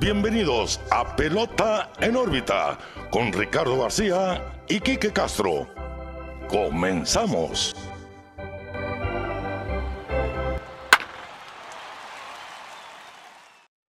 bienvenidos 0.00 0.80
a 0.90 1.14
Pelota 1.14 1.92
en 2.00 2.16
órbita 2.16 2.78
con 3.10 3.30
Ricardo 3.34 3.82
García 3.82 4.62
y 4.66 4.80
Quique 4.80 5.12
Castro. 5.12 5.68
Comenzamos. 6.48 7.76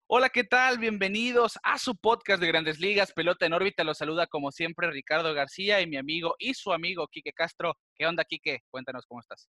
Hola, 0.06 0.30
¿qué 0.30 0.44
tal? 0.44 0.78
Bienvenidos 0.78 1.58
a 1.62 1.78
su 1.78 1.94
podcast 1.94 2.40
de 2.40 2.46
Grandes 2.48 2.80
Ligas, 2.80 3.12
Pelota 3.12 3.44
en 3.44 3.52
órbita. 3.52 3.84
Los 3.84 3.98
saluda 3.98 4.26
como 4.26 4.50
siempre 4.50 4.90
Ricardo 4.90 5.34
García 5.34 5.82
y 5.82 5.86
mi 5.86 5.98
amigo 5.98 6.34
y 6.38 6.54
su 6.54 6.72
amigo 6.72 7.06
Quique 7.08 7.34
Castro. 7.34 7.74
¿Qué 7.94 8.06
onda, 8.06 8.24
Quique? 8.24 8.60
Cuéntanos 8.70 9.04
cómo 9.06 9.20
estás. 9.20 9.46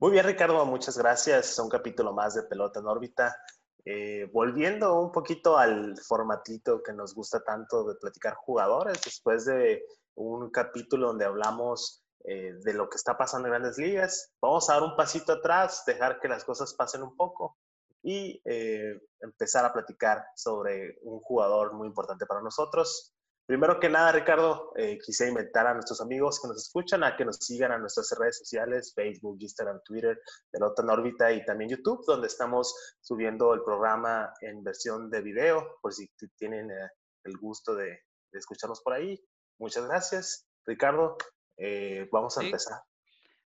Muy 0.00 0.10
bien, 0.10 0.26
Ricardo, 0.26 0.66
muchas 0.66 0.98
gracias. 0.98 1.56
Un 1.60 1.68
capítulo 1.68 2.12
más 2.12 2.34
de 2.34 2.42
Pelota 2.42 2.80
en 2.80 2.86
órbita. 2.86 3.36
Eh, 3.90 4.28
volviendo 4.34 5.00
un 5.00 5.10
poquito 5.10 5.56
al 5.56 5.96
formatito 5.96 6.82
que 6.82 6.92
nos 6.92 7.14
gusta 7.14 7.42
tanto 7.42 7.84
de 7.84 7.94
platicar 7.94 8.34
jugadores, 8.34 9.00
después 9.02 9.46
de 9.46 9.82
un 10.14 10.50
capítulo 10.50 11.06
donde 11.06 11.24
hablamos 11.24 12.04
eh, 12.24 12.52
de 12.62 12.74
lo 12.74 12.90
que 12.90 12.96
está 12.96 13.16
pasando 13.16 13.48
en 13.48 13.52
grandes 13.52 13.78
ligas, 13.78 14.30
vamos 14.42 14.68
a 14.68 14.74
dar 14.74 14.82
un 14.82 14.94
pasito 14.94 15.32
atrás, 15.32 15.84
dejar 15.86 16.20
que 16.20 16.28
las 16.28 16.44
cosas 16.44 16.74
pasen 16.74 17.02
un 17.02 17.16
poco 17.16 17.56
y 18.02 18.42
eh, 18.44 19.00
empezar 19.20 19.64
a 19.64 19.72
platicar 19.72 20.22
sobre 20.36 20.98
un 21.00 21.20
jugador 21.20 21.72
muy 21.72 21.88
importante 21.88 22.26
para 22.26 22.42
nosotros. 22.42 23.14
Primero 23.48 23.80
que 23.80 23.88
nada, 23.88 24.12
Ricardo, 24.12 24.72
eh, 24.76 24.98
quisiera 25.02 25.32
invitar 25.32 25.66
a 25.66 25.72
nuestros 25.72 26.02
amigos 26.02 26.38
que 26.38 26.48
nos 26.48 26.58
escuchan 26.58 27.02
a 27.02 27.16
que 27.16 27.24
nos 27.24 27.36
sigan 27.36 27.72
a 27.72 27.78
nuestras 27.78 28.14
redes 28.20 28.36
sociales, 28.36 28.92
Facebook, 28.94 29.38
Instagram, 29.40 29.80
Twitter, 29.86 30.20
Pelota 30.50 30.82
en 30.82 30.90
órbita 30.90 31.32
y 31.32 31.42
también 31.46 31.70
YouTube, 31.70 32.04
donde 32.06 32.26
estamos 32.26 32.98
subiendo 33.00 33.54
el 33.54 33.62
programa 33.62 34.34
en 34.42 34.62
versión 34.62 35.08
de 35.08 35.22
video, 35.22 35.78
por 35.80 35.94
si 35.94 36.10
tienen 36.36 36.70
eh, 36.70 36.90
el 37.24 37.38
gusto 37.38 37.74
de, 37.74 37.98
escucharnos 38.32 38.82
por 38.82 38.92
ahí. 38.92 39.18
Muchas 39.58 39.86
gracias, 39.86 40.46
Ricardo. 40.66 41.16
Eh, 41.56 42.06
vamos 42.12 42.36
a 42.36 42.44
empezar. 42.44 42.82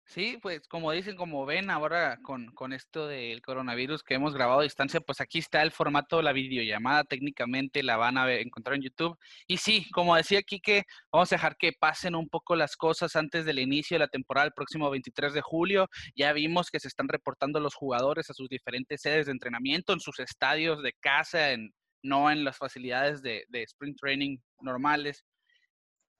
Sí, 0.04 0.38
pues 0.42 0.66
como 0.68 0.92
dicen, 0.92 1.16
como 1.16 1.46
ven 1.46 1.70
ahora 1.70 2.18
con, 2.22 2.46
con 2.52 2.72
esto 2.74 3.06
del 3.06 3.40
coronavirus 3.40 4.02
que 4.02 4.14
hemos 4.14 4.34
grabado 4.34 4.60
a 4.60 4.64
distancia, 4.64 5.00
pues 5.00 5.20
aquí 5.22 5.38
está 5.38 5.62
el 5.62 5.70
formato 5.70 6.18
de 6.18 6.22
la 6.24 6.32
videollamada, 6.32 7.04
técnicamente 7.04 7.82
la 7.82 7.96
van 7.96 8.18
a 8.18 8.30
encontrar 8.34 8.76
en 8.76 8.82
YouTube. 8.82 9.16
Y 9.46 9.56
sí, 9.56 9.88
como 9.92 10.14
decía 10.14 10.40
aquí 10.40 10.60
que 10.60 10.84
vamos 11.10 11.32
a 11.32 11.36
dejar 11.36 11.56
que 11.56 11.72
pasen 11.72 12.14
un 12.14 12.28
poco 12.28 12.56
las 12.56 12.76
cosas 12.76 13.16
antes 13.16 13.46
del 13.46 13.58
inicio 13.58 13.94
de 13.94 14.00
la 14.00 14.08
temporada 14.08 14.46
el 14.46 14.52
próximo 14.52 14.90
23 14.90 15.32
de 15.32 15.40
julio. 15.40 15.88
Ya 16.14 16.32
vimos 16.34 16.70
que 16.70 16.80
se 16.80 16.88
están 16.88 17.08
reportando 17.08 17.58
los 17.60 17.74
jugadores 17.74 18.28
a 18.28 18.34
sus 18.34 18.48
diferentes 18.48 19.00
sedes 19.00 19.26
de 19.26 19.32
entrenamiento, 19.32 19.94
en 19.94 20.00
sus 20.00 20.18
estadios 20.20 20.82
de 20.82 20.92
casa, 21.00 21.52
en, 21.52 21.72
no 22.02 22.30
en 22.30 22.44
las 22.44 22.58
facilidades 22.58 23.22
de, 23.22 23.44
de 23.48 23.62
sprint 23.62 23.98
training 23.98 24.38
normales. 24.60 25.24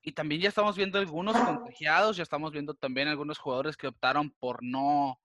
Y 0.02 0.12
también 0.12 0.40
ya 0.40 0.48
estamos 0.48 0.76
viendo 0.76 0.98
algunos 0.98 1.36
contagiados, 1.36 2.16
ya 2.16 2.24
estamos 2.24 2.52
viendo 2.52 2.74
también 2.74 3.08
algunos 3.08 3.38
jugadores 3.38 3.76
que 3.76 3.86
optaron 3.86 4.30
por 4.38 4.62
no 4.62 5.20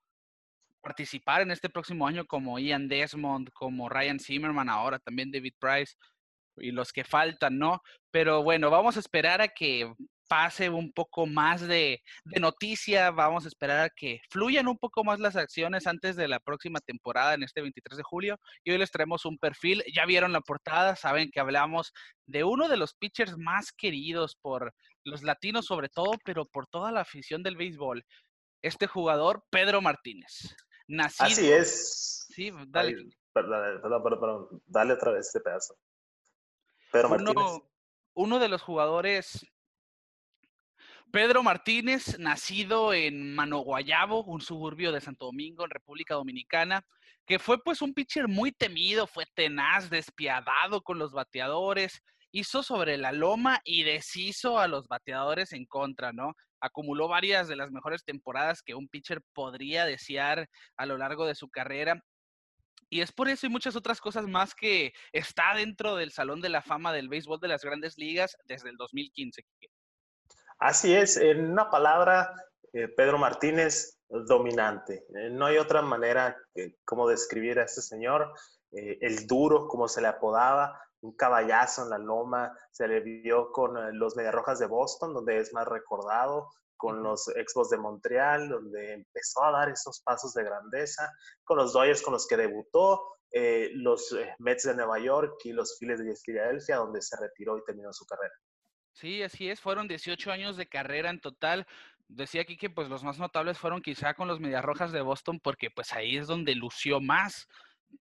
participar 0.82 1.42
en 1.42 1.52
este 1.52 1.70
próximo 1.70 2.08
año, 2.08 2.26
como 2.26 2.60
Ian 2.60 2.88
Desmond, 2.88 3.50
como 3.52 3.90
Ryan 3.90 4.20
Zimmerman, 4.20 4.70
ahora 4.70 5.00
también 5.00 5.32
David 5.32 5.56
Price 5.60 5.96
y 6.58 6.72
los 6.72 6.94
que 6.94 7.04
faltan, 7.04 7.58
¿no? 7.58 7.82
Pero 8.12 8.44
bueno, 8.44 8.70
vamos 8.70 8.98
a 8.98 9.00
esperar 9.00 9.42
a 9.42 9.48
que 9.48 9.92
pase 10.28 10.70
un 10.70 10.92
poco 10.92 11.26
más 11.26 11.62
de, 11.62 12.02
noticia, 12.40 13.12
vamos 13.12 13.46
a 13.46 13.48
esperar 13.48 13.80
a 13.80 13.90
que 13.90 14.22
fluyan 14.30 14.68
un 14.68 14.78
poco 14.78 15.04
más 15.04 15.20
las 15.20 15.36
acciones 15.36 15.88
antes 15.88 16.16
de 16.16 16.28
la 16.28 16.40
próxima 16.40 16.80
temporada 16.80 17.34
en 17.34 17.44
este 17.44 17.62
23 17.62 17.98
de 17.98 18.04
julio. 18.04 18.40
Y 18.64 18.72
hoy 18.72 18.78
les 18.78 18.92
traemos 18.92 19.26
un 19.26 19.38
perfil, 19.38 19.84
ya 19.94 20.06
vieron 20.06 20.34
la 20.34 20.42
portada, 20.42 20.96
saben 20.96 21.32
que 21.32 21.40
hablamos 21.40 21.94
de 22.26 22.44
uno 22.44 22.68
de 22.68 22.78
los 22.78 22.94
pitchers 22.94 23.38
más 23.38 23.72
queridos 23.72 24.36
por 24.36 24.74
los 25.04 25.24
latinos 25.24 25.66
sobre 25.66 25.90
todo, 25.90 26.12
pero 26.24 26.46
por 26.46 26.68
toda 26.68 26.92
la 26.92 27.02
afición 27.02 27.44
del 27.44 27.56
béisbol. 27.56 28.06
Este 28.62 28.88
jugador, 28.88 29.44
Pedro 29.50 29.82
Martínez. 29.82 30.56
Nacido... 30.88 31.28
Así 31.28 31.52
es. 31.52 32.28
Sí, 32.30 32.52
dale. 32.68 32.96
perdón, 33.34 33.82
perdón, 33.82 34.20
perdón, 34.20 34.64
dale 34.66 34.94
otra 34.94 35.12
vez 35.12 35.28
este 35.28 35.40
pedazo. 35.40 35.78
Pedro 36.92 37.10
Martínez. 37.10 37.62
uno 38.14 38.40
de 38.40 38.50
los 38.50 38.62
jugadores 38.62 39.46
Pedro 41.12 41.42
Martínez, 41.42 42.20
nacido 42.20 42.94
en 42.94 43.34
Manoguayabo, 43.34 44.26
un 44.26 44.42
suburbio 44.42 44.92
de 44.92 45.00
Santo 45.00 45.28
Domingo, 45.28 45.64
en 45.64 45.70
República 45.70 46.16
Dominicana, 46.16 46.86
que 47.26 47.40
fue 47.40 47.64
pues 47.64 47.82
un 47.82 47.94
pitcher 47.94 48.28
muy 48.28 48.52
temido, 48.52 49.08
fue 49.08 49.26
tenaz, 49.34 49.90
despiadado 49.90 50.82
con 50.82 51.00
los 51.00 51.14
bateadores, 51.14 52.02
hizo 52.32 52.62
sobre 52.62 52.98
la 52.98 53.14
loma 53.14 53.62
y 53.64 53.84
deshizo 53.84 54.60
a 54.60 54.68
los 54.68 54.88
bateadores 54.90 55.54
en 55.54 55.66
contra, 55.66 56.12
¿no? 56.12 56.34
Acumuló 56.60 57.08
varias 57.08 57.48
de 57.48 57.56
las 57.56 57.72
mejores 57.72 58.04
temporadas 58.04 58.62
que 58.62 58.76
un 58.76 58.90
pitcher 58.90 59.22
podría 59.34 59.86
desear 59.86 60.50
a 60.76 60.86
lo 60.86 60.98
largo 60.98 61.26
de 61.26 61.36
su 61.36 61.50
carrera. 61.50 62.04
Y 62.90 63.00
es 63.02 63.14
por 63.14 63.30
eso 63.30 63.46
y 63.46 63.50
muchas 63.50 63.76
otras 63.78 64.02
cosas 64.02 64.28
más 64.28 64.54
que 64.54 64.94
está 65.14 65.56
dentro 65.56 65.96
del 65.96 66.12
Salón 66.12 66.42
de 66.42 66.50
la 66.50 66.62
Fama 66.62 66.92
del 66.92 67.10
Béisbol 67.10 67.40
de 67.40 67.50
las 67.50 67.64
Grandes 67.64 67.98
Ligas 67.98 68.36
desde 68.46 68.70
el 68.70 68.78
2015. 68.78 69.44
Así 70.60 70.96
es, 70.96 71.18
en 71.18 71.52
una 71.52 71.70
palabra, 71.70 72.34
eh, 72.74 72.88
Pedro 72.88 73.20
Martínez, 73.20 74.00
dominante. 74.10 75.06
Eh, 75.16 75.30
no 75.30 75.46
hay 75.46 75.58
otra 75.58 75.84
manera 75.84 76.36
como 76.84 77.08
describir 77.08 77.60
a 77.60 77.64
este 77.64 77.82
señor. 77.82 78.34
Eh, 78.72 78.98
el 79.02 79.28
duro, 79.28 79.68
como 79.68 79.88
se 79.88 80.02
le 80.02 80.08
apodaba, 80.08 80.82
un 81.02 81.16
caballazo 81.16 81.84
en 81.84 81.92
la 81.92 82.00
loma, 82.00 82.58
se 82.72 82.88
le 82.88 83.02
vio 83.02 83.52
con 83.52 84.00
los 84.00 84.16
Mediarrojas 84.16 84.58
de 84.58 84.66
Boston, 84.66 85.14
donde 85.14 85.38
es 85.38 85.54
más 85.54 85.68
recordado, 85.68 86.50
con 86.76 87.04
los 87.04 87.28
Expos 87.36 87.70
de 87.70 87.78
Montreal, 87.78 88.50
donde 88.50 88.94
empezó 88.94 89.44
a 89.44 89.52
dar 89.52 89.70
esos 89.70 90.02
pasos 90.02 90.34
de 90.34 90.44
grandeza, 90.44 91.12
con 91.44 91.58
los 91.58 91.74
Dodgers 91.74 92.02
con 92.02 92.14
los 92.14 92.26
que 92.26 92.38
debutó, 92.38 93.00
los 93.74 94.16
Mets 94.40 94.64
de 94.64 94.76
Nueva 94.76 94.98
York 94.98 95.40
y 95.44 95.54
los 95.54 95.78
Phillies 95.78 96.00
de 96.00 96.16
Filadelfia, 96.16 96.78
donde 96.78 97.02
se 97.02 97.16
retiró 97.18 97.58
y 97.58 97.64
terminó 97.64 97.94
su 97.94 98.06
carrera. 98.06 98.34
Sí, 99.00 99.22
así 99.22 99.48
es, 99.48 99.62
fueron 99.62 99.88
18 99.88 100.32
años 100.32 100.58
de 100.58 100.68
carrera 100.68 101.12
en 101.12 101.20
total. 101.20 101.68
Decía 102.08 102.42
aquí 102.42 102.58
que 102.58 102.72
pues 102.72 102.90
los 102.90 103.04
más 103.04 103.20
notables 103.20 103.60
fueron 103.60 103.84
quizá 103.84 104.16
con 104.16 104.28
los 104.28 104.40
Medias 104.40 104.66
Rojas 104.66 104.92
de 104.92 105.02
Boston 105.02 105.40
porque 105.40 105.70
pues 105.70 105.94
ahí 105.94 106.18
es 106.18 106.26
donde 106.26 106.56
lució 106.56 107.00
más. 107.00 107.48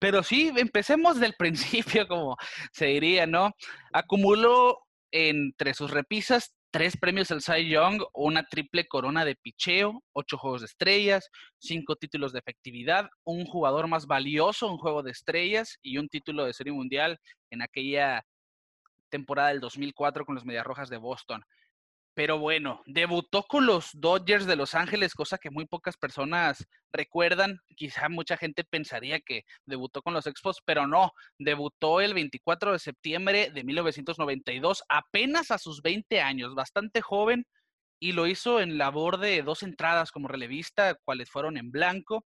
Pero 0.01 0.25
sí, 0.25 0.53
empecemos 0.57 1.21
del 1.21 1.35
principio, 1.39 2.09
como 2.09 2.37
se 2.73 2.87
diría, 2.87 3.25
¿no? 3.29 3.53
Acumuló 3.93 4.81
entre 5.13 5.75
sus 5.75 5.93
repisas 5.93 6.55
tres 6.73 6.97
premios 6.97 7.31
al 7.31 7.41
Cy 7.43 7.69
Young, 7.69 8.03
una 8.13 8.43
triple 8.45 8.89
corona 8.89 9.25
de 9.25 9.37
picheo, 9.37 10.03
ocho 10.13 10.39
juegos 10.39 10.63
de 10.63 10.67
estrellas, 10.67 11.31
cinco 11.59 11.95
títulos 11.95 12.33
de 12.33 12.41
efectividad, 12.41 13.09
un 13.25 13.45
jugador 13.45 13.87
más 13.87 14.07
valioso, 14.07 14.67
un 14.67 14.79
juego 14.79 15.05
de 15.05 15.13
estrellas 15.13 15.79
y 15.83 15.99
un 15.99 16.09
título 16.09 16.45
de 16.47 16.53
serie 16.53 16.73
mundial 16.73 17.21
en 17.51 17.63
aquella 17.63 18.25
temporada 19.11 19.49
del 19.49 19.61
2004 19.61 20.25
con 20.25 20.35
los 20.35 20.45
Medias 20.47 20.65
Rojas 20.65 20.89
de 20.89 20.97
Boston. 20.97 21.45
Pero 22.15 22.39
bueno, 22.39 22.83
debutó 22.87 23.45
con 23.45 23.67
los 23.67 23.91
Dodgers 23.95 24.45
de 24.45 24.57
Los 24.57 24.75
Ángeles, 24.75 25.15
cosa 25.15 25.39
que 25.39 25.51
muy 25.51 25.67
pocas 25.67 25.97
personas 25.97 26.67
recuerdan. 26.93 27.61
Quizá 27.77 28.09
mucha 28.09 28.37
gente 28.37 28.65
pensaría 28.65 29.21
que 29.21 29.45
debutó 29.65 30.03
con 30.03 30.13
los 30.13 30.27
Expos, 30.27 30.61
pero 30.65 30.87
no. 30.87 31.13
Debutó 31.39 32.01
el 32.01 32.13
24 32.15 32.73
de 32.73 32.79
septiembre 32.79 33.51
de 33.51 33.65
1992, 33.65 34.83
apenas 34.89 35.51
a 35.51 35.59
sus 35.59 35.83
20 35.83 36.21
años, 36.21 36.55
bastante 36.55 37.01
joven, 37.01 37.47
y 38.01 38.13
lo 38.13 38.27
hizo 38.27 38.61
en 38.61 38.77
labor 38.77 39.19
de 39.19 39.43
dos 39.43 39.63
entradas 39.63 40.11
como 40.11 40.27
relevista, 40.27 40.97
cuales 41.05 41.31
fueron 41.31 41.57
en 41.57 41.71
blanco. 41.71 42.27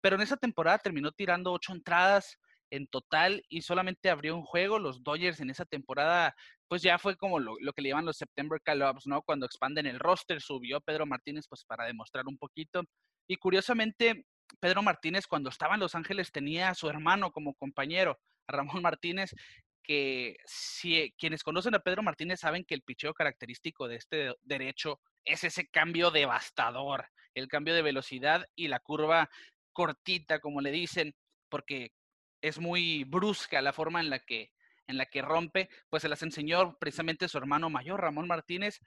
Pero 0.00 0.16
en 0.16 0.22
esa 0.22 0.36
temporada 0.36 0.78
terminó 0.78 1.10
tirando 1.10 1.52
ocho 1.52 1.72
entradas, 1.72 2.38
en 2.70 2.86
total 2.86 3.42
y 3.48 3.62
solamente 3.62 4.10
abrió 4.10 4.36
un 4.36 4.42
juego. 4.42 4.78
Los 4.78 5.02
Dodgers 5.02 5.40
en 5.40 5.50
esa 5.50 5.64
temporada, 5.64 6.34
pues 6.68 6.82
ya 6.82 6.98
fue 6.98 7.16
como 7.16 7.38
lo, 7.38 7.56
que 7.74 7.82
le 7.82 7.90
llaman 7.90 8.06
los 8.06 8.16
September 8.16 8.60
Call-Ups, 8.62 9.06
¿no? 9.06 9.22
Cuando 9.22 9.46
expanden 9.46 9.86
el 9.86 9.98
roster, 9.98 10.40
subió 10.40 10.80
Pedro 10.80 11.06
Martínez, 11.06 11.46
pues 11.48 11.64
para 11.64 11.84
demostrar 11.84 12.26
un 12.26 12.38
poquito. 12.38 12.82
Y 13.28 13.36
curiosamente, 13.36 14.26
Pedro 14.60 14.82
Martínez, 14.82 15.26
cuando 15.26 15.50
estaba 15.50 15.74
en 15.74 15.80
Los 15.80 15.94
Ángeles, 15.94 16.32
tenía 16.32 16.70
a 16.70 16.74
su 16.74 16.88
hermano 16.88 17.32
como 17.32 17.54
compañero, 17.54 18.18
a 18.46 18.52
Ramón 18.52 18.82
Martínez, 18.82 19.30
que 19.82 20.36
si 20.44 21.14
quienes 21.16 21.44
conocen 21.44 21.74
a 21.76 21.78
Pedro 21.78 22.02
Martínez 22.02 22.40
saben 22.40 22.64
que 22.64 22.74
el 22.74 22.82
picheo 22.82 23.14
característico 23.14 23.86
de 23.86 23.96
este 23.96 24.34
derecho 24.42 25.00
es 25.24 25.44
ese 25.44 25.68
cambio 25.68 26.10
devastador, 26.10 27.06
el 27.34 27.48
cambio 27.48 27.74
de 27.74 27.82
velocidad 27.82 28.46
y 28.56 28.68
la 28.68 28.80
curva 28.80 29.30
cortita, 29.72 30.40
como 30.40 30.60
le 30.60 30.70
dicen, 30.72 31.14
porque 31.48 31.92
es 32.48 32.58
muy 32.58 33.04
brusca 33.04 33.60
la 33.62 33.72
forma 33.72 34.00
en 34.00 34.10
la 34.10 34.18
que 34.20 34.52
en 34.88 34.98
la 34.98 35.06
que 35.06 35.22
rompe, 35.22 35.68
pues 35.88 36.02
se 36.02 36.08
las 36.08 36.22
enseñó 36.22 36.76
precisamente 36.78 37.28
su 37.28 37.38
hermano 37.38 37.70
mayor, 37.70 38.00
Ramón 38.00 38.28
Martínez. 38.28 38.80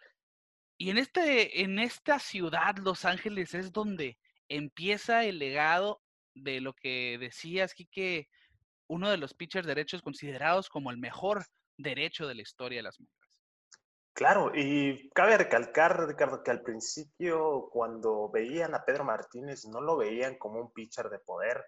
Y 0.78 0.92
en, 0.92 0.98
este, 0.98 1.62
en 1.62 1.78
esta 1.78 2.20
ciudad, 2.20 2.78
Los 2.78 3.04
Ángeles, 3.04 3.54
es 3.54 3.74
donde 3.74 4.18
empieza 4.48 5.26
el 5.26 5.40
legado 5.40 6.02
de 6.34 6.62
lo 6.62 6.74
que 6.74 7.18
decías, 7.20 7.74
que 7.92 8.30
uno 8.88 9.10
de 9.10 9.18
los 9.18 9.34
pitchers 9.34 9.68
derechos 9.68 10.02
considerados 10.02 10.70
como 10.70 10.90
el 10.90 10.98
mejor 10.98 11.46
derecho 11.78 12.28
de 12.28 12.36
la 12.36 12.42
historia 12.42 12.80
de 12.80 12.84
las 12.84 13.00
mayores. 13.00 13.20
Claro, 14.14 14.52
y 14.54 15.10
cabe 15.10 15.38
recalcar, 15.38 16.08
Ricardo, 16.08 16.44
que 16.44 16.52
al 16.52 16.62
principio 16.62 17.70
cuando 17.72 18.30
veían 18.30 18.74
a 18.74 18.84
Pedro 18.84 19.06
Martínez 19.06 19.66
no 19.66 19.80
lo 19.82 19.98
veían 19.98 20.38
como 20.38 20.60
un 20.60 20.74
pitcher 20.74 21.10
de 21.10 21.20
poder, 21.20 21.64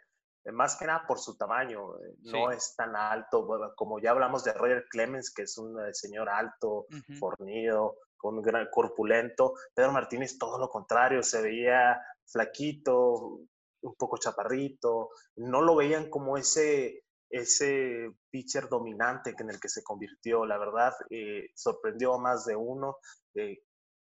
más 0.52 0.76
que 0.76 0.86
nada 0.86 1.06
por 1.08 1.20
su 1.20 1.38
tamaño, 1.38 1.98
eh, 1.98 2.16
no 2.24 2.52
es 2.52 2.76
tan 2.76 2.96
alto, 2.96 3.48
como 3.76 4.00
ya 4.00 4.12
hablamos 4.12 4.44
de 4.44 4.54
Roger 4.54 4.86
Clemens, 4.90 5.32
que 5.34 5.44
es 5.44 5.58
un 5.58 5.80
eh, 5.80 5.94
señor 5.94 6.30
alto, 6.30 6.88
fornido, 7.20 7.98
con 8.18 8.42
gran 8.42 8.68
corpulento, 8.72 9.54
Pedro 9.74 9.92
Martínez 9.92 10.38
todo 10.38 10.58
lo 10.58 10.70
contrario, 10.70 11.24
se 11.24 11.42
veía 11.42 12.00
flaquito, 12.26 13.40
un 13.84 13.96
poco 13.96 14.18
chaparrito, 14.18 15.10
no 15.38 15.62
lo 15.62 15.76
veían 15.76 16.10
como 16.10 16.38
ese 16.38 17.04
ese 17.34 18.12
pitcher 18.30 18.68
dominante 18.68 19.34
en 19.40 19.50
el 19.50 19.58
que 19.58 19.70
se 19.70 19.82
convirtió. 19.84 20.46
La 20.46 20.58
verdad, 20.58 20.92
eh, 21.10 21.50
sorprendió 21.56 22.14
a 22.14 22.20
más 22.20 22.44
de 22.44 22.58
uno 22.58 22.98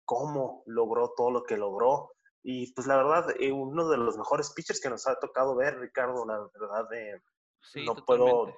cómo 0.03 0.63
logró 0.65 1.13
todo 1.15 1.31
lo 1.31 1.43
que 1.45 1.55
logró. 1.55 2.11
Y 2.43 2.73
pues 2.73 2.87
la 2.87 2.97
verdad, 2.97 3.35
eh, 3.39 3.51
uno 3.51 3.87
de 3.89 3.97
los 3.97 4.17
mejores 4.17 4.51
pitchers 4.51 4.81
que 4.81 4.89
nos 4.89 5.07
ha 5.07 5.19
tocado 5.19 5.55
ver, 5.55 5.79
Ricardo, 5.79 6.25
la 6.25 6.39
verdad, 6.59 6.91
eh, 6.93 7.21
no, 7.85 7.95
puedo, 7.95 8.53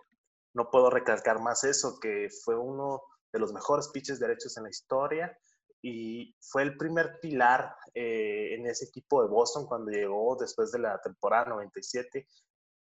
no 0.53 0.69
puedo 0.69 0.89
recalcar 0.89 1.41
más 1.41 1.63
eso, 1.63 1.99
que 1.99 2.29
fue 2.43 2.55
uno 2.55 3.01
de 3.31 3.39
los 3.39 3.51
mejores 3.51 3.89
pitchers 3.89 4.19
derechos 4.19 4.55
en 4.57 4.63
la 4.63 4.69
historia 4.69 5.37
y 5.81 6.35
fue 6.39 6.63
el 6.63 6.77
primer 6.77 7.19
pilar 7.19 7.75
en 7.93 8.65
ese 8.67 8.85
equipo 8.85 9.21
de 9.21 9.27
Boston 9.27 9.65
cuando 9.65 9.91
llegó 9.91 10.37
después 10.39 10.71
de 10.71 10.79
la 10.79 11.01
temporada 11.01 11.49
97 11.49 12.25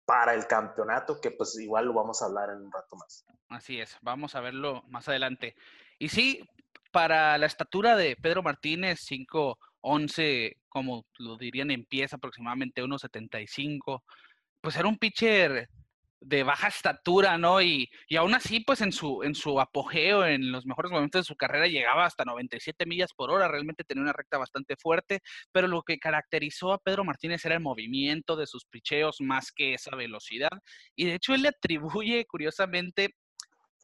para 0.10 0.34
el 0.34 0.48
campeonato, 0.48 1.22
que 1.22 1.30
pues 1.30 1.56
igual 1.60 1.86
lo 1.86 1.94
vamos 1.94 2.24
a 2.24 2.26
hablar 2.26 2.50
en 2.50 2.64
un 2.64 2.72
rato 2.72 2.96
más. 2.96 3.24
Así 3.48 3.80
es, 3.80 3.96
vamos 4.02 4.34
a 4.34 4.42
verlo 4.42 4.82
más 4.88 5.08
adelante. 5.08 5.56
Y 6.00 6.10
sí, 6.10 6.44
para 6.92 7.38
la 7.38 7.46
estatura 7.46 7.96
de 7.96 8.16
Pedro 8.16 8.42
Martínez, 8.42 9.02
5'11, 9.82 10.56
como 10.68 11.06
lo 11.18 11.38
dirían 11.38 11.72
en 11.72 11.86
pies, 11.86 12.14
aproximadamente 12.14 12.84
1'75, 12.84 14.04
pues 14.62 14.76
era 14.76 14.88
un 14.88 14.98
pitcher 14.98 15.70
de 16.22 16.44
baja 16.44 16.68
estatura, 16.68 17.38
¿no? 17.38 17.62
Y, 17.62 17.90
y, 18.10 18.18
aún 18.18 18.36
así, 18.36 18.60
pues 18.60 18.82
en 18.82 18.92
su, 18.92 19.24
en 19.24 19.36
su 19.36 19.60
apogeo, 19.60 20.26
en 20.26 20.52
los 20.52 20.66
mejores 20.66 20.92
momentos 20.92 21.22
de 21.22 21.28
su 21.28 21.36
carrera, 21.36 21.68
llegaba 21.68 22.06
hasta 22.06 22.26
97 22.26 22.86
millas 22.86 23.14
por 23.14 23.32
hora, 23.32 23.48
realmente 23.48 23.86
tenía 23.86 24.04
una 24.04 24.14
recta 24.14 24.38
bastante 24.38 24.76
fuerte, 24.76 25.22
pero 25.52 25.68
lo 25.68 25.82
que 25.82 25.98
caracterizó 25.98 26.74
a 26.74 26.80
Pedro 26.80 27.06
Martínez 27.06 27.46
era 27.46 27.56
el 27.56 27.62
movimiento 27.62 28.36
de 28.36 28.48
sus 28.48 28.66
picheos 28.66 29.22
más 29.22 29.52
que 29.52 29.74
esa 29.76 29.96
velocidad. 29.96 30.50
Y 30.96 31.06
de 31.06 31.16
hecho, 31.16 31.34
él 31.34 31.44
le 31.44 31.50
atribuye, 31.50 32.26
curiosamente, 32.26 33.16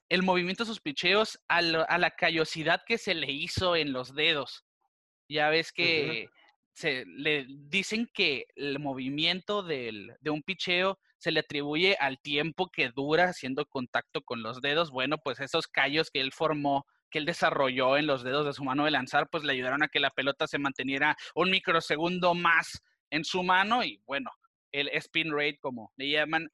el 0.10 0.24
movimiento 0.24 0.64
de 0.64 0.70
sus 0.70 0.82
picheos 0.82 1.40
a, 1.48 1.62
la 1.62 2.12
callosidad 2.12 2.82
que 2.86 2.98
se 2.98 3.16
le 3.16 3.32
hizo 3.32 3.76
en 3.76 3.92
los 3.92 4.14
dedos. 4.14 4.66
Ya 5.28 5.50
ves 5.50 5.72
que... 5.72 6.30
Se, 6.74 7.06
le 7.06 7.46
dicen 7.48 8.10
que 8.14 8.48
el 8.58 8.80
movimiento 8.80 9.64
del, 9.64 10.14
de 10.20 10.30
un 10.30 10.44
picheo 10.44 11.00
se 11.18 11.32
le 11.32 11.40
atribuye 11.40 11.96
al 12.00 12.20
tiempo 12.20 12.70
que 12.70 12.90
dura 12.90 13.30
haciendo 13.30 13.66
contacto 13.66 14.22
con 14.22 14.44
los 14.44 14.62
dedos. 14.62 14.92
Bueno, 14.92 15.18
pues 15.18 15.40
esos 15.40 15.68
callos 15.68 16.12
que 16.12 16.20
él 16.20 16.34
formó, 16.34 16.86
que 17.10 17.20
él 17.20 17.26
desarrolló 17.26 17.98
en 17.98 18.08
los 18.08 18.24
dedos 18.24 18.46
de 18.46 18.54
su 18.54 18.64
mano 18.64 18.86
de 18.86 18.92
lanzar, 18.92 19.30
pues 19.30 19.44
le 19.44 19.54
ayudaron 19.54 19.84
a 19.84 19.88
que 19.88 20.02
la 20.02 20.10
pelota 20.10 20.48
se 20.48 20.60
manteniera 20.60 21.16
un 21.34 21.50
microsegundo 21.50 22.34
más 22.34 22.84
en 23.10 23.24
su 23.24 23.42
mano 23.42 23.84
y 23.84 24.02
bueno, 24.06 24.30
el 24.72 24.90
spin 24.90 25.32
rate, 25.32 25.58
como 25.60 25.94
le 25.96 26.10
llaman, 26.10 26.50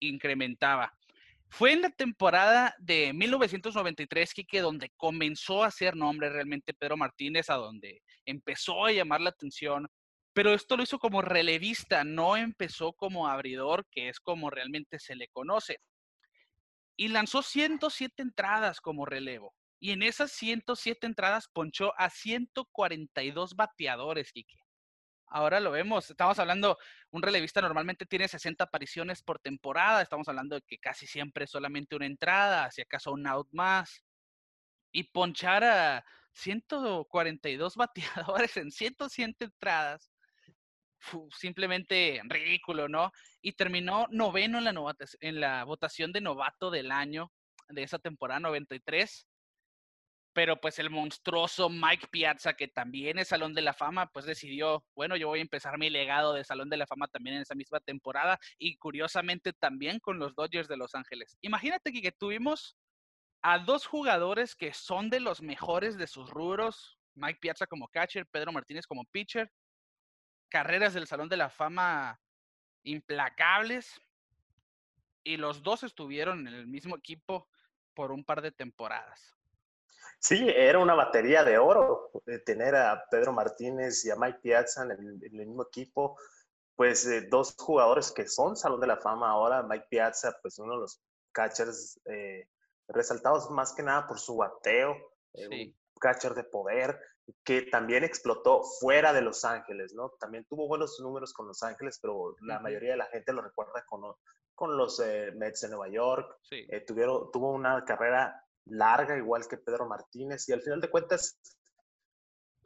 incrementaba. 0.00 0.92
Fue 1.48 1.72
en 1.72 1.82
la 1.82 1.90
temporada 1.90 2.74
de 2.78 3.12
1993, 3.12 4.34
Kike, 4.34 4.60
donde 4.60 4.90
comenzó 4.96 5.62
a 5.62 5.68
hacer 5.68 5.94
nombre 5.94 6.28
realmente 6.30 6.74
Pedro 6.74 6.96
Martínez, 6.96 7.48
a 7.50 7.54
donde 7.54 8.02
empezó 8.26 8.84
a 8.84 8.92
llamar 8.92 9.20
la 9.20 9.30
atención 9.30 9.86
pero 10.34 10.52
esto 10.52 10.76
lo 10.76 10.82
hizo 10.82 10.98
como 10.98 11.22
relevista, 11.22 12.02
no 12.02 12.36
empezó 12.36 12.92
como 12.92 13.28
abridor, 13.28 13.86
que 13.90 14.08
es 14.08 14.18
como 14.18 14.50
realmente 14.50 14.98
se 14.98 15.14
le 15.14 15.28
conoce. 15.28 15.78
Y 16.96 17.08
lanzó 17.08 17.40
107 17.42 18.20
entradas 18.20 18.80
como 18.80 19.06
relevo. 19.06 19.54
Y 19.78 19.92
en 19.92 20.02
esas 20.02 20.32
107 20.32 21.06
entradas 21.06 21.48
ponchó 21.52 21.92
a 21.96 22.10
142 22.10 23.54
bateadores, 23.54 24.32
Quique. 24.32 24.56
Ahora 25.34 25.58
lo 25.58 25.72
vemos, 25.72 26.08
estamos 26.10 26.38
hablando, 26.38 26.78
un 27.10 27.20
relevista 27.20 27.60
normalmente 27.60 28.06
tiene 28.06 28.28
60 28.28 28.62
apariciones 28.62 29.20
por 29.20 29.40
temporada, 29.40 30.00
estamos 30.00 30.28
hablando 30.28 30.54
de 30.54 30.62
que 30.62 30.78
casi 30.78 31.08
siempre 31.08 31.48
solamente 31.48 31.96
una 31.96 32.06
entrada, 32.06 32.70
si 32.70 32.82
acaso 32.82 33.10
un 33.10 33.26
out 33.26 33.48
más. 33.50 34.04
Y 34.92 35.02
ponchar 35.10 35.64
a 35.64 36.04
142 36.34 37.74
bateadores 37.76 38.56
en 38.58 38.70
107 38.70 39.46
entradas 39.46 40.12
simplemente 41.32 42.20
ridículo, 42.26 42.88
¿no? 42.88 43.10
Y 43.42 43.54
terminó 43.54 44.06
noveno 44.10 44.58
en 44.58 44.64
la, 44.64 44.96
en 45.20 45.40
la 45.40 45.64
votación 45.64 46.12
de 46.12 46.20
novato 46.20 46.70
del 46.70 46.92
año 46.92 47.32
de 47.68 47.82
esa 47.82 47.98
temporada 47.98 48.38
93. 48.38 49.26
Pero 50.34 50.60
pues 50.60 50.80
el 50.80 50.90
monstruoso 50.90 51.70
Mike 51.70 52.08
Piazza, 52.10 52.54
que 52.54 52.66
también 52.66 53.18
es 53.18 53.28
Salón 53.28 53.54
de 53.54 53.62
la 53.62 53.72
Fama, 53.72 54.10
pues 54.10 54.26
decidió, 54.26 54.84
bueno, 54.94 55.16
yo 55.16 55.28
voy 55.28 55.38
a 55.38 55.42
empezar 55.42 55.78
mi 55.78 55.90
legado 55.90 56.34
de 56.34 56.42
Salón 56.42 56.68
de 56.68 56.76
la 56.76 56.88
Fama 56.88 57.06
también 57.06 57.36
en 57.36 57.42
esa 57.42 57.54
misma 57.54 57.78
temporada 57.78 58.38
y 58.58 58.76
curiosamente 58.76 59.52
también 59.52 60.00
con 60.00 60.18
los 60.18 60.34
Dodgers 60.34 60.66
de 60.68 60.76
Los 60.76 60.96
Ángeles. 60.96 61.38
Imagínate 61.40 61.92
que, 61.92 62.12
tuvimos 62.12 62.76
a 63.42 63.60
dos 63.60 63.86
jugadores 63.86 64.56
que 64.56 64.74
son 64.74 65.08
de 65.08 65.20
los 65.20 65.40
mejores 65.40 65.96
de 65.96 66.08
sus 66.08 66.28
rubros, 66.28 66.98
Mike 67.14 67.38
Piazza 67.40 67.66
como 67.66 67.88
catcher, 67.88 68.26
Pedro 68.26 68.52
Martínez 68.52 68.86
como 68.86 69.04
pitcher, 69.04 69.50
carreras 70.48 70.94
del 70.94 71.06
Salón 71.06 71.28
de 71.28 71.36
la 71.36 71.48
Fama 71.48 72.20
implacables 72.82 74.00
y 75.22 75.36
los 75.36 75.62
dos 75.62 75.84
estuvieron 75.84 76.48
en 76.48 76.54
el 76.54 76.66
mismo 76.66 76.96
equipo 76.96 77.48
por 77.94 78.10
un 78.10 78.24
par 78.24 78.42
de 78.42 78.52
temporadas. 78.52 79.36
Sí, 80.24 80.48
era 80.48 80.78
una 80.78 80.94
batería 80.94 81.44
de 81.44 81.58
oro 81.58 82.10
eh, 82.24 82.38
tener 82.38 82.74
a 82.74 83.04
Pedro 83.10 83.34
Martínez 83.34 84.06
y 84.06 84.10
a 84.10 84.16
Mike 84.16 84.38
Piazza 84.42 84.84
en 84.84 84.90
el, 84.90 85.32
mismo 85.32 85.64
equipo. 85.64 86.18
Pues 86.74 87.04
eh, 87.06 87.28
dos 87.30 87.54
jugadores 87.58 88.10
que 88.10 88.26
son 88.26 88.56
Salón 88.56 88.80
de 88.80 88.86
la 88.86 88.96
Fama 88.96 89.28
ahora. 89.28 89.62
Mike 89.62 89.86
Piazza, 89.90 90.34
pues 90.40 90.58
uno 90.58 90.76
de 90.76 90.80
los 90.80 91.02
catchers 91.30 92.00
eh, 92.06 92.48
resaltados 92.88 93.50
más 93.50 93.74
que 93.74 93.82
nada 93.82 94.06
por 94.06 94.18
su 94.18 94.36
bateo, 94.36 94.96
un 95.34 95.76
catcher 96.00 96.32
de 96.32 96.44
poder 96.44 96.98
que 97.44 97.62
también 97.62 98.02
explotó 98.02 98.62
fuera 98.80 99.12
de 99.12 99.20
Los 99.20 99.44
Ángeles, 99.44 99.92
¿no? 99.92 100.10
También 100.18 100.46
tuvo 100.46 100.66
buenos 100.66 100.98
números 101.00 101.34
con 101.34 101.46
Los 101.48 101.62
Ángeles, 101.62 101.98
pero 102.00 102.34
la 102.40 102.60
mayoría 102.60 102.92
de 102.92 102.96
la 102.96 103.06
gente 103.06 103.34
lo 103.34 103.42
recuerda 103.42 103.84
con, 103.84 104.02
con 104.54 104.76
los 104.76 105.00
eh, 105.00 105.32
Mets 105.36 105.62
de 105.62 105.68
Nueva 105.68 105.88
York. 105.88 106.38
Eh, 106.50 106.80
tuvieron, 106.80 107.30
tuvo 107.30 107.52
una 107.52 107.84
carrera 107.84 108.43
larga, 108.66 109.16
igual 109.16 109.46
que 109.48 109.58
Pedro 109.58 109.86
Martínez, 109.86 110.48
y 110.48 110.52
al 110.52 110.62
final 110.62 110.80
de 110.80 110.90
cuentas 110.90 111.38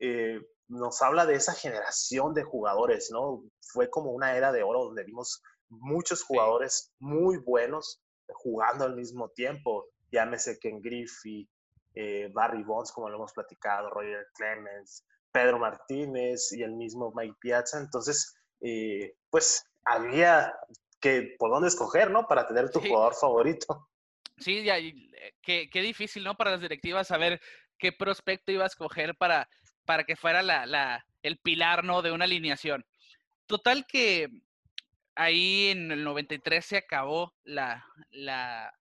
eh, 0.00 0.40
nos 0.68 1.00
habla 1.02 1.26
de 1.26 1.34
esa 1.34 1.54
generación 1.54 2.34
de 2.34 2.44
jugadores, 2.44 3.10
¿no? 3.10 3.42
Fue 3.60 3.90
como 3.90 4.12
una 4.12 4.36
era 4.36 4.52
de 4.52 4.62
oro 4.62 4.84
donde 4.84 5.04
vimos 5.04 5.42
muchos 5.68 6.22
jugadores 6.22 6.92
muy 6.98 7.38
buenos 7.38 8.00
jugando 8.28 8.84
al 8.84 8.94
mismo 8.94 9.30
tiempo. 9.30 9.86
Llámese 10.10 10.58
Ken 10.58 10.80
Griffey, 10.80 11.48
eh, 11.94 12.30
Barry 12.32 12.62
Bonds, 12.62 12.92
como 12.92 13.08
lo 13.08 13.16
hemos 13.16 13.32
platicado, 13.32 13.90
Roger 13.90 14.26
Clemens, 14.34 15.04
Pedro 15.32 15.58
Martínez 15.58 16.52
y 16.52 16.62
el 16.62 16.72
mismo 16.72 17.12
Mike 17.14 17.36
Piazza. 17.40 17.78
Entonces, 17.78 18.34
eh, 18.60 19.14
pues 19.30 19.64
había 19.84 20.54
que 21.00 21.34
por 21.38 21.50
dónde 21.50 21.68
escoger, 21.68 22.10
¿no? 22.10 22.26
Para 22.26 22.46
tener 22.46 22.70
tu 22.70 22.80
jugador 22.80 23.14
favorito. 23.14 23.88
Sí, 24.38 24.62
ya, 24.62 24.78
eh, 24.78 24.94
qué, 25.42 25.68
qué, 25.70 25.82
difícil, 25.82 26.24
¿no? 26.24 26.36
Para 26.36 26.52
las 26.52 26.60
directivas 26.60 27.08
saber 27.08 27.40
qué 27.78 27.92
prospecto 27.92 28.52
iba 28.52 28.64
a 28.64 28.68
escoger 28.68 29.16
para, 29.16 29.48
para 29.84 30.04
que 30.04 30.16
fuera 30.16 30.42
la, 30.42 30.66
la, 30.66 31.04
el 31.22 31.38
pilar, 31.38 31.84
¿no? 31.84 32.02
De 32.02 32.12
una 32.12 32.24
alineación. 32.24 32.84
Total 33.46 33.86
que 33.86 34.28
ahí 35.14 35.68
en 35.68 35.90
el 35.90 36.04
93 36.04 36.64
se 36.64 36.76
acabó 36.76 37.34
la, 37.44 37.84
la, 38.10 38.72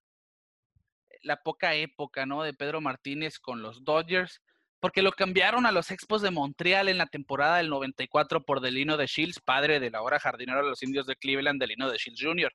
la 1.22 1.38
poca 1.38 1.74
época, 1.76 2.26
¿no? 2.26 2.44
De 2.44 2.54
Pedro 2.54 2.82
Martínez 2.82 3.40
con 3.40 3.62
los 3.62 3.84
Dodgers, 3.84 4.42
porque 4.80 5.02
lo 5.02 5.12
cambiaron 5.12 5.66
a 5.66 5.72
los 5.72 5.90
Expos 5.90 6.22
de 6.22 6.32
Montreal 6.32 6.90
en 6.90 7.00
la 7.00 7.08
temporada 7.08 7.58
del 7.58 7.70
94 7.70 8.44
por 8.44 8.62
Delino 8.62 8.98
de 8.98 9.08
Shields, 9.08 9.40
padre 9.40 9.80
del 9.80 9.96
ahora 9.96 10.20
jardinero 10.20 10.64
de 10.64 10.70
los 10.70 10.84
indios 10.84 11.08
de 11.08 11.16
Cleveland, 11.16 11.60
Delino 11.60 11.90
de 11.90 11.98
Shields 11.98 12.22
Jr., 12.22 12.54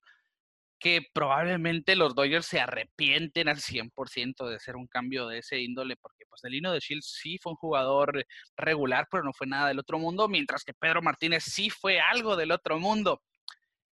que 0.83 1.01
probablemente 1.15 1.95
los 1.95 2.17
Dodgers 2.17 2.45
se 2.47 2.61
arrepienten 2.61 3.49
al 3.49 3.59
100% 3.59 4.49
de 4.49 4.57
hacer 4.57 4.75
un 4.75 4.89
cambio 4.89 5.29
de 5.29 5.39
ese 5.39 5.61
índole, 5.61 5.95
porque 5.97 6.25
pues 6.29 6.43
Delino 6.43 6.73
de 6.73 6.81
Shields 6.81 7.21
sí 7.23 7.39
fue 7.41 7.53
un 7.53 7.57
jugador 7.57 8.27
regular, 8.57 9.07
pero 9.09 9.23
no 9.23 9.33
fue 9.33 9.47
nada 9.47 9.69
del 9.69 9.79
otro 9.79 10.01
mundo, 10.01 10.27
mientras 10.27 10.65
que 10.65 10.75
Pedro 10.75 11.01
Martínez 11.01 11.45
sí 11.45 11.71
fue 11.71 12.01
algo 12.01 12.35
del 12.35 12.51
otro 12.51 12.81
mundo. 12.81 13.23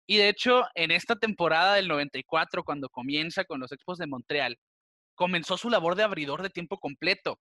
Y 0.05 0.17
de 0.17 0.27
hecho, 0.27 0.65
en 0.75 0.91
esta 0.91 1.15
temporada 1.15 1.75
del 1.75 1.87
94, 1.87 2.65
cuando 2.65 2.89
comienza 2.89 3.45
con 3.45 3.61
los 3.61 3.71
Expos 3.71 3.97
de 3.97 4.07
Montreal, 4.07 4.59
comenzó 5.15 5.55
su 5.55 5.69
labor 5.69 5.95
de 5.95 6.03
abridor 6.03 6.41
de 6.41 6.49
tiempo 6.49 6.79
completo, 6.79 7.39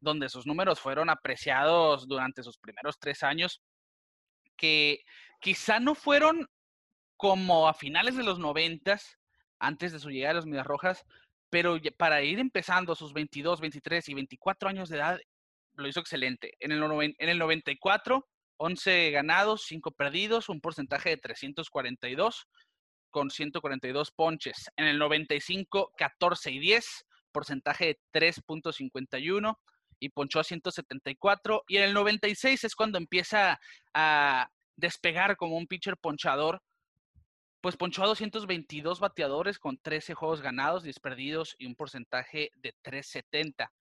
donde 0.00 0.30
sus 0.30 0.46
números 0.46 0.80
fueron 0.80 1.10
apreciados 1.10 2.08
durante 2.08 2.42
sus 2.42 2.56
primeros 2.56 2.98
tres 2.98 3.22
años, 3.22 3.60
que 4.56 5.00
quizá 5.42 5.78
no 5.78 5.94
fueron 5.94 6.48
como 7.18 7.68
a 7.68 7.74
finales 7.74 8.16
de 8.16 8.22
los 8.22 8.38
noventas, 8.38 9.18
antes 9.58 9.92
de 9.92 9.98
su 9.98 10.08
llegada 10.08 10.30
a 10.30 10.34
los 10.36 10.46
Medias 10.46 10.66
Rojas, 10.66 11.04
pero 11.50 11.76
para 11.98 12.22
ir 12.22 12.38
empezando 12.38 12.92
a 12.92 12.96
sus 12.96 13.12
22, 13.12 13.60
23 13.60 14.08
y 14.08 14.14
24 14.14 14.68
años 14.68 14.88
de 14.88 14.98
edad, 14.98 15.20
lo 15.74 15.88
hizo 15.88 16.00
excelente. 16.00 16.54
En 16.60 16.72
el, 16.72 16.82
en 17.18 17.28
el 17.28 17.38
94, 17.38 18.26
11 18.58 19.10
ganados, 19.10 19.64
5 19.66 19.90
perdidos, 19.90 20.48
un 20.48 20.60
porcentaje 20.60 21.10
de 21.10 21.16
342 21.16 22.46
con 23.10 23.30
142 23.30 24.12
ponches. 24.12 24.70
En 24.76 24.86
el 24.86 24.98
95, 24.98 25.92
14 25.96 26.52
y 26.52 26.58
10, 26.60 27.06
porcentaje 27.32 27.86
de 27.86 28.00
3.51 28.12 29.58
y 29.98 30.08
ponchó 30.10 30.38
a 30.38 30.44
174. 30.44 31.64
Y 31.66 31.78
en 31.78 31.84
el 31.84 31.94
96 31.94 32.64
es 32.64 32.74
cuando 32.76 32.98
empieza 32.98 33.58
a 33.92 34.48
despegar 34.76 35.36
como 35.36 35.56
un 35.56 35.66
pitcher 35.66 35.96
ponchador. 35.96 36.62
Pues 37.60 37.76
ponchó 37.76 38.04
a 38.04 38.06
222 38.06 39.00
bateadores 39.00 39.58
con 39.58 39.78
13 39.78 40.14
juegos 40.14 40.40
ganados, 40.40 40.84
10 40.84 41.00
perdidos 41.00 41.56
y 41.58 41.66
un 41.66 41.74
porcentaje 41.74 42.52
de 42.54 42.72
370. 42.82 43.72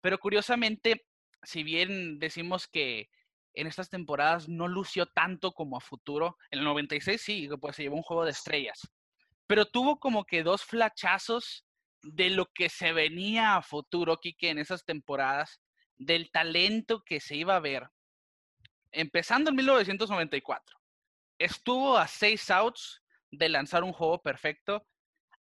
Pero 0.00 0.18
curiosamente, 0.18 1.06
si 1.42 1.62
bien 1.62 2.18
decimos 2.18 2.68
que 2.68 3.08
en 3.54 3.66
estas 3.66 3.88
temporadas 3.88 4.48
no 4.48 4.68
lució 4.68 5.06
tanto 5.06 5.52
como 5.52 5.76
a 5.76 5.80
futuro, 5.80 6.36
en 6.50 6.58
el 6.58 6.64
96 6.66 7.20
sí, 7.20 7.48
pues 7.60 7.76
se 7.76 7.84
llevó 7.84 7.96
un 7.96 8.02
juego 8.02 8.24
de 8.24 8.32
estrellas. 8.32 8.80
Pero 9.46 9.66
tuvo 9.66 9.98
como 9.98 10.24
que 10.24 10.42
dos 10.42 10.62
flachazos 10.64 11.64
de 12.02 12.30
lo 12.30 12.46
que 12.52 12.68
se 12.68 12.92
venía 12.92 13.56
a 13.56 13.62
futuro, 13.62 14.18
Kike, 14.18 14.50
en 14.50 14.58
esas 14.58 14.84
temporadas, 14.84 15.60
del 15.96 16.30
talento 16.30 17.02
que 17.02 17.20
se 17.20 17.36
iba 17.36 17.56
a 17.56 17.60
ver. 17.60 17.88
Empezando 18.92 19.50
en 19.50 19.56
1994, 19.56 20.76
estuvo 21.38 21.96
a 21.96 22.06
seis 22.06 22.50
outs 22.50 23.02
de 23.38 23.48
lanzar 23.48 23.84
un 23.84 23.92
juego 23.92 24.20
perfecto 24.20 24.86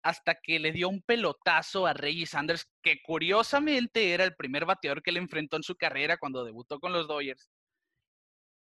hasta 0.03 0.37
que 0.37 0.59
le 0.59 0.73
dio 0.73 0.89
un 0.89 1.03
pelotazo 1.03 1.87
a 1.87 1.93
Reggie 1.93 2.27
Sanders, 2.27 2.67
que 2.83 3.01
curiosamente 3.03 4.13
era 4.13 4.25
el 4.25 4.35
primer 4.37 4.65
bateador 4.65 5.03
que 5.03 5.13
le 5.13 5.19
enfrentó 5.19 5.57
en 5.57 5.63
su 5.63 5.77
carrera 5.77 6.17
cuando 6.17 6.45
debutó 6.45 6.79
con 6.79 6.93
los 6.93 7.09
Dodgers. 7.09 7.51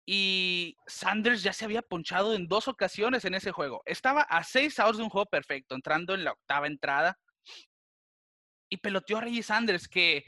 Y 0.07 0.77
Sanders 0.87 1.43
ya 1.43 1.53
se 1.53 1.65
había 1.65 1.83
ponchado 1.83 2.35
en 2.35 2.49
dos 2.49 2.69
ocasiones 2.69 3.25
en 3.25 3.35
ese 3.35 3.53
juego. 3.53 3.83
Estaba 3.87 4.23
a 4.23 4.45
seis 4.45 4.79
outs 4.79 4.99
de 4.99 5.05
un 5.05 5.11
juego 5.11 5.27
perfecto, 5.27 5.75
entrando 5.75 6.15
en 6.15 6.25
la 6.25 6.33
octava 6.33 6.67
entrada 6.67 7.17
y 8.69 8.79
peloteó 8.79 9.19
a 9.19 9.21
Reggie 9.23 9.43
Sanders, 9.43 9.87
que, 9.87 10.25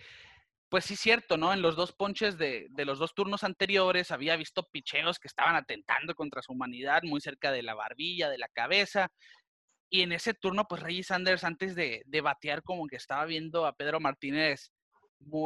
pues 0.75 0.87
sí, 0.87 0.97
cierto, 0.97 1.37
¿no? 1.37 1.53
En 1.53 1.63
los 1.63 1.77
dos 1.77 1.93
ponches 1.93 2.37
de, 2.37 2.69
los 2.79 2.99
dos 2.99 3.15
turnos 3.15 3.45
anteriores 3.45 4.11
había 4.11 4.35
visto 4.35 4.69
picheos 4.73 5.21
que 5.21 5.29
estaban 5.29 5.55
atentando 5.55 6.17
contra 6.17 6.43
su 6.43 6.51
humanidad, 6.51 7.05
muy 7.05 7.21
cerca 7.21 7.53
de 7.53 7.63
la 7.63 7.75
barbilla, 7.75 8.29
de 8.29 8.39
la 8.39 8.49
cabeza. 8.49 9.13
Y 9.89 10.03
en 10.03 10.11
ese 10.11 10.35
turno, 10.35 10.65
pues 10.69 10.83
Reggie 10.83 11.05
Sanders, 11.05 11.45
antes 11.45 11.77
de, 11.77 12.03
de 12.07 12.21
batear, 12.21 12.65
como 12.65 12.89
que 12.89 12.97
estaba 12.97 13.25
viendo 13.25 13.67
a 13.67 13.75
Pedro 13.75 14.01
Martínez 14.01 14.73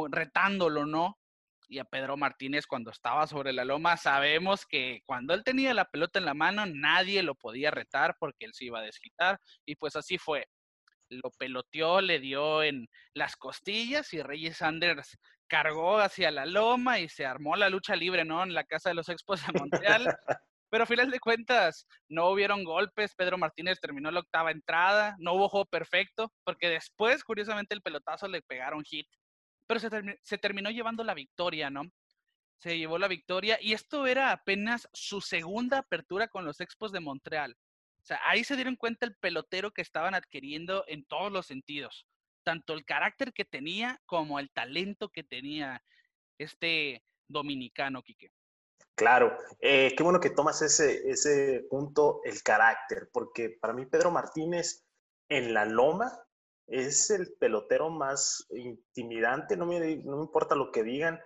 retándolo, 0.09 0.87
¿no? 0.87 1.19
Y 1.67 1.77
a 1.77 1.85
Pedro 1.85 2.17
Martínez 2.17 2.65
cuando 2.65 2.89
estaba 2.89 3.27
sobre 3.27 3.53
la 3.53 3.65
loma, 3.65 3.97
sabemos 3.97 4.65
que 4.65 5.01
cuando 5.05 5.35
él 5.35 5.43
tenía 5.43 5.75
la 5.75 5.85
pelota 5.85 6.17
en 6.17 6.25
la 6.25 6.33
mano, 6.33 6.65
nadie 6.65 7.21
lo 7.21 7.35
podía 7.35 7.69
retar 7.69 8.15
porque 8.19 8.47
él 8.47 8.55
se 8.55 8.65
iba 8.65 8.79
a 8.79 8.81
desquitar. 8.81 9.39
Y 9.63 9.75
pues 9.75 9.95
así 9.95 10.17
fue 10.17 10.47
lo 11.09 11.31
peloteó, 11.31 12.01
le 12.01 12.19
dio 12.19 12.63
en 12.63 12.87
las 13.13 13.35
costillas 13.35 14.13
y 14.13 14.21
Reyes 14.21 14.57
Sanders 14.57 15.17
cargó 15.47 15.97
hacia 15.97 16.31
la 16.31 16.45
loma 16.45 16.99
y 16.99 17.09
se 17.09 17.25
armó 17.25 17.55
la 17.55 17.69
lucha 17.69 17.95
libre, 17.95 18.23
¿no? 18.23 18.43
En 18.43 18.53
la 18.53 18.63
casa 18.63 18.89
de 18.89 18.95
los 18.95 19.09
Expos 19.09 19.45
de 19.45 19.59
Montreal. 19.59 20.15
Pero 20.69 20.83
a 20.83 20.87
final 20.87 21.09
de 21.09 21.19
cuentas, 21.19 21.87
no 22.07 22.29
hubieron 22.29 22.63
golpes. 22.63 23.15
Pedro 23.15 23.39
Martínez 23.39 23.79
terminó 23.81 24.11
la 24.11 24.19
octava 24.19 24.51
entrada. 24.51 25.15
No 25.17 25.33
hubo 25.33 25.49
juego 25.49 25.65
perfecto, 25.65 26.31
porque 26.43 26.69
después, 26.69 27.23
curiosamente, 27.23 27.73
el 27.73 27.81
pelotazo 27.81 28.27
le 28.27 28.43
pegaron 28.43 28.83
hit. 28.83 29.07
Pero 29.67 29.79
se, 29.79 29.89
se 30.21 30.37
terminó 30.37 30.69
llevando 30.69 31.03
la 31.03 31.15
victoria, 31.15 31.71
¿no? 31.71 31.83
Se 32.61 32.77
llevó 32.77 32.99
la 32.99 33.07
victoria 33.07 33.57
y 33.61 33.73
esto 33.73 34.05
era 34.05 34.31
apenas 34.31 34.87
su 34.93 35.21
segunda 35.21 35.79
apertura 35.79 36.27
con 36.27 36.45
los 36.45 36.59
Expos 36.59 36.91
de 36.91 36.99
Montreal. 36.99 37.55
O 38.01 38.05
sea, 38.05 38.19
ahí 38.25 38.43
se 38.43 38.55
dieron 38.55 38.75
cuenta 38.75 39.05
el 39.05 39.15
pelotero 39.15 39.71
que 39.71 39.81
estaban 39.81 40.15
adquiriendo 40.15 40.83
en 40.87 41.05
todos 41.05 41.31
los 41.31 41.45
sentidos. 41.45 42.07
Tanto 42.43 42.73
el 42.73 42.85
carácter 42.85 43.33
que 43.33 43.45
tenía 43.45 44.01
como 44.05 44.39
el 44.39 44.49
talento 44.51 45.09
que 45.09 45.23
tenía 45.23 45.83
este 46.37 47.03
dominicano, 47.27 48.01
Quique. 48.01 48.31
Claro, 48.95 49.37
eh, 49.61 49.93
qué 49.95 50.03
bueno 50.03 50.19
que 50.19 50.29
tomas 50.29 50.61
ese, 50.61 51.09
ese 51.09 51.65
punto, 51.69 52.21
el 52.25 52.43
carácter, 52.43 53.09
porque 53.13 53.49
para 53.49 53.73
mí 53.73 53.85
Pedro 53.85 54.11
Martínez 54.11 54.85
en 55.29 55.53
la 55.53 55.63
loma 55.63 56.21
es 56.67 57.09
el 57.09 57.33
pelotero 57.39 57.89
más 57.89 58.45
intimidante, 58.51 59.55
no 59.55 59.65
me, 59.65 59.97
no 59.97 60.17
me 60.17 60.23
importa 60.23 60.55
lo 60.55 60.71
que 60.71 60.83
digan, 60.83 61.19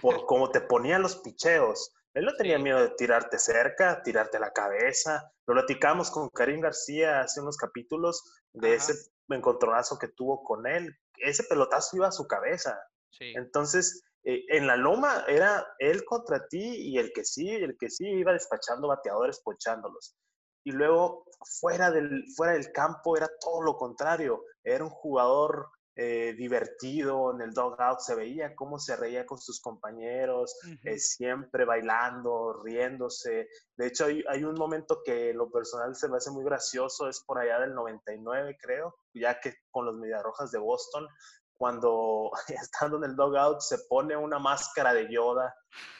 por 0.00 0.26
cómo 0.26 0.50
te 0.50 0.60
ponían 0.60 1.02
los 1.02 1.16
picheos. 1.16 1.94
Él 2.18 2.24
no 2.24 2.34
tenía 2.34 2.58
miedo 2.58 2.80
de 2.80 2.90
tirarte 2.96 3.38
cerca, 3.38 4.02
tirarte 4.02 4.40
la 4.40 4.52
cabeza. 4.52 5.32
Lo 5.46 5.54
platicamos 5.54 6.10
con 6.10 6.28
Karim 6.30 6.60
García 6.60 7.20
hace 7.20 7.40
unos 7.40 7.56
capítulos 7.56 8.42
de 8.52 8.74
ese 8.74 8.92
encontronazo 9.28 10.00
que 10.00 10.08
tuvo 10.08 10.42
con 10.42 10.66
él. 10.66 10.92
Ese 11.18 11.44
pelotazo 11.44 11.96
iba 11.96 12.08
a 12.08 12.12
su 12.12 12.26
cabeza. 12.26 12.76
Entonces, 13.20 14.02
eh, 14.24 14.42
en 14.48 14.66
la 14.66 14.76
loma 14.76 15.26
era 15.28 15.64
él 15.78 16.04
contra 16.04 16.44
ti 16.48 16.90
y 16.90 16.98
el 16.98 17.12
que 17.12 17.24
sí, 17.24 17.48
el 17.48 17.76
que 17.78 17.88
sí 17.88 18.04
iba 18.04 18.32
despachando 18.32 18.88
bateadores, 18.88 19.40
ponchándolos. 19.44 20.16
Y 20.64 20.72
luego, 20.72 21.24
fuera 21.60 21.92
del, 21.92 22.24
fuera 22.36 22.54
del 22.54 22.72
campo, 22.72 23.16
era 23.16 23.28
todo 23.40 23.62
lo 23.62 23.76
contrario. 23.76 24.42
Era 24.64 24.82
un 24.82 24.90
jugador 24.90 25.68
eh, 26.00 26.32
divertido 26.38 27.34
en 27.34 27.40
el 27.40 27.52
dugout, 27.52 27.98
se 27.98 28.14
veía 28.14 28.54
cómo 28.54 28.78
se 28.78 28.94
reía 28.94 29.26
con 29.26 29.36
sus 29.40 29.60
compañeros, 29.60 30.54
eh, 30.84 30.96
siempre 30.96 31.64
bailando, 31.64 32.62
riéndose. 32.62 33.48
De 33.76 33.88
hecho, 33.88 34.04
hay, 34.04 34.22
hay, 34.28 34.44
un 34.44 34.54
momento 34.54 35.02
que 35.04 35.34
lo 35.34 35.50
personal 35.50 35.96
se 35.96 36.08
me 36.08 36.18
hace 36.18 36.30
muy 36.30 36.44
gracioso, 36.44 37.08
es 37.08 37.24
por 37.24 37.40
allá 37.40 37.58
del 37.58 37.74
99, 37.74 38.56
creo, 38.60 38.94
ya 39.12 39.40
que 39.40 39.54
con 39.72 39.86
los 39.86 39.96
Mediarrojas 39.96 40.52
de 40.52 40.58
Boston, 40.58 41.08
cuando 41.56 42.30
estando 42.46 42.98
en 42.98 43.04
el 43.10 43.16
dugout 43.16 43.60
se 43.60 43.78
pone 43.88 44.16
una 44.16 44.38
máscara 44.38 44.94
de 44.94 45.12
Yoda, 45.12 45.52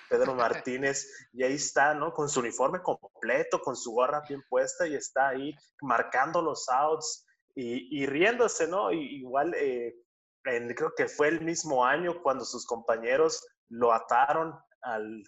Pedro 0.09 0.37
Martínez, 0.37 1.29
y 1.33 1.43
ahí 1.43 1.55
está, 1.55 1.93
¿no? 1.93 2.13
Con 2.13 2.29
su 2.29 2.39
uniforme 2.39 2.83
completo, 2.83 3.61
con 3.61 3.75
su 3.75 3.91
gorra 3.91 4.23
bien 4.29 4.45
puesta 4.49 4.87
y 4.87 4.95
está 4.95 5.31
ahí 5.31 5.53
marcando 5.83 6.41
los 6.41 6.69
outs, 6.69 7.27
y, 7.61 8.07
riéndose, 8.07 8.69
¿no? 8.69 8.93
igual, 8.93 9.53
eh, 9.55 9.95
creo 10.43 10.93
que 10.97 11.09
fue 11.09 11.29
el 11.29 11.41
mismo 11.41 11.85
año 11.85 12.23
cuando 12.23 12.45
sus 12.45 12.65
compañeros 12.65 13.45
lo 13.69 13.93
ataron 13.93 14.55
al, 14.83 15.25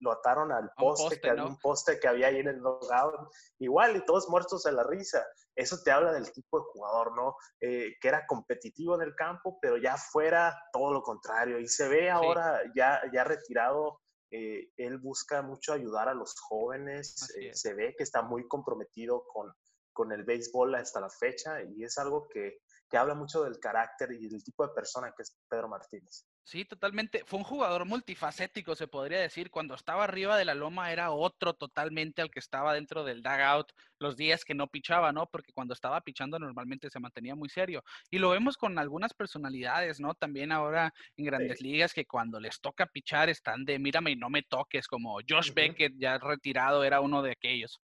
lo 0.00 0.12
ataron 0.12 0.50
al 0.50 0.70
poste, 0.78 1.20
que 1.20 1.30
un 1.32 1.58
poste 1.58 2.00
que 2.00 2.08
había 2.08 2.28
ahí 2.28 2.38
en 2.38 2.48
el 2.48 2.60
dugout, 2.60 3.30
igual, 3.58 3.96
y 3.96 4.04
todos 4.06 4.30
muertos 4.30 4.62
de 4.62 4.72
la 4.72 4.82
risa. 4.82 5.22
Eso 5.54 5.76
te 5.84 5.90
habla 5.90 6.12
del 6.12 6.32
tipo 6.32 6.58
de 6.58 6.64
jugador, 6.72 7.14
¿no? 7.14 7.36
Eh, 7.60 7.96
que 8.00 8.08
era 8.08 8.26
competitivo 8.26 8.94
en 8.94 9.02
el 9.02 9.14
campo, 9.14 9.58
pero 9.60 9.76
ya 9.76 9.98
fuera 9.98 10.56
todo 10.72 10.90
lo 10.90 11.02
contrario. 11.02 11.60
Y 11.60 11.68
se 11.68 11.86
ve 11.88 12.10
ahora 12.10 12.62
ya, 12.74 13.02
ya 13.12 13.24
retirado, 13.24 14.00
eh, 14.32 14.70
él 14.78 14.98
busca 14.98 15.42
mucho 15.42 15.74
ayudar 15.74 16.08
a 16.08 16.14
los 16.14 16.34
jóvenes, 16.48 17.14
se 17.52 17.74
ve 17.74 17.94
que 17.96 18.04
está 18.04 18.22
muy 18.22 18.48
comprometido 18.48 19.24
con, 19.26 19.52
con 19.92 20.12
el 20.12 20.24
béisbol 20.24 20.74
hasta 20.74 21.00
la 21.00 21.10
fecha 21.10 21.62
y 21.62 21.84
es 21.84 21.98
algo 21.98 22.28
que, 22.28 22.58
que 22.88 22.96
habla 22.96 23.14
mucho 23.14 23.44
del 23.44 23.58
carácter 23.58 24.12
y 24.12 24.28
del 24.28 24.42
tipo 24.42 24.66
de 24.66 24.74
persona 24.74 25.12
que 25.16 25.22
es 25.22 25.36
Pedro 25.48 25.68
Martínez. 25.68 26.26
Sí, 26.42 26.64
totalmente. 26.64 27.22
Fue 27.26 27.38
un 27.38 27.44
jugador 27.44 27.84
multifacético, 27.84 28.74
se 28.74 28.88
podría 28.88 29.20
decir. 29.20 29.50
Cuando 29.50 29.74
estaba 29.74 30.02
arriba 30.02 30.36
de 30.36 30.44
la 30.44 30.54
loma 30.54 30.90
era 30.90 31.12
otro 31.12 31.54
totalmente 31.54 32.22
al 32.22 32.30
que 32.30 32.40
estaba 32.40 32.74
dentro 32.74 33.04
del 33.04 33.22
dugout 33.22 33.70
los 34.00 34.16
días 34.16 34.44
que 34.44 34.54
no 34.54 34.66
pichaba, 34.66 35.12
¿no? 35.12 35.28
Porque 35.28 35.52
cuando 35.52 35.74
estaba 35.74 36.00
pichando 36.00 36.40
normalmente 36.40 36.90
se 36.90 36.98
mantenía 36.98 37.36
muy 37.36 37.50
serio. 37.50 37.84
Y 38.10 38.18
lo 38.18 38.30
vemos 38.30 38.56
con 38.56 38.78
algunas 38.78 39.14
personalidades, 39.14 40.00
¿no? 40.00 40.14
También 40.14 40.50
ahora 40.50 40.92
en 41.16 41.26
grandes 41.26 41.60
ligas 41.60 41.92
que 41.92 42.06
cuando 42.06 42.40
les 42.40 42.60
toca 42.60 42.86
pichar 42.86 43.28
están 43.28 43.64
de 43.64 43.78
mírame 43.78 44.10
y 44.10 44.16
no 44.16 44.28
me 44.28 44.42
toques, 44.42 44.88
como 44.88 45.20
Josh 45.28 45.52
Beckett 45.54 45.94
ya 45.98 46.18
retirado 46.18 46.82
era 46.82 47.00
uno 47.00 47.22
de 47.22 47.32
aquellos. 47.32 47.80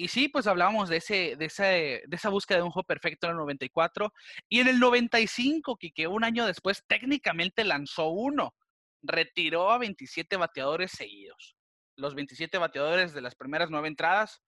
Y 0.00 0.06
sí, 0.06 0.28
pues 0.28 0.46
hablábamos 0.46 0.88
de, 0.88 0.98
ese, 0.98 1.34
de, 1.36 1.46
ese, 1.46 2.02
de 2.06 2.16
esa 2.16 2.28
búsqueda 2.28 2.58
de 2.58 2.62
un 2.62 2.70
juego 2.70 2.86
perfecto 2.86 3.26
en 3.26 3.32
el 3.32 3.38
94. 3.38 4.12
Y 4.48 4.60
en 4.60 4.68
el 4.68 4.78
95, 4.78 5.76
que 5.76 6.06
un 6.06 6.22
año 6.22 6.46
después 6.46 6.84
técnicamente 6.86 7.64
lanzó 7.64 8.06
uno. 8.08 8.54
Retiró 9.02 9.72
a 9.72 9.78
27 9.78 10.36
bateadores 10.36 10.92
seguidos. 10.92 11.56
Los 11.96 12.14
27 12.14 12.58
bateadores 12.58 13.12
de 13.12 13.20
las 13.20 13.34
primeras 13.34 13.70
nueve 13.70 13.88
entradas 13.88 14.40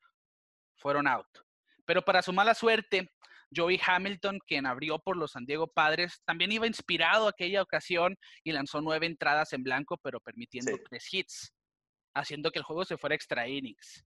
fueron 0.77 1.09
out. 1.09 1.27
Pero 1.85 2.03
para 2.03 2.23
su 2.23 2.33
mala 2.33 2.55
suerte, 2.55 3.11
Joey 3.53 3.81
Hamilton, 3.85 4.39
quien 4.47 4.67
abrió 4.67 5.01
por 5.01 5.17
los 5.17 5.33
San 5.33 5.47
Diego 5.47 5.67
Padres, 5.67 6.23
también 6.25 6.53
iba 6.53 6.69
inspirado 6.69 7.27
aquella 7.27 7.61
ocasión 7.61 8.17
y 8.45 8.53
lanzó 8.53 8.81
nueve 8.81 9.07
entradas 9.07 9.53
en 9.53 9.65
blanco, 9.65 9.99
pero 10.01 10.21
permitiendo 10.21 10.79
tres 10.89 11.13
hits, 11.13 11.53
haciendo 12.15 12.53
que 12.53 12.61
el 12.61 12.65
juego 12.65 12.85
se 12.85 12.97
fuera 12.97 13.17
extra 13.17 13.49
innings. 13.49 14.05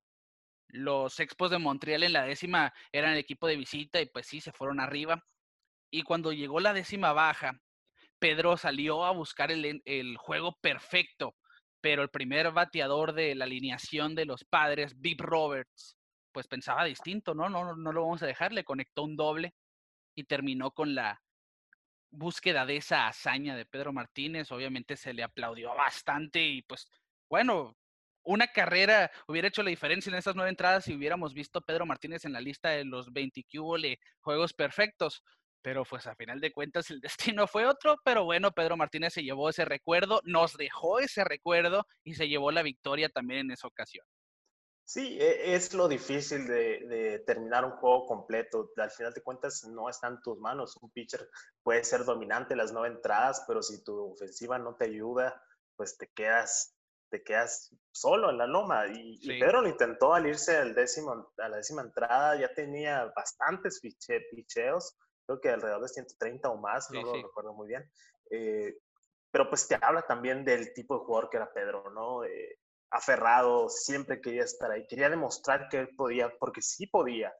Los 0.73 1.21
Expos 1.21 1.51
de 1.51 1.59
Montreal 1.59 2.03
en 2.03 2.13
la 2.13 2.25
décima 2.25 2.73
eran 2.93 3.13
el 3.13 3.19
equipo 3.19 3.47
de 3.47 3.57
visita 3.57 4.01
y 4.01 4.07
pues 4.07 4.27
sí, 4.27 4.41
se 4.41 4.53
fueron 4.53 4.81
arriba. 4.81 5.23
Y 5.91 6.03
cuando 6.03 6.33
llegó 6.33 6.61
la 6.61 6.73
décima 6.73 7.13
baja, 7.13 7.61
Pedro 8.19 8.57
salió 8.57 9.05
a 9.05 9.13
buscar 9.13 9.51
el, 9.51 9.83
el 9.85 10.17
juego 10.17 10.57
perfecto, 10.61 11.35
pero 11.81 12.03
el 12.03 12.11
primer 12.11 12.53
bateador 12.53 13.13
de 13.13 13.35
la 13.35 13.47
alineación 13.47 14.15
de 14.15 14.27
los 14.27 14.45
padres, 14.45 15.01
Big 15.01 15.21
Roberts, 15.21 15.97
pues 16.33 16.47
pensaba 16.47 16.85
distinto, 16.85 17.35
¿no? 17.35 17.49
No, 17.49 17.75
no 17.75 17.93
lo 17.93 18.03
vamos 18.03 18.23
a 18.23 18.27
dejar, 18.27 18.53
le 18.53 18.65
conectó 18.65 19.03
un 19.03 19.17
doble 19.17 19.55
y 20.15 20.25
terminó 20.25 20.71
con 20.71 20.95
la 20.95 21.21
búsqueda 22.11 22.67
de 22.67 22.77
esa 22.77 23.07
hazaña 23.09 23.57
de 23.57 23.67
Pedro 23.67 23.93
Martínez. 23.93 24.51
Obviamente 24.53 24.97
se 24.97 25.13
le 25.13 25.23
aplaudió 25.23 25.75
bastante 25.75 26.41
y 26.43 26.63
pues 26.63 26.89
bueno, 27.29 27.77
una 28.23 28.49
carrera 28.49 29.11
hubiera 29.27 29.49
hecho 29.49 29.63
la 29.63 29.71
diferencia 29.71 30.11
en 30.11 30.17
esas 30.17 30.35
nueve 30.35 30.51
entradas 30.51 30.85
si 30.85 30.95
hubiéramos 30.95 31.35
visto 31.35 31.59
a 31.59 31.63
Pedro 31.63 31.87
Martínez 31.87 32.25
en 32.25 32.33
la 32.33 32.41
lista 32.41 32.71
de 32.71 32.85
los 32.85 33.13
20 33.13 33.45
juegos 34.21 34.53
perfectos. 34.53 35.23
Pero 35.63 35.85
pues 35.85 36.07
a 36.07 36.15
final 36.15 36.41
de 36.41 36.53
cuentas 36.53 36.91
el 36.91 37.01
destino 37.37 37.47
fue 37.47 37.67
otro, 37.67 37.97
pero 38.05 38.25
bueno, 38.25 38.53
Pedro 38.53 38.77
Martínez 38.77 39.13
se 39.15 39.23
llevó 39.23 39.51
ese 39.51 39.65
recuerdo, 39.65 40.21
nos 40.25 40.57
dejó 40.57 40.99
ese 41.01 41.25
recuerdo 41.25 41.87
y 42.05 42.15
se 42.15 42.29
llevó 42.29 42.51
la 42.51 42.63
victoria 42.63 43.09
también 43.09 43.41
en 43.41 43.51
esa 43.53 43.69
ocasión. 43.69 44.07
Sí, 44.91 45.19
e, 45.21 45.55
es 45.55 45.73
lo 45.73 45.87
difícil 45.87 46.49
de, 46.49 47.23
terminar 47.25 47.65
un 47.65 47.77
juego 47.77 48.07
completo. 48.07 48.73
Al 48.77 48.91
final 48.91 49.13
de 49.13 49.23
cuentas, 49.23 49.63
no 49.65 49.89
está 49.89 50.09
en 50.09 50.21
tus 50.21 50.37
manos. 50.41 50.77
Un 50.83 50.91
pitcher 50.91 51.29
puede 51.63 51.85
ser 51.85 52.05
dominante 52.05 52.57
las 52.57 52.73
nueve 52.73 52.97
entradas, 52.97 53.45
pero 53.47 53.63
si 53.63 53.85
tu 53.85 54.13
ofensiva 54.13 54.59
no 54.59 54.75
te 54.75 54.87
ayuda, 54.87 55.41
pues 55.77 55.97
te 55.97 56.09
quedas, 56.09 56.75
te 57.11 57.23
quedas 57.23 57.75
solo 57.93 58.31
en 58.31 58.39
la 58.39 58.47
loma. 58.47 58.87
Y, 58.87 59.19
Pedro 59.39 59.63
lo 59.63 59.69
intentó 59.69 60.15
al 60.15 60.27
irse 60.27 60.57
al 60.57 60.75
décimo, 60.75 61.33
a 61.39 61.49
la 61.49 61.57
décima 61.57 61.83
entrada, 61.83 62.37
ya 62.37 62.53
tenía 62.55 63.13
bastantes 63.15 63.81
picheos, 63.81 64.97
creo 65.27 65.41
que 65.41 65.51
alrededor 65.51 65.83
de 65.83 65.89
130 65.89 66.49
o 66.49 66.57
más, 66.57 66.91
no 66.91 67.03
lo 67.03 67.15
recuerdo 67.15 67.53
muy 67.53 67.69
bien. 67.69 67.91
Eh, 68.31 68.79
pero 69.31 69.49
pues 69.49 69.69
te 69.69 69.79
habla 69.81 70.03
también 70.03 70.45
del 70.45 70.73
tipo 70.73 70.99
de 70.99 71.05
jugador 71.05 71.31
que 71.31 71.37
era 71.37 71.53
Pedro, 71.53 71.91
¿no? 71.91 72.25
Eh, 72.25 72.59
aferrado, 72.91 73.69
siempre 73.69 74.21
quería 74.21 74.43
estar 74.43 74.71
ahí, 74.71 74.87
quería 74.87 75.09
demostrar 75.09 75.69
que 75.69 75.79
él 75.79 75.95
podía, 75.97 76.33
porque 76.39 76.61
sí 76.61 76.87
podía, 76.87 77.33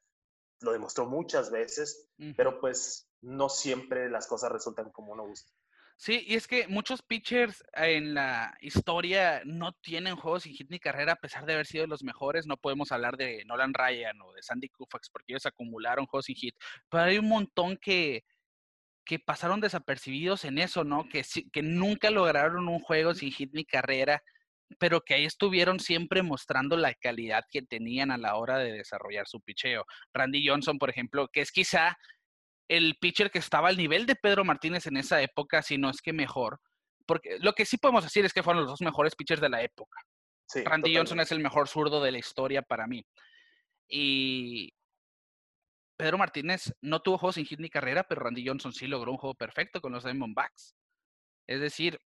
lo 0.61 0.73
demostró 0.73 1.07
muchas 1.07 1.51
veces, 1.51 2.09
pero 2.37 2.61
pues 2.61 3.09
no 3.23 3.49
siempre 3.49 4.09
las 4.09 4.27
cosas 4.27 4.53
resultan 4.53 4.91
como 4.93 5.13
uno 5.13 5.27
gusta. 5.27 5.53
Sí, 6.01 6.25
y 6.27 6.35
es 6.35 6.47
que 6.47 6.67
muchos 6.67 7.03
pitchers 7.03 7.63
en 7.75 8.15
la 8.15 8.57
historia 8.63 9.43
no 9.45 9.73
tienen 9.83 10.17
juegos 10.17 10.45
sin 10.45 10.55
hit 10.55 10.71
ni 10.71 10.79
carrera 10.79 11.13
a 11.13 11.17
pesar 11.17 11.45
de 11.45 11.53
haber 11.53 11.67
sido 11.67 11.87
los 11.87 12.03
mejores. 12.03 12.47
No 12.47 12.57
podemos 12.57 12.91
hablar 12.91 13.19
de 13.19 13.45
Nolan 13.45 13.75
Ryan 13.75 14.19
o 14.23 14.33
de 14.33 14.43
Sandy 14.43 14.71
Koufax 14.71 15.11
porque 15.11 15.35
ellos 15.35 15.45
acumularon 15.45 16.07
juegos 16.07 16.25
sin 16.25 16.37
hit. 16.37 16.55
Pero 16.89 17.05
hay 17.05 17.19
un 17.19 17.29
montón 17.29 17.77
que, 17.77 18.25
que 19.05 19.19
pasaron 19.19 19.61
desapercibidos 19.61 20.47
en 20.47 20.57
eso, 20.57 20.85
¿no? 20.85 21.07
Que, 21.07 21.23
que 21.53 21.63
nunca 21.63 22.11
lograron 22.11 22.67
un 22.69 22.81
juego 22.81 23.13
sin 23.13 23.31
hit 23.31 23.51
ni 23.53 23.67
carrera 23.67 24.23
pero 24.79 25.01
que 25.01 25.15
ahí 25.15 25.25
estuvieron 25.25 25.81
siempre 25.81 26.23
mostrando 26.23 26.77
la 26.77 26.95
calidad 26.95 27.45
que 27.51 27.61
tenían 27.61 28.11
a 28.13 28.19
la 28.19 28.37
hora 28.37 28.57
de 28.59 28.73
desarrollar 28.73 29.27
su 29.27 29.41
picheo. 29.41 29.85
Randy 30.15 30.47
Johnson, 30.47 30.79
por 30.79 30.91
ejemplo, 30.91 31.29
que 31.29 31.41
es 31.41 31.51
quizá 31.51 31.99
el 32.71 32.97
pitcher 33.01 33.33
que 33.33 33.41
estaba 33.41 33.69
al 33.69 33.77
nivel 33.77 34.07
de 34.07 34.15
Pedro 34.15 34.45
Martínez 34.45 34.87
en 34.87 34.97
esa 34.97 35.21
época, 35.21 35.61
si 35.61 35.77
no 35.77 35.91
es 35.91 36.01
que 36.01 36.13
mejor. 36.13 36.61
Porque 37.05 37.37
lo 37.41 37.53
que 37.53 37.67
sí 37.67 37.79
podemos 37.79 38.05
decir 38.05 38.25
es 38.25 38.33
que 38.33 38.45
fueron 38.45 38.63
los 38.63 38.71
dos 38.71 38.81
mejores 38.81 39.17
pitchers 39.17 39.41
de 39.41 39.49
la 39.49 39.61
época. 39.61 40.01
Randy 40.65 40.97
Johnson 40.97 41.19
es 41.19 41.33
el 41.33 41.41
mejor 41.41 41.67
zurdo 41.67 42.01
de 42.01 42.13
la 42.13 42.19
historia 42.19 42.63
para 42.63 42.87
mí. 42.87 43.05
Y 43.89 44.73
Pedro 45.97 46.17
Martínez 46.17 46.73
no 46.81 47.03
tuvo 47.03 47.19
juegos 47.19 47.35
sin 47.35 47.45
hit 47.45 47.59
ni 47.59 47.71
carrera, 47.71 48.05
pero 48.05 48.21
Randy 48.21 48.47
Johnson 48.47 48.73
sí 48.73 48.87
logró 48.87 49.11
un 49.11 49.19
juego 49.19 49.35
perfecto 49.35 49.81
con 49.81 49.91
los 49.91 50.05
Diamondbacks. 50.05 50.77
Es 51.49 51.61
decir, 51.61 52.01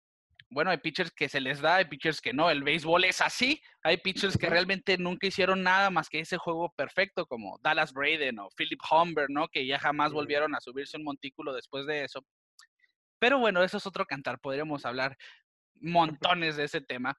bueno, 0.50 0.70
hay 0.70 0.78
pitchers 0.78 1.10
que 1.10 1.28
se 1.28 1.40
les 1.40 1.60
da, 1.60 1.76
hay 1.76 1.86
pitchers 1.86 2.20
que 2.20 2.32
no. 2.32 2.50
El 2.50 2.62
béisbol 2.62 3.04
es 3.04 3.20
así. 3.20 3.60
Hay 3.82 3.96
pitchers 3.96 4.36
que 4.36 4.48
realmente 4.48 4.96
nunca 4.98 5.26
hicieron 5.26 5.62
nada 5.62 5.90
más 5.90 6.08
que 6.08 6.20
ese 6.20 6.38
juego 6.38 6.72
perfecto, 6.76 7.26
como 7.26 7.58
Dallas 7.62 7.92
Braden 7.92 8.38
o 8.38 8.48
Philip 8.56 8.80
Humber, 8.90 9.26
¿no? 9.30 9.48
Que 9.48 9.66
ya 9.66 9.78
jamás 9.78 10.12
volvieron 10.12 10.54
a 10.54 10.60
subirse 10.60 10.96
un 10.96 11.04
montículo 11.04 11.52
después 11.52 11.86
de 11.86 12.04
eso. 12.04 12.24
Pero 13.18 13.38
bueno, 13.38 13.62
eso 13.62 13.78
es 13.78 13.86
otro 13.86 14.04
cantar. 14.04 14.38
Podríamos 14.38 14.84
hablar 14.84 15.16
montones 15.80 16.56
de 16.56 16.64
ese 16.64 16.80
tema. 16.80 17.18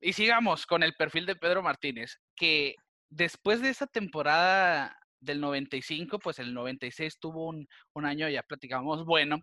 Y 0.00 0.12
sigamos 0.14 0.66
con 0.66 0.82
el 0.82 0.94
perfil 0.94 1.26
de 1.26 1.36
Pedro 1.36 1.62
Martínez, 1.62 2.16
que 2.36 2.74
después 3.10 3.60
de 3.60 3.68
esa 3.68 3.86
temporada 3.86 4.96
del 5.20 5.40
95, 5.40 6.18
pues 6.18 6.38
el 6.38 6.54
96 6.54 7.18
tuvo 7.20 7.48
un, 7.48 7.68
un 7.92 8.06
año, 8.06 8.28
ya 8.28 8.42
platicamos, 8.42 9.04
bueno, 9.04 9.42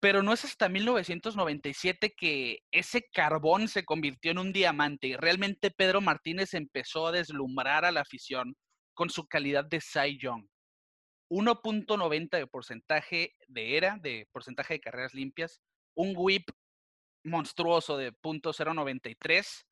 pero 0.00 0.22
no 0.22 0.32
es 0.32 0.44
hasta 0.44 0.68
1997 0.68 2.14
que 2.16 2.60
ese 2.70 3.02
carbón 3.12 3.68
se 3.68 3.84
convirtió 3.84 4.30
en 4.30 4.38
un 4.38 4.52
diamante. 4.52 5.16
Realmente 5.18 5.70
Pedro 5.70 6.00
Martínez 6.00 6.54
empezó 6.54 7.08
a 7.08 7.12
deslumbrar 7.12 7.84
a 7.84 7.90
la 7.90 8.02
afición 8.02 8.56
con 8.94 9.10
su 9.10 9.26
calidad 9.26 9.64
de 9.64 9.80
Cy 9.80 10.18
Young. 10.18 10.46
1.90 11.30 12.30
de 12.30 12.46
porcentaje 12.46 13.34
de 13.48 13.76
era, 13.76 13.98
de 14.00 14.28
porcentaje 14.32 14.74
de 14.74 14.80
carreras 14.80 15.14
limpias, 15.14 15.60
un 15.94 16.14
whip 16.16 16.48
monstruoso 17.24 17.96
de 17.96 18.12
.093, 18.12 19.64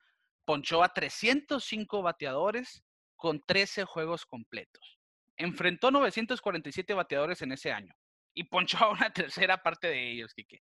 ponchó 0.45 0.83
a 0.83 0.93
305 0.93 2.03
bateadores 2.03 2.83
con 3.15 3.41
13 3.41 3.85
juegos 3.85 4.27
completos. 4.27 4.99
Enfrentó 5.37 5.91
947 5.91 6.95
bateadores 6.95 7.41
en 7.43 7.53
ese 7.53 7.73
año 7.73 7.95
y 8.37 8.45
ponchó 8.45 8.79
a 8.79 8.93
una 8.93 9.11
tercera 9.13 9.61
parte 9.61 9.89
de 9.89 10.13
ellos, 10.13 10.33
Quique. 10.35 10.61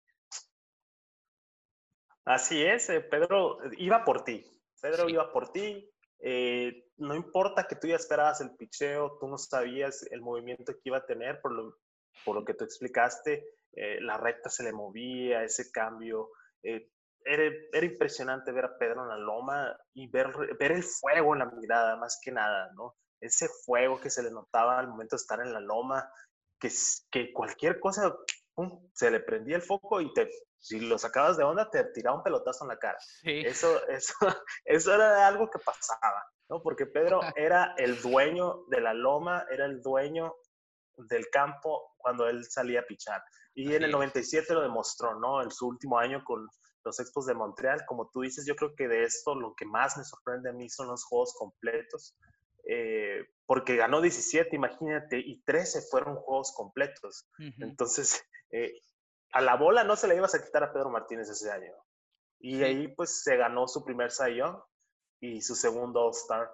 Así 2.24 2.64
es, 2.64 2.90
eh, 2.90 3.00
Pedro 3.00 3.58
iba 3.76 4.04
por 4.04 4.24
ti. 4.24 4.44
Pedro 4.82 5.08
iba 5.08 5.32
por 5.32 5.52
ti. 5.52 5.88
Eh, 6.18 6.88
no 6.96 7.14
importa 7.14 7.68
que 7.68 7.76
tú 7.76 7.86
ya 7.86 7.96
esperabas 7.96 8.40
el 8.40 8.56
picheo, 8.56 9.18
tú 9.20 9.28
no 9.28 9.38
sabías 9.38 10.02
el 10.10 10.22
movimiento 10.22 10.72
que 10.72 10.80
iba 10.84 10.98
a 10.98 11.06
tener, 11.06 11.40
por 11.40 11.52
lo, 11.52 11.78
por 12.24 12.34
lo 12.34 12.44
que 12.44 12.54
tú 12.54 12.64
explicaste, 12.64 13.44
eh, 13.72 14.00
la 14.00 14.16
recta 14.16 14.48
se 14.48 14.64
le 14.64 14.72
movía, 14.72 15.44
ese 15.44 15.70
cambio. 15.70 16.30
Era, 16.62 17.52
era, 17.72 17.86
impresionante 17.86 18.52
ver 18.52 18.64
a 18.64 18.78
Pedro 18.78 19.02
en 19.02 19.08
la 19.08 19.18
loma 19.18 19.76
y 19.94 20.08
ver, 20.08 20.32
ver 20.58 20.72
el 20.72 20.82
fuego 20.82 21.34
en 21.34 21.40
la 21.40 21.46
mirada, 21.46 21.96
más 21.96 22.18
que 22.22 22.32
nada, 22.32 22.72
¿no? 22.74 22.96
Ese 23.20 23.48
fuego 23.64 24.00
que 24.00 24.10
se 24.10 24.22
le 24.22 24.30
notaba 24.30 24.78
al 24.78 24.88
momento 24.88 25.16
de 25.16 25.20
estar 25.20 25.40
en 25.40 25.52
la 25.52 25.60
loma, 25.60 26.10
que, 26.68 27.26
que 27.26 27.32
cualquier 27.32 27.80
cosa 27.80 28.14
se 28.92 29.10
le 29.10 29.20
prendía 29.20 29.56
el 29.56 29.62
foco 29.62 30.00
y 30.00 30.12
te, 30.14 30.30
si 30.58 30.80
lo 30.80 30.98
sacabas 30.98 31.36
de 31.36 31.44
onda, 31.44 31.70
te 31.70 31.84
tiraba 31.92 32.16
un 32.16 32.22
pelotazo 32.22 32.64
en 32.64 32.68
la 32.68 32.78
cara. 32.78 32.98
Eso, 33.22 33.86
eso, 33.88 34.14
eso 34.64 34.94
era 34.94 35.26
algo 35.26 35.48
que 35.50 35.58
pasaba, 35.58 36.24
¿no? 36.48 36.62
Porque 36.62 36.86
Pedro 36.86 37.20
era 37.36 37.74
el 37.76 38.00
dueño 38.00 38.64
de 38.68 38.80
la 38.80 38.94
loma, 38.94 39.44
era 39.50 39.66
el 39.66 39.82
dueño 39.82 40.34
del 40.96 41.28
campo 41.30 41.94
cuando 41.98 42.26
él 42.28 42.44
salía 42.44 42.80
a 42.80 42.86
pichar. 42.86 43.22
Y 43.54 43.74
en 43.74 43.84
el 43.84 43.90
97 43.90 44.52
lo 44.54 44.62
demostró, 44.62 45.18
¿no? 45.18 45.42
En 45.42 45.50
su 45.50 45.66
último 45.68 45.98
año 45.98 46.22
con 46.24 46.46
los 46.84 47.00
Expos 47.00 47.26
de 47.26 47.34
Montreal. 47.34 47.84
Como 47.86 48.10
tú 48.10 48.20
dices, 48.20 48.44
yo 48.46 48.54
creo 48.54 48.74
que 48.74 48.86
de 48.86 49.04
esto 49.04 49.34
lo 49.34 49.54
que 49.54 49.64
más 49.64 49.96
me 49.96 50.04
sorprende 50.04 50.50
a 50.50 50.52
mí 50.52 50.68
son 50.68 50.88
los 50.88 51.04
juegos 51.04 51.34
completos. 51.38 52.16
Eh, 52.68 53.24
porque 53.46 53.76
ganó 53.76 54.00
17, 54.00 54.54
imagínate, 54.56 55.18
y 55.18 55.40
13 55.42 55.82
fueron 55.82 56.16
juegos 56.16 56.52
completos. 56.54 57.28
Entonces, 57.60 58.24
eh, 58.50 58.80
a 59.32 59.40
la 59.40 59.56
bola 59.56 59.84
no 59.84 59.96
se 59.96 60.08
le 60.08 60.16
ibas 60.16 60.34
a 60.34 60.44
quitar 60.44 60.64
a 60.64 60.72
Pedro 60.72 60.90
Martínez 60.90 61.28
ese 61.28 61.50
año. 61.50 61.72
Y 62.40 62.62
ahí 62.62 62.88
pues 62.88 63.22
se 63.22 63.36
ganó 63.36 63.66
su 63.68 63.84
primer 63.84 64.10
Cy 64.10 64.40
y 65.20 65.40
su 65.40 65.54
segundo 65.54 66.04
All-Star. 66.04 66.50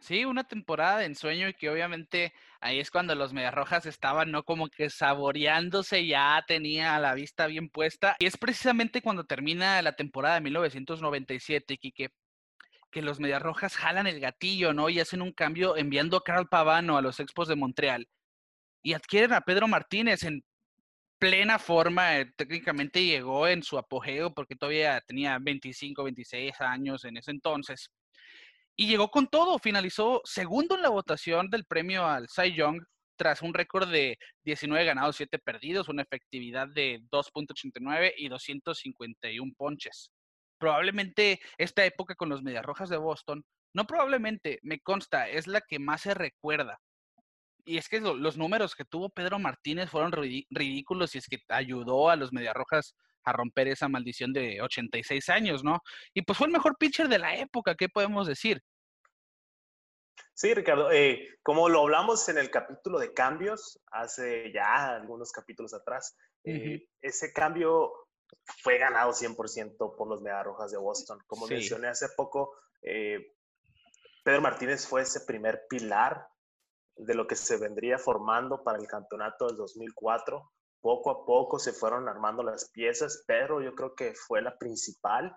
Sí, 0.00 0.24
una 0.24 0.44
temporada 0.44 0.98
de 0.98 1.06
ensueño 1.06 1.48
y 1.48 1.54
que 1.54 1.70
obviamente 1.70 2.34
ahí 2.60 2.80
es 2.80 2.90
cuando 2.90 3.14
los 3.14 3.32
Mediarrojas 3.32 3.86
estaban, 3.86 4.30
¿no? 4.30 4.42
Como 4.42 4.68
que 4.68 4.90
saboreándose, 4.90 6.06
ya 6.06 6.44
tenía 6.46 6.98
la 6.98 7.14
vista 7.14 7.46
bien 7.46 7.70
puesta. 7.70 8.16
Y 8.18 8.26
es 8.26 8.36
precisamente 8.36 9.00
cuando 9.00 9.24
termina 9.24 9.80
la 9.82 9.96
temporada 9.96 10.34
de 10.34 10.40
1997, 10.42 11.78
que 11.78 12.10
que 12.94 13.02
los 13.02 13.18
Medias 13.18 13.42
Rojas 13.42 13.76
jalan 13.76 14.06
el 14.06 14.20
gatillo, 14.20 14.72
¿no? 14.72 14.88
Y 14.88 15.00
hacen 15.00 15.20
un 15.20 15.32
cambio 15.32 15.76
enviando 15.76 16.16
a 16.16 16.22
Carl 16.22 16.48
Pavano 16.48 16.96
a 16.96 17.02
los 17.02 17.18
Expos 17.18 17.48
de 17.48 17.56
Montreal. 17.56 18.06
Y 18.84 18.92
adquieren 18.92 19.32
a 19.32 19.40
Pedro 19.40 19.66
Martínez 19.66 20.22
en 20.22 20.44
plena 21.18 21.58
forma. 21.58 22.20
Eh, 22.20 22.32
técnicamente 22.36 23.04
llegó 23.04 23.48
en 23.48 23.64
su 23.64 23.78
apogeo 23.78 24.32
porque 24.32 24.54
todavía 24.54 25.00
tenía 25.00 25.38
25, 25.40 26.04
26 26.04 26.60
años 26.60 27.04
en 27.04 27.16
ese 27.16 27.32
entonces. 27.32 27.90
Y 28.76 28.86
llegó 28.86 29.10
con 29.10 29.26
todo, 29.26 29.58
finalizó 29.58 30.20
segundo 30.24 30.76
en 30.76 30.82
la 30.82 30.90
votación 30.90 31.50
del 31.50 31.64
premio 31.64 32.06
al 32.06 32.28
Cy 32.28 32.54
Young 32.54 32.80
tras 33.16 33.42
un 33.42 33.54
récord 33.54 33.90
de 33.90 34.18
19 34.44 34.84
ganados, 34.84 35.16
7 35.16 35.40
perdidos, 35.40 35.88
una 35.88 36.02
efectividad 36.02 36.68
de 36.68 37.00
2.89 37.10 38.12
y 38.16 38.28
251 38.28 39.52
ponches. 39.56 40.12
Probablemente 40.58 41.40
esta 41.58 41.84
época 41.84 42.14
con 42.14 42.28
los 42.28 42.42
Medias 42.42 42.64
Rojas 42.64 42.88
de 42.88 42.96
Boston, 42.96 43.44
no 43.74 43.86
probablemente, 43.86 44.60
me 44.62 44.80
consta, 44.80 45.28
es 45.28 45.46
la 45.46 45.60
que 45.60 45.78
más 45.78 46.02
se 46.02 46.14
recuerda. 46.14 46.80
Y 47.64 47.78
es 47.78 47.88
que 47.88 48.00
los 48.00 48.36
números 48.36 48.74
que 48.74 48.84
tuvo 48.84 49.08
Pedro 49.08 49.38
Martínez 49.38 49.90
fueron 49.90 50.12
ridículos 50.12 51.14
y 51.14 51.18
es 51.18 51.26
que 51.26 51.38
ayudó 51.48 52.10
a 52.10 52.16
los 52.16 52.32
Medias 52.32 52.54
Rojas 52.54 52.94
a 53.24 53.32
romper 53.32 53.68
esa 53.68 53.88
maldición 53.88 54.32
de 54.32 54.60
86 54.60 55.28
años, 55.30 55.64
¿no? 55.64 55.80
Y 56.12 56.22
pues 56.22 56.36
fue 56.36 56.46
el 56.46 56.52
mejor 56.52 56.76
pitcher 56.78 57.08
de 57.08 57.18
la 57.18 57.36
época, 57.36 57.74
¿qué 57.74 57.88
podemos 57.88 58.26
decir? 58.26 58.62
Sí, 60.34 60.52
Ricardo, 60.52 60.90
eh, 60.90 61.28
como 61.42 61.68
lo 61.68 61.80
hablamos 61.80 62.28
en 62.28 62.38
el 62.38 62.50
capítulo 62.50 62.98
de 62.98 63.14
cambios, 63.14 63.80
hace 63.90 64.52
ya 64.52 64.96
algunos 64.96 65.32
capítulos 65.32 65.72
atrás, 65.74 66.16
eh, 66.44 66.86
ese 67.00 67.32
cambio 67.32 68.03
fue 68.62 68.78
ganado 68.78 69.12
100% 69.12 69.96
por 69.96 70.08
los 70.08 70.22
Mediarrojas 70.22 70.70
de 70.70 70.78
Boston. 70.78 71.18
Como 71.26 71.46
mencioné 71.46 71.88
hace 71.88 72.08
poco, 72.16 72.54
eh, 72.82 73.34
Pedro 74.22 74.40
Martínez 74.40 74.86
fue 74.86 75.02
ese 75.02 75.20
primer 75.20 75.66
pilar 75.68 76.26
de 76.96 77.14
lo 77.14 77.26
que 77.26 77.36
se 77.36 77.56
vendría 77.56 77.98
formando 77.98 78.62
para 78.62 78.78
el 78.78 78.86
campeonato 78.86 79.46
del 79.46 79.56
2004 79.56 80.50
poco 80.84 81.10
a 81.10 81.24
poco 81.24 81.58
se 81.58 81.72
fueron 81.72 82.10
armando 82.10 82.42
las 82.42 82.68
piezas, 82.68 83.24
pero 83.26 83.62
yo 83.62 83.74
creo 83.74 83.94
que 83.94 84.12
fue 84.12 84.42
la 84.42 84.58
principal, 84.58 85.34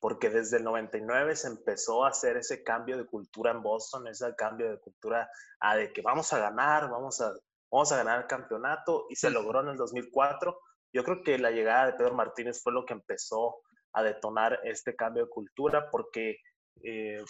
porque 0.00 0.30
desde 0.30 0.56
el 0.56 0.64
99 0.64 1.36
se 1.36 1.46
empezó 1.46 2.04
a 2.04 2.08
hacer 2.08 2.38
ese 2.38 2.64
cambio 2.64 2.98
de 2.98 3.06
cultura 3.06 3.52
en 3.52 3.62
Boston, 3.62 4.08
ese 4.08 4.34
cambio 4.34 4.68
de 4.68 4.80
cultura 4.80 5.30
a 5.60 5.76
de 5.76 5.92
que 5.92 6.02
vamos 6.02 6.32
a 6.32 6.40
ganar, 6.40 6.90
vamos 6.90 7.20
a, 7.20 7.32
vamos 7.70 7.92
a 7.92 7.98
ganar 7.98 8.22
el 8.22 8.26
campeonato, 8.26 9.06
y 9.10 9.14
se 9.14 9.30
logró 9.30 9.60
en 9.60 9.68
el 9.68 9.76
2004. 9.76 10.58
Yo 10.94 11.02
creo 11.04 11.22
que 11.22 11.38
la 11.38 11.50
llegada 11.50 11.86
de 11.86 11.92
Pedro 11.94 12.14
Martínez 12.14 12.62
fue 12.62 12.72
lo 12.72 12.86
que 12.86 12.94
empezó 12.94 13.56
a 13.92 14.02
detonar 14.02 14.60
este 14.64 14.94
cambio 14.94 15.24
de 15.24 15.30
cultura, 15.30 15.90
porque 15.90 16.38
eh, 16.82 17.22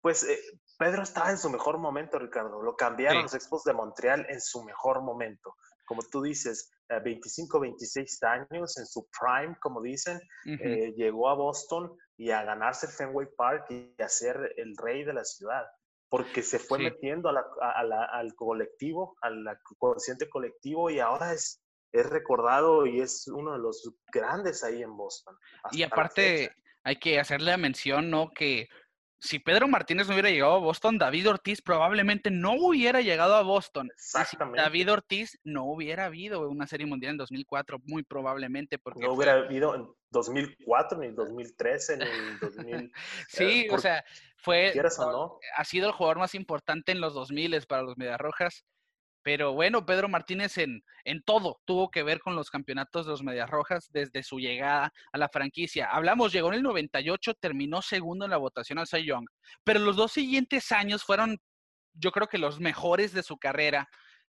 pues 0.00 0.24
eh, 0.24 0.38
Pedro 0.78 1.02
estaba 1.02 1.30
en 1.30 1.38
su 1.38 1.48
mejor 1.48 1.78
momento, 1.78 2.18
Ricardo. 2.18 2.62
Lo 2.62 2.76
cambiaron 2.76 3.22
los 3.22 3.34
Expos 3.34 3.64
de 3.64 3.72
Montreal 3.72 4.26
en 4.28 4.40
su 4.40 4.62
mejor 4.62 5.02
momento. 5.02 5.54
Como 5.86 6.02
tú 6.02 6.20
dices, 6.20 6.70
25, 6.88 7.60
26 7.60 8.22
años 8.22 8.76
en 8.78 8.86
su 8.86 9.08
prime, 9.18 9.56
como 9.60 9.80
dicen, 9.80 10.20
eh, 10.44 10.92
llegó 10.96 11.28
a 11.28 11.34
Boston 11.34 11.96
y 12.16 12.30
a 12.30 12.42
ganarse 12.44 12.86
el 12.86 12.92
Fenway 12.92 13.28
Park 13.36 13.66
y 13.70 13.94
a 14.00 14.08
ser 14.08 14.52
el 14.56 14.76
rey 14.76 15.04
de 15.04 15.12
la 15.12 15.24
ciudad, 15.24 15.64
porque 16.08 16.42
se 16.42 16.58
fue 16.58 16.78
metiendo 16.78 17.28
al 17.28 18.34
colectivo, 18.34 19.16
al 19.20 19.44
consciente 19.78 20.28
colectivo 20.28 20.90
y 20.90 21.00
ahora 21.00 21.32
es, 21.32 21.62
es 21.98 22.08
recordado 22.10 22.86
y 22.86 23.00
es 23.00 23.28
uno 23.28 23.52
de 23.52 23.58
los 23.58 23.90
grandes 24.12 24.62
ahí 24.64 24.82
en 24.82 24.96
Boston. 24.96 25.36
Y 25.72 25.82
aparte 25.82 26.52
hay 26.82 26.96
que 26.96 27.18
hacerle 27.18 27.50
la 27.50 27.56
mención, 27.56 28.10
¿no? 28.10 28.30
Que 28.30 28.68
si 29.18 29.38
Pedro 29.38 29.66
Martínez 29.66 30.06
no 30.06 30.14
hubiera 30.14 30.30
llegado 30.30 30.54
a 30.54 30.58
Boston, 30.58 30.98
David 30.98 31.30
Ortiz 31.30 31.62
probablemente 31.62 32.30
no 32.30 32.52
hubiera 32.52 33.00
llegado 33.00 33.34
a 33.34 33.42
Boston. 33.42 33.90
Exactamente. 33.92 34.60
David 34.60 34.92
Ortiz 34.92 35.38
no 35.42 35.64
hubiera 35.64 36.04
habido 36.04 36.48
una 36.48 36.66
serie 36.66 36.86
mundial 36.86 37.12
en 37.12 37.18
2004, 37.18 37.80
muy 37.84 38.02
probablemente. 38.02 38.78
Porque 38.78 39.00
no 39.00 39.12
hubiera 39.12 39.32
habido 39.32 39.74
en 39.74 39.88
2004, 40.10 40.98
ni 40.98 41.06
en 41.06 41.14
2013, 41.16 41.96
ni 41.96 42.04
en 42.04 42.38
2000. 42.40 42.92
sí, 43.28 43.68
o 43.70 43.78
sea, 43.78 44.04
fue. 44.36 44.72
Ha 45.56 45.64
sido 45.64 45.88
el 45.88 45.92
jugador 45.92 46.18
más 46.18 46.34
importante 46.34 46.92
en 46.92 47.00
los 47.00 47.14
2000 47.14 47.66
para 47.66 47.82
los 47.82 47.96
Mediarrojas. 47.96 48.64
Pero 49.26 49.54
bueno, 49.54 49.84
Pedro 49.84 50.08
Martínez 50.08 50.56
en, 50.56 50.84
en 51.02 51.20
todo 51.20 51.60
tuvo 51.64 51.90
que 51.90 52.04
ver 52.04 52.20
con 52.20 52.36
los 52.36 52.48
campeonatos 52.48 53.06
de 53.06 53.10
los 53.10 53.24
Medias 53.24 53.50
Rojas 53.50 53.90
desde 53.90 54.22
su 54.22 54.38
llegada 54.38 54.92
a 55.12 55.18
la 55.18 55.28
franquicia. 55.28 55.90
Hablamos, 55.90 56.30
llegó 56.32 56.46
en 56.50 56.54
el 56.54 56.62
98, 56.62 57.34
terminó 57.34 57.82
segundo 57.82 58.24
en 58.24 58.30
la 58.30 58.36
votación 58.36 58.78
al 58.78 58.86
Cy 58.86 59.04
Young, 59.04 59.26
pero 59.64 59.80
los 59.80 59.96
dos 59.96 60.12
siguientes 60.12 60.70
años 60.70 61.02
fueron, 61.02 61.40
yo 61.94 62.12
creo 62.12 62.28
que 62.28 62.38
los 62.38 62.60
mejores 62.60 63.12
de 63.12 63.24
su 63.24 63.36
carrera, 63.36 63.88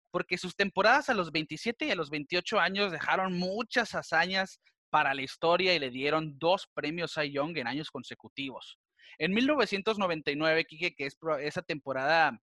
porque 0.09 0.35
sus 0.35 0.55
temporadas 0.55 1.09
a 1.09 1.13
los 1.13 1.31
27 1.31 1.85
y 1.85 1.91
a 1.91 1.95
los 1.95 2.09
28 2.09 2.59
años 2.59 2.91
dejaron 2.91 3.37
muchas 3.37 3.93
hazañas 3.93 4.59
para 4.89 5.13
la 5.13 5.21
historia 5.21 5.75
y 5.75 5.79
le 5.79 5.91
dieron 5.91 6.39
dos 6.39 6.67
premios 6.73 7.13
Cy 7.13 7.31
Young 7.33 7.55
en 7.57 7.67
años 7.67 7.91
consecutivos. 7.91 8.79
En 9.19 9.31
1999, 9.31 10.65
Kike, 10.65 10.95
que 10.95 11.05
es 11.05 11.15
esa 11.41 11.61
temporada 11.61 12.41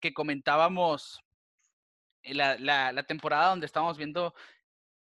que 0.00 0.14
comentábamos 0.14 1.20
eh, 2.22 2.34
la, 2.34 3.02
temporada 3.04 3.50
donde 3.50 3.66
estamos 3.66 3.96
viendo 3.96 4.34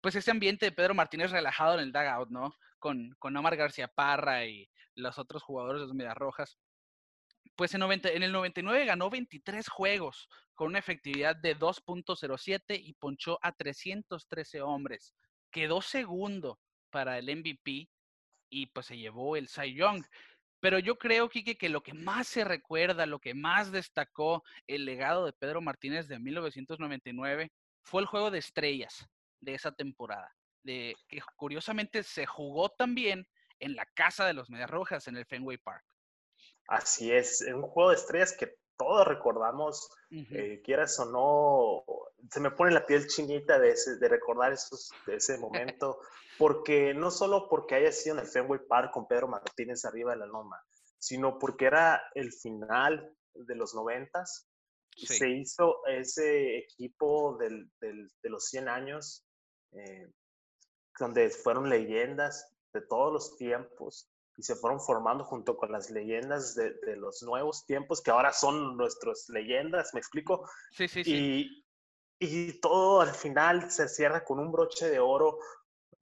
pues 0.00 0.14
ese 0.14 0.30
ambiente 0.30 0.66
de 0.66 0.72
Pedro 0.72 0.94
Martínez 0.94 1.30
relajado 1.30 1.74
en 1.74 1.80
el 1.80 1.92
dugout, 1.92 2.30
¿no? 2.30 2.54
Con, 2.78 3.14
con 3.18 3.36
Omar 3.36 3.56
García 3.56 3.88
Parra 3.88 4.44
y 4.46 4.68
los 4.94 5.18
otros 5.18 5.42
jugadores 5.42 5.80
de 5.80 5.86
los 5.86 5.96
Medias 5.96 6.16
Rojas. 6.16 6.58
Pues 7.56 7.74
en, 7.74 7.80
90, 7.80 8.10
en 8.10 8.22
el 8.22 8.32
99 8.32 8.84
ganó 8.84 9.10
23 9.10 9.68
juegos 9.68 10.28
con 10.54 10.68
una 10.68 10.78
efectividad 10.78 11.34
de 11.34 11.56
2.07 11.56 12.80
y 12.80 12.92
ponchó 12.94 13.38
a 13.42 13.52
313 13.52 14.62
hombres. 14.62 15.14
Quedó 15.50 15.82
segundo 15.82 16.60
para 16.90 17.18
el 17.18 17.26
MVP 17.36 17.88
y 18.50 18.66
pues 18.66 18.86
se 18.86 18.96
llevó 18.96 19.36
el 19.36 19.48
Cy 19.48 19.74
Young. 19.74 20.04
Pero 20.60 20.78
yo 20.78 20.96
creo, 20.96 21.28
Quique, 21.28 21.56
que 21.56 21.68
lo 21.68 21.82
que 21.82 21.94
más 21.94 22.26
se 22.26 22.44
recuerda, 22.44 23.06
lo 23.06 23.20
que 23.20 23.34
más 23.34 23.70
destacó 23.70 24.42
el 24.66 24.84
legado 24.84 25.24
de 25.24 25.32
Pedro 25.32 25.60
Martínez 25.60 26.08
de 26.08 26.18
1999 26.18 27.52
fue 27.82 28.02
el 28.02 28.06
juego 28.06 28.30
de 28.30 28.38
estrellas 28.38 29.08
de 29.40 29.54
esa 29.54 29.72
temporada, 29.72 30.34
de 30.64 30.96
que 31.08 31.20
curiosamente 31.36 32.02
se 32.02 32.26
jugó 32.26 32.70
también 32.70 33.26
en 33.60 33.76
la 33.76 33.86
casa 33.86 34.26
de 34.26 34.34
los 34.34 34.50
Medias 34.50 34.70
Rojas, 34.70 35.06
en 35.06 35.16
el 35.16 35.26
Fenway 35.26 35.58
Park. 35.58 35.84
Así 36.66 37.12
es, 37.12 37.40
un 37.42 37.62
juego 37.62 37.90
de 37.90 37.96
estrellas 37.96 38.36
que 38.36 38.54
todos 38.76 39.06
recordamos, 39.06 39.90
eh, 40.10 40.60
quieras 40.64 40.98
o 41.00 41.06
no, 41.06 41.84
se 42.30 42.40
me 42.40 42.50
pone 42.50 42.72
la 42.72 42.86
piel 42.86 43.06
chinita 43.06 43.58
de, 43.58 43.74
de 43.98 44.08
recordar 44.08 44.52
esos, 44.52 44.90
de 45.06 45.16
ese 45.16 45.38
momento, 45.38 46.00
porque 46.38 46.94
no 46.94 47.10
solo 47.10 47.48
porque 47.48 47.76
haya 47.76 47.92
sido 47.92 48.16
en 48.16 48.22
el 48.22 48.28
Fenway 48.28 48.60
Park 48.68 48.92
con 48.92 49.06
Pedro 49.06 49.28
Martínez 49.28 49.84
arriba 49.84 50.12
de 50.12 50.18
la 50.18 50.26
loma, 50.26 50.60
sino 50.98 51.38
porque 51.38 51.66
era 51.66 52.02
el 52.14 52.32
final 52.32 53.14
de 53.34 53.54
los 53.54 53.74
noventas. 53.74 54.48
Se 54.96 55.30
hizo 55.30 55.86
ese 55.86 56.58
equipo 56.58 57.36
del, 57.38 57.70
del, 57.80 58.10
de 58.20 58.30
los 58.30 58.46
100 58.46 58.68
años, 58.68 59.24
eh, 59.72 60.10
donde 60.98 61.30
fueron 61.30 61.68
leyendas 61.68 62.52
de 62.72 62.80
todos 62.80 63.12
los 63.12 63.36
tiempos 63.36 64.10
y 64.36 64.42
se 64.42 64.56
fueron 64.56 64.80
formando 64.80 65.24
junto 65.24 65.56
con 65.56 65.70
las 65.70 65.90
leyendas 65.90 66.54
de, 66.56 66.74
de 66.84 66.96
los 66.96 67.22
nuevos 67.22 67.64
tiempos, 67.66 68.02
que 68.02 68.10
ahora 68.10 68.32
son 68.32 68.76
nuestras 68.76 69.28
leyendas, 69.28 69.94
¿me 69.94 70.00
explico? 70.00 70.48
Sí, 70.72 70.88
sí, 70.88 71.04
sí. 71.04 71.14
Y, 71.14 71.67
y 72.18 72.60
todo 72.60 73.00
al 73.00 73.14
final 73.14 73.70
se 73.70 73.88
cierra 73.88 74.24
con 74.24 74.38
un 74.38 74.50
broche 74.50 74.90
de 74.90 74.98
oro 74.98 75.38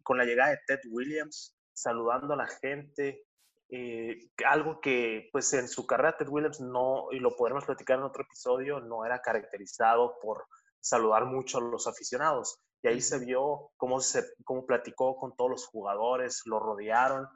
con 0.03 0.19
la 0.19 0.25
llegada 0.25 0.51
de 0.51 0.61
Ted 0.67 0.81
Williams, 0.91 1.57
saludando 1.73 2.35
a 2.35 2.37
la 2.37 2.47
gente, 2.47 3.27
eh, 3.69 4.31
algo 4.47 4.81
que 4.81 5.29
pues 5.33 5.53
en 5.53 5.69
su 5.69 5.87
carrera 5.87 6.17
Ted 6.17 6.29
Williams 6.29 6.61
no, 6.61 7.09
y 7.11 7.19
lo 7.19 7.35
podremos 7.37 7.65
platicar 7.65 7.99
en 7.99 8.05
otro 8.05 8.23
episodio, 8.23 8.81
no 8.81 9.05
era 9.05 9.21
caracterizado 9.21 10.19
por 10.21 10.47
saludar 10.81 11.25
mucho 11.25 11.59
a 11.59 11.63
los 11.63 11.87
aficionados. 11.87 12.61
Y 12.83 12.89
ahí 12.89 13.01
se 13.01 13.19
vio 13.19 13.73
cómo, 13.77 14.01
se, 14.01 14.25
cómo 14.45 14.65
platicó 14.65 15.17
con 15.17 15.35
todos 15.35 15.51
los 15.51 15.67
jugadores, 15.67 16.43
lo 16.47 16.61
rodearon. 16.61 17.29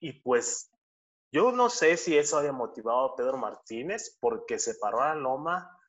Y 0.00 0.20
pues 0.20 0.72
yo 1.30 1.52
no 1.52 1.70
sé 1.70 1.96
si 1.96 2.18
eso 2.18 2.38
había 2.38 2.52
motivado 2.52 3.04
a 3.04 3.16
Pedro 3.16 3.36
Martínez 3.36 4.18
porque 4.20 4.58
se 4.58 4.74
paró 4.74 5.00
a 5.00 5.14
la 5.14 5.20
loma 5.20 5.79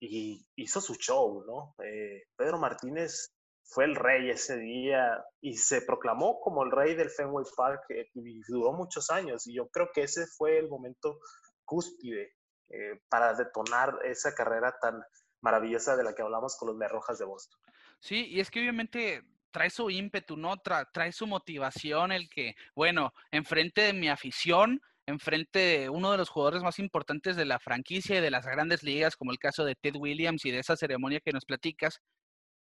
y 0.00 0.46
hizo 0.56 0.80
su 0.80 0.94
show, 0.94 1.44
¿no? 1.46 1.74
Eh, 1.84 2.22
Pedro 2.36 2.58
Martínez 2.58 3.34
fue 3.62 3.84
el 3.84 3.94
rey 3.94 4.30
ese 4.30 4.58
día 4.58 5.22
y 5.40 5.56
se 5.56 5.82
proclamó 5.82 6.40
como 6.40 6.64
el 6.64 6.70
rey 6.70 6.94
del 6.94 7.10
Fenway 7.10 7.44
Park 7.56 7.82
eh, 7.90 8.08
y 8.14 8.40
duró 8.48 8.72
muchos 8.72 9.10
años. 9.10 9.46
Y 9.46 9.54
yo 9.54 9.68
creo 9.68 9.90
que 9.94 10.02
ese 10.02 10.26
fue 10.26 10.58
el 10.58 10.68
momento 10.68 11.18
cúspide 11.64 12.32
eh, 12.70 13.00
para 13.08 13.34
detonar 13.34 13.98
esa 14.04 14.34
carrera 14.34 14.74
tan 14.80 15.00
maravillosa 15.42 15.96
de 15.96 16.04
la 16.04 16.14
que 16.14 16.22
hablamos 16.22 16.56
con 16.56 16.68
los 16.68 16.90
Rojas 16.90 17.18
de 17.18 17.26
Boston. 17.26 17.60
Sí, 18.00 18.26
y 18.26 18.40
es 18.40 18.50
que 18.50 18.60
obviamente 18.60 19.22
trae 19.50 19.70
su 19.70 19.90
ímpetu, 19.90 20.36
¿no? 20.36 20.56
trae 20.58 21.12
su 21.12 21.26
motivación, 21.26 22.12
el 22.12 22.28
que, 22.28 22.54
bueno, 22.74 23.12
enfrente 23.30 23.82
de 23.82 23.92
mi 23.92 24.08
afición, 24.08 24.80
enfrente 25.06 25.58
de 25.58 25.88
uno 25.88 26.12
de 26.12 26.18
los 26.18 26.28
jugadores 26.28 26.62
más 26.62 26.78
importantes 26.78 27.36
de 27.36 27.44
la 27.44 27.58
franquicia 27.58 28.18
y 28.18 28.20
de 28.20 28.30
las 28.30 28.46
grandes 28.46 28.82
ligas, 28.82 29.16
como 29.16 29.32
el 29.32 29.38
caso 29.38 29.64
de 29.64 29.74
Ted 29.74 29.96
Williams 29.96 30.44
y 30.44 30.50
de 30.50 30.60
esa 30.60 30.76
ceremonia 30.76 31.20
que 31.20 31.32
nos 31.32 31.44
platicas, 31.44 32.00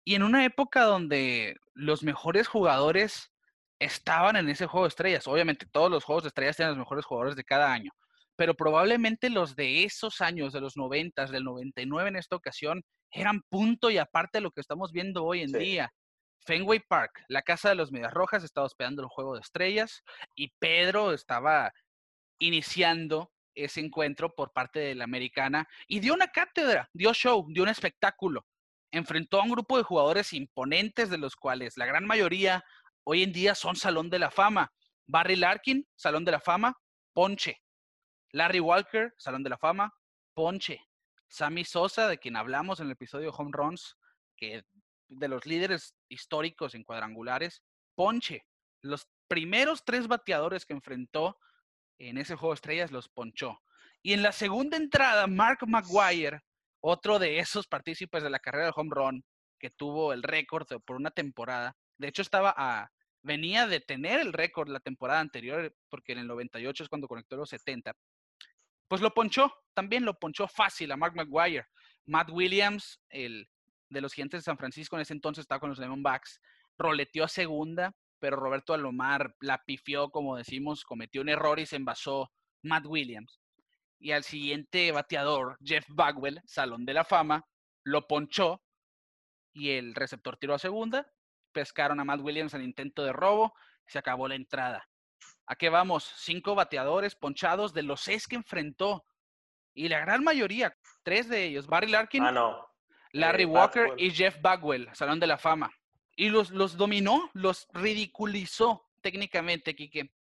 y 0.05 0.15
en 0.15 0.23
una 0.23 0.45
época 0.45 0.83
donde 0.83 1.55
los 1.73 2.03
mejores 2.03 2.47
jugadores 2.47 3.31
estaban 3.79 4.35
en 4.35 4.49
ese 4.49 4.67
juego 4.67 4.85
de 4.85 4.89
estrellas. 4.89 5.27
Obviamente 5.27 5.65
todos 5.71 5.91
los 5.91 6.03
juegos 6.03 6.23
de 6.23 6.29
estrellas 6.29 6.55
tienen 6.57 6.71
los 6.71 6.79
mejores 6.79 7.05
jugadores 7.05 7.35
de 7.35 7.43
cada 7.43 7.71
año. 7.71 7.91
pero 8.37 8.53
probablemente 8.53 9.29
los 9.29 9.55
de 9.55 9.85
esos 9.85 10.19
años, 10.19 10.51
de 10.51 10.59
los 10.59 10.75
90, 10.75 11.25
del 11.27 11.45
99 11.45 12.09
en 12.09 12.15
esta 12.17 12.35
ocasión, 12.35 12.83
eran 13.11 13.41
punto 13.49 13.89
y 13.89 13.97
aparte 13.97 14.39
de 14.39 14.41
lo 14.41 14.51
que 14.51 14.59
estamos 14.59 14.91
viendo 14.91 15.23
hoy 15.23 15.41
en 15.41 15.53
día. 15.53 15.93
Fenway 16.45 16.79
Park, 16.79 17.23
la 17.29 17.41
casa 17.43 17.69
de 17.69 17.75
los 17.75 17.93
Medias 17.93 18.13
Rojas, 18.13 18.43
estaba 18.43 18.67
hospedando 18.67 19.01
el 19.01 19.07
juego 19.07 19.35
de 19.35 19.39
estrellas 19.41 20.03
y 20.35 20.51
Pedro 20.59 21.13
estaba 21.13 21.71
iniciando 22.39 23.31
ese 23.55 23.79
encuentro 23.79 24.33
por 24.35 24.51
parte 24.51 24.79
de 24.79 24.95
la 24.95 25.05
americana 25.05 25.67
y 25.87 25.99
dio 25.99 26.13
una 26.13 26.27
cátedra, 26.27 26.89
dio 26.93 27.13
show, 27.13 27.45
dio 27.49 27.63
un 27.63 27.69
espectáculo. 27.69 28.45
Enfrentó 28.91 29.39
a 29.39 29.43
un 29.43 29.51
grupo 29.51 29.77
de 29.77 29.83
jugadores 29.83 30.33
imponentes 30.33 31.09
de 31.09 31.17
los 31.17 31.35
cuales 31.35 31.77
la 31.77 31.85
gran 31.85 32.05
mayoría 32.05 32.63
hoy 33.03 33.23
en 33.23 33.31
día 33.31 33.55
son 33.55 33.75
Salón 33.75 34.09
de 34.09 34.19
la 34.19 34.31
Fama. 34.31 34.71
Barry 35.07 35.35
Larkin, 35.35 35.87
Salón 35.95 36.25
de 36.25 36.31
la 36.31 36.39
Fama, 36.39 36.77
Ponche. 37.13 37.61
Larry 38.31 38.59
Walker, 38.59 39.13
Salón 39.17 39.43
de 39.43 39.49
la 39.49 39.57
Fama, 39.57 39.93
Ponche. 40.33 40.81
Sammy 41.27 41.65
Sosa, 41.65 42.07
de 42.07 42.17
quien 42.17 42.35
hablamos 42.35 42.79
en 42.79 42.87
el 42.87 42.93
episodio 42.93 43.31
Home 43.31 43.51
Runs, 43.53 43.97
que 44.37 44.63
de 45.07 45.27
los 45.27 45.45
líderes 45.45 45.95
históricos 46.09 46.75
en 46.75 46.83
cuadrangulares, 46.83 47.63
Ponche. 47.95 48.45
Los 48.81 49.07
primeros 49.27 49.83
tres 49.83 50.07
bateadores 50.07 50.65
que 50.65 50.73
enfrentó 50.73 51.37
en 51.99 52.17
ese 52.17 52.35
juego 52.35 52.53
de 52.53 52.55
estrellas 52.55 52.91
los 52.91 53.09
ponchó. 53.09 53.59
Y 54.01 54.13
en 54.13 54.23
la 54.23 54.31
segunda 54.31 54.77
entrada, 54.77 55.27
Mark 55.27 55.59
McGuire, 55.67 56.41
otro 56.81 57.19
de 57.19 57.39
esos 57.39 57.67
partícipes 57.67 58.23
de 58.23 58.29
la 58.29 58.39
carrera 58.39 58.65
de 58.65 58.73
home 58.75 58.91
run, 58.93 59.25
que 59.59 59.69
tuvo 59.69 60.13
el 60.13 60.23
récord 60.23 60.67
por 60.85 60.95
una 60.95 61.11
temporada. 61.11 61.75
De 61.97 62.07
hecho, 62.07 62.21
estaba 62.21 62.53
a, 62.55 62.91
venía 63.23 63.67
de 63.67 63.79
tener 63.79 64.19
el 64.19 64.33
récord 64.33 64.69
la 64.69 64.79
temporada 64.79 65.19
anterior, 65.19 65.73
porque 65.89 66.11
en 66.11 66.19
el 66.19 66.27
98 66.27 66.83
es 66.83 66.89
cuando 66.89 67.07
conectó 67.07 67.35
los 67.35 67.49
70. 67.49 67.93
Pues 68.87 69.01
lo 69.01 69.13
ponchó, 69.13 69.51
también 69.73 70.05
lo 70.05 70.19
ponchó 70.19 70.47
fácil 70.47 70.91
a 70.91 70.97
Mark 70.97 71.15
McGuire. 71.15 71.65
Matt 72.05 72.29
Williams, 72.29 73.01
el 73.09 73.49
de 73.89 74.01
los 74.01 74.13
Gigantes 74.13 74.41
de 74.41 74.45
San 74.45 74.57
Francisco, 74.57 74.95
en 74.95 75.01
ese 75.01 75.13
entonces 75.13 75.43
estaba 75.43 75.59
con 75.59 75.69
los 75.69 75.79
Diamondbacks, 75.79 76.39
roleteó 76.77 77.23
a 77.23 77.27
segunda, 77.27 77.95
pero 78.25 78.37
Roberto 78.37 78.73
Alomar 78.73 79.35
la 79.39 79.63
pifió, 79.63 80.09
como 80.09 80.35
decimos, 80.35 80.83
cometió 80.83 81.21
un 81.21 81.29
error 81.29 81.59
y 81.59 81.67
se 81.67 81.75
envasó 81.75 82.31
Matt 82.63 82.87
Williams. 82.87 83.39
Y 83.99 84.13
al 84.13 84.23
siguiente 84.23 84.91
bateador, 84.91 85.59
Jeff 85.63 85.85
Bagwell, 85.89 86.41
Salón 86.43 86.85
de 86.85 86.95
la 86.95 87.05
Fama, 87.05 87.45
lo 87.83 88.07
ponchó 88.07 88.63
y 89.53 89.73
el 89.73 89.93
receptor 89.93 90.37
tiró 90.37 90.55
a 90.55 90.57
segunda. 90.57 91.05
Pescaron 91.51 91.99
a 91.99 92.03
Matt 92.03 92.21
Williams 92.21 92.55
al 92.55 92.63
intento 92.63 93.03
de 93.03 93.13
robo. 93.13 93.53
Se 93.85 93.99
acabó 93.99 94.27
la 94.27 94.33
entrada. 94.33 94.89
¿A 95.45 95.55
qué 95.55 95.69
vamos? 95.69 96.11
Cinco 96.15 96.55
bateadores 96.55 97.13
ponchados 97.13 97.75
de 97.75 97.83
los 97.83 98.01
seis 98.01 98.25
que 98.25 98.37
enfrentó. 98.37 99.05
Y 99.75 99.87
la 99.87 99.99
gran 99.99 100.23
mayoría, 100.23 100.75
tres 101.03 101.29
de 101.29 101.43
ellos, 101.43 101.67
Barry 101.67 101.91
Larkin, 101.91 102.23
ah, 102.23 102.65
Larry 103.11 103.43
eh, 103.43 103.45
Walker 103.45 103.93
y 103.97 104.09
Jeff 104.09 104.41
Bagwell, 104.41 104.89
Salón 104.93 105.19
de 105.19 105.27
la 105.27 105.37
Fama. 105.37 105.69
Y 106.15 106.29
los, 106.29 106.51
los 106.51 106.77
dominó, 106.77 107.29
los 107.33 107.67
ridiculizó 107.73 108.87
técnicamente, 109.01 109.75
Quique. 109.75 110.11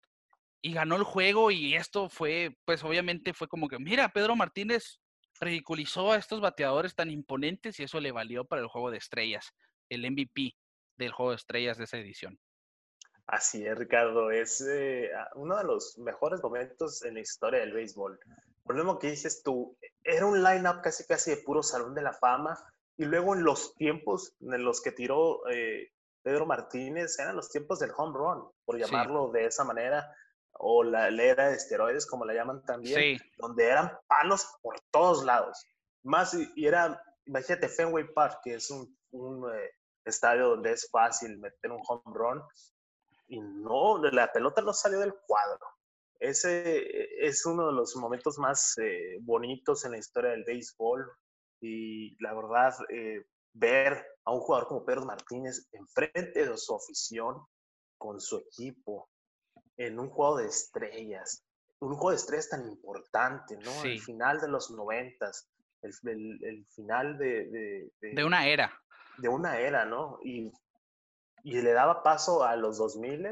Y 0.60 0.72
ganó 0.72 0.96
el 0.96 1.04
juego 1.04 1.50
y 1.50 1.74
esto 1.74 2.08
fue, 2.08 2.56
pues 2.64 2.82
obviamente 2.84 3.34
fue 3.34 3.48
como 3.48 3.68
que, 3.68 3.78
mira, 3.78 4.08
Pedro 4.08 4.34
Martínez 4.34 5.00
ridiculizó 5.40 6.12
a 6.12 6.16
estos 6.16 6.40
bateadores 6.40 6.94
tan 6.94 7.10
imponentes 7.10 7.78
y 7.78 7.84
eso 7.84 8.00
le 8.00 8.12
valió 8.12 8.44
para 8.44 8.62
el 8.62 8.68
juego 8.68 8.90
de 8.90 8.98
estrellas, 8.98 9.54
el 9.88 10.10
MVP 10.10 10.56
del 10.96 11.12
juego 11.12 11.30
de 11.30 11.36
estrellas 11.36 11.76
de 11.76 11.84
esa 11.84 11.98
edición. 11.98 12.38
Así 13.26 13.66
es, 13.66 13.76
Ricardo, 13.76 14.30
es 14.30 14.60
eh, 14.60 15.10
uno 15.34 15.56
de 15.56 15.64
los 15.64 15.98
mejores 15.98 16.42
momentos 16.42 17.02
en 17.04 17.14
la 17.14 17.20
historia 17.20 17.60
del 17.60 17.72
béisbol. 17.72 18.18
Por 18.62 18.76
lo 18.76 18.98
que 18.98 19.10
dices 19.10 19.42
tú, 19.42 19.76
era 20.02 20.26
un 20.26 20.42
line-up 20.42 20.82
casi 20.82 21.06
casi 21.06 21.30
de 21.30 21.36
puro 21.38 21.62
salón 21.62 21.94
de 21.94 22.02
la 22.02 22.12
fama, 22.12 22.58
y 22.96 23.04
luego 23.04 23.34
en 23.34 23.44
los 23.44 23.74
tiempos 23.74 24.34
en 24.40 24.64
los 24.64 24.80
que 24.80 24.92
tiró 24.92 25.46
eh, 25.48 25.90
Pedro 26.22 26.46
Martínez, 26.46 27.18
eran 27.18 27.36
los 27.36 27.50
tiempos 27.50 27.80
del 27.80 27.92
home 27.96 28.16
run, 28.16 28.50
por 28.64 28.78
llamarlo 28.78 29.30
de 29.30 29.46
esa 29.46 29.64
manera, 29.64 30.14
o 30.52 30.84
la, 30.84 31.08
era 31.08 31.48
de 31.48 31.56
esteroides, 31.56 32.06
como 32.06 32.24
la 32.24 32.34
llaman 32.34 32.64
también, 32.64 33.20
donde 33.36 33.66
eran 33.66 33.92
palos 34.06 34.46
por 34.62 34.80
todos 34.90 35.24
lados. 35.24 35.66
Más, 36.04 36.34
y 36.34 36.66
era, 36.66 37.02
imagínate, 37.26 37.68
Fenway 37.68 38.12
Park, 38.14 38.40
que 38.44 38.54
es 38.54 38.70
un, 38.70 38.96
un 39.10 39.52
eh, 39.52 39.70
estadio 40.04 40.50
donde 40.50 40.72
es 40.72 40.88
fácil 40.90 41.38
meter 41.38 41.72
un 41.72 41.82
home 41.86 42.02
run, 42.06 42.42
y 43.26 43.40
no, 43.40 43.98
la 43.98 44.32
pelota 44.32 44.62
no 44.62 44.72
salió 44.72 45.00
del 45.00 45.14
cuadro. 45.26 45.66
Ese 46.20 47.26
es 47.26 47.44
uno 47.44 47.66
de 47.66 47.72
los 47.72 47.96
momentos 47.96 48.38
más 48.38 48.78
eh, 48.78 49.18
bonitos 49.20 49.84
en 49.84 49.92
la 49.92 49.98
historia 49.98 50.30
del 50.30 50.44
béisbol, 50.44 51.10
y 51.60 52.16
la 52.22 52.34
verdad, 52.34 52.74
eh, 52.90 53.26
ver 53.52 54.04
a 54.24 54.32
un 54.32 54.40
jugador 54.40 54.68
como 54.68 54.84
Pedro 54.84 55.04
Martínez 55.04 55.68
enfrente 55.72 56.46
de 56.46 56.56
su 56.56 56.74
afición, 56.74 57.42
con 57.96 58.20
su 58.20 58.38
equipo, 58.38 59.08
en 59.76 59.98
un 59.98 60.10
juego 60.10 60.38
de 60.38 60.46
estrellas, 60.46 61.44
un 61.80 61.94
juego 61.94 62.10
de 62.10 62.16
estrellas 62.16 62.48
tan 62.48 62.66
importante, 62.66 63.56
¿no? 63.58 63.84
El 63.84 64.00
final 64.00 64.40
de 64.40 64.48
los 64.48 64.70
noventas, 64.70 65.48
el, 65.82 65.92
el, 66.42 66.66
final 66.74 67.18
de, 67.18 67.90
de, 68.00 68.24
una 68.24 68.46
era. 68.46 68.72
De 69.18 69.28
una 69.28 69.58
era, 69.58 69.84
¿no? 69.84 70.18
Y, 70.22 70.52
y 71.42 71.60
le 71.60 71.72
daba 71.72 72.02
paso 72.02 72.42
a 72.42 72.56
los 72.56 72.78
2000 72.78 73.28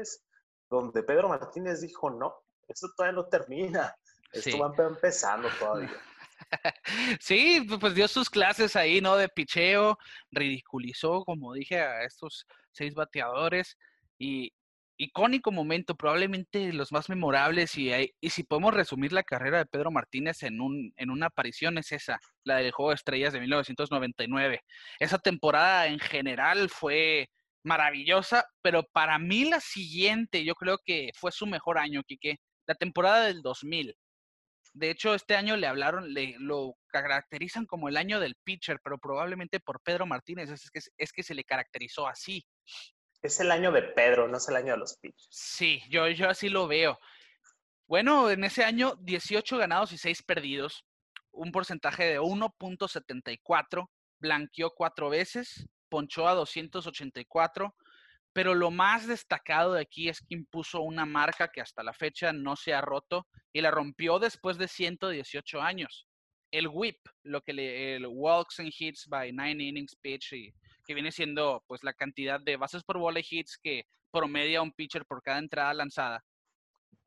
donde 0.69 1.03
Pedro 1.03 1.29
Martínez 1.29 1.81
dijo, 1.81 2.09
no, 2.09 2.35
esto 2.67 2.87
todavía 2.95 3.21
no 3.21 3.27
termina, 3.27 3.95
esto 4.31 4.57
va 4.57 4.73
empezando 4.77 5.47
todavía. 5.59 5.91
sí, 7.19 7.65
pues 7.79 7.95
dio 7.95 8.07
sus 8.07 8.29
clases 8.29 8.75
ahí, 8.75 9.01
¿no? 9.01 9.15
De 9.15 9.29
picheo, 9.29 9.97
ridiculizó, 10.31 11.23
como 11.25 11.53
dije, 11.53 11.79
a 11.79 12.03
estos 12.03 12.45
seis 12.71 12.93
bateadores 12.93 13.77
y 14.17 14.51
icónico 14.97 15.51
momento, 15.51 15.95
probablemente 15.95 16.71
los 16.73 16.91
más 16.91 17.09
memorables 17.09 17.77
y, 17.77 17.91
y 18.21 18.29
si 18.29 18.43
podemos 18.43 18.73
resumir 18.73 19.11
la 19.11 19.23
carrera 19.23 19.59
de 19.59 19.65
Pedro 19.65 19.91
Martínez 19.91 20.43
en, 20.43 20.61
un, 20.61 20.93
en 20.97 21.09
una 21.09 21.27
aparición 21.27 21.77
es 21.77 21.91
esa, 21.91 22.19
la 22.43 22.57
del 22.57 22.71
Juego 22.71 22.91
de 22.91 22.95
Estrellas 22.95 23.33
de 23.33 23.39
1999. 23.39 24.61
Esa 24.99 25.17
temporada 25.19 25.87
en 25.87 25.99
general 25.99 26.69
fue 26.69 27.29
maravillosa, 27.63 28.45
pero 28.61 28.83
para 28.91 29.17
mí 29.19 29.45
la 29.45 29.59
siguiente, 29.59 30.43
yo 30.45 30.55
creo 30.55 30.77
que 30.85 31.11
fue 31.15 31.31
su 31.31 31.47
mejor 31.47 31.77
año, 31.77 32.03
Quique, 32.03 32.37
la 32.67 32.75
temporada 32.75 33.25
del 33.25 33.41
2000. 33.41 33.95
De 34.73 34.89
hecho, 34.89 35.13
este 35.13 35.35
año 35.35 35.55
le 35.55 35.67
hablaron, 35.67 36.13
le, 36.13 36.35
lo 36.39 36.75
caracterizan 36.87 37.65
como 37.65 37.89
el 37.89 37.97
año 37.97 38.19
del 38.19 38.35
pitcher, 38.43 38.79
pero 38.83 38.97
probablemente 38.97 39.59
por 39.59 39.81
Pedro 39.81 40.05
Martínez 40.05 40.49
es 40.49 40.71
que, 40.71 40.79
es 40.97 41.13
que 41.13 41.23
se 41.23 41.35
le 41.35 41.43
caracterizó 41.43 42.07
así. 42.07 42.43
Es 43.21 43.39
el 43.39 43.51
año 43.51 43.71
de 43.71 43.83
Pedro, 43.83 44.27
no 44.27 44.37
es 44.37 44.49
el 44.49 44.55
año 44.55 44.73
de 44.73 44.79
los 44.79 44.97
pitchers. 44.97 45.27
Sí, 45.29 45.81
yo, 45.89 46.07
yo 46.09 46.29
así 46.29 46.49
lo 46.49 46.67
veo. 46.67 46.99
Bueno, 47.87 48.29
en 48.31 48.43
ese 48.43 48.63
año 48.63 48.95
18 49.01 49.57
ganados 49.57 49.91
y 49.91 49.97
6 49.97 50.23
perdidos, 50.23 50.83
un 51.31 51.51
porcentaje 51.51 52.05
de 52.05 52.19
1.74, 52.19 53.87
blanqueó 54.19 54.71
cuatro 54.71 55.09
veces, 55.09 55.67
ponchó 55.89 56.27
a 56.27 56.33
284, 56.33 57.75
pero 58.33 58.55
lo 58.55 58.71
más 58.71 59.07
destacado 59.07 59.73
de 59.73 59.81
aquí 59.81 60.09
es 60.09 60.19
que 60.19 60.33
impuso 60.33 60.81
una 60.81 61.05
marca 61.05 61.49
que 61.49 61.61
hasta 61.61 61.83
la 61.83 61.93
fecha 61.93 62.33
no 62.33 62.55
se 62.55 62.73
ha 62.73 62.81
roto 62.81 63.27
y 63.53 63.61
la 63.61 63.69
rompió 63.69 64.17
después 64.17 64.57
de 64.57 64.67
118 64.67 65.61
años. 65.61 66.07
El 66.51 66.67
whip, 66.67 66.97
lo 67.23 67.41
que 67.41 67.53
le, 67.53 67.95
el 67.95 68.07
walks 68.07 68.59
and 68.59 68.73
hits 68.77 69.07
by 69.07 69.31
nine 69.31 69.63
innings 69.63 69.95
pitch, 69.95 70.33
y, 70.33 70.53
que 70.85 70.93
viene 70.93 71.11
siendo 71.11 71.63
pues 71.67 71.83
la 71.83 71.93
cantidad 71.93 72.39
de 72.39 72.57
bases 72.57 72.83
por 72.83 72.97
bola 72.97 73.19
y 73.19 73.25
hits 73.29 73.57
que 73.61 73.85
promedia 74.11 74.61
un 74.61 74.71
pitcher 74.71 75.05
por 75.05 75.21
cada 75.21 75.39
entrada 75.39 75.73
lanzada. 75.73 76.23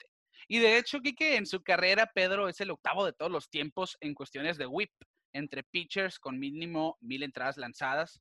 Y 0.48 0.58
de 0.58 0.78
hecho, 0.78 1.00
Kike, 1.00 1.36
en 1.36 1.46
su 1.46 1.62
carrera, 1.62 2.10
Pedro 2.14 2.48
es 2.48 2.60
el 2.60 2.70
octavo 2.70 3.04
de 3.04 3.12
todos 3.12 3.30
los 3.30 3.48
tiempos 3.48 3.96
en 4.00 4.14
cuestiones 4.14 4.58
de 4.58 4.66
whip, 4.66 4.90
entre 5.32 5.62
pitchers 5.62 6.18
con 6.18 6.38
mínimo 6.38 6.96
mil 7.00 7.22
entradas 7.22 7.56
lanzadas, 7.56 8.20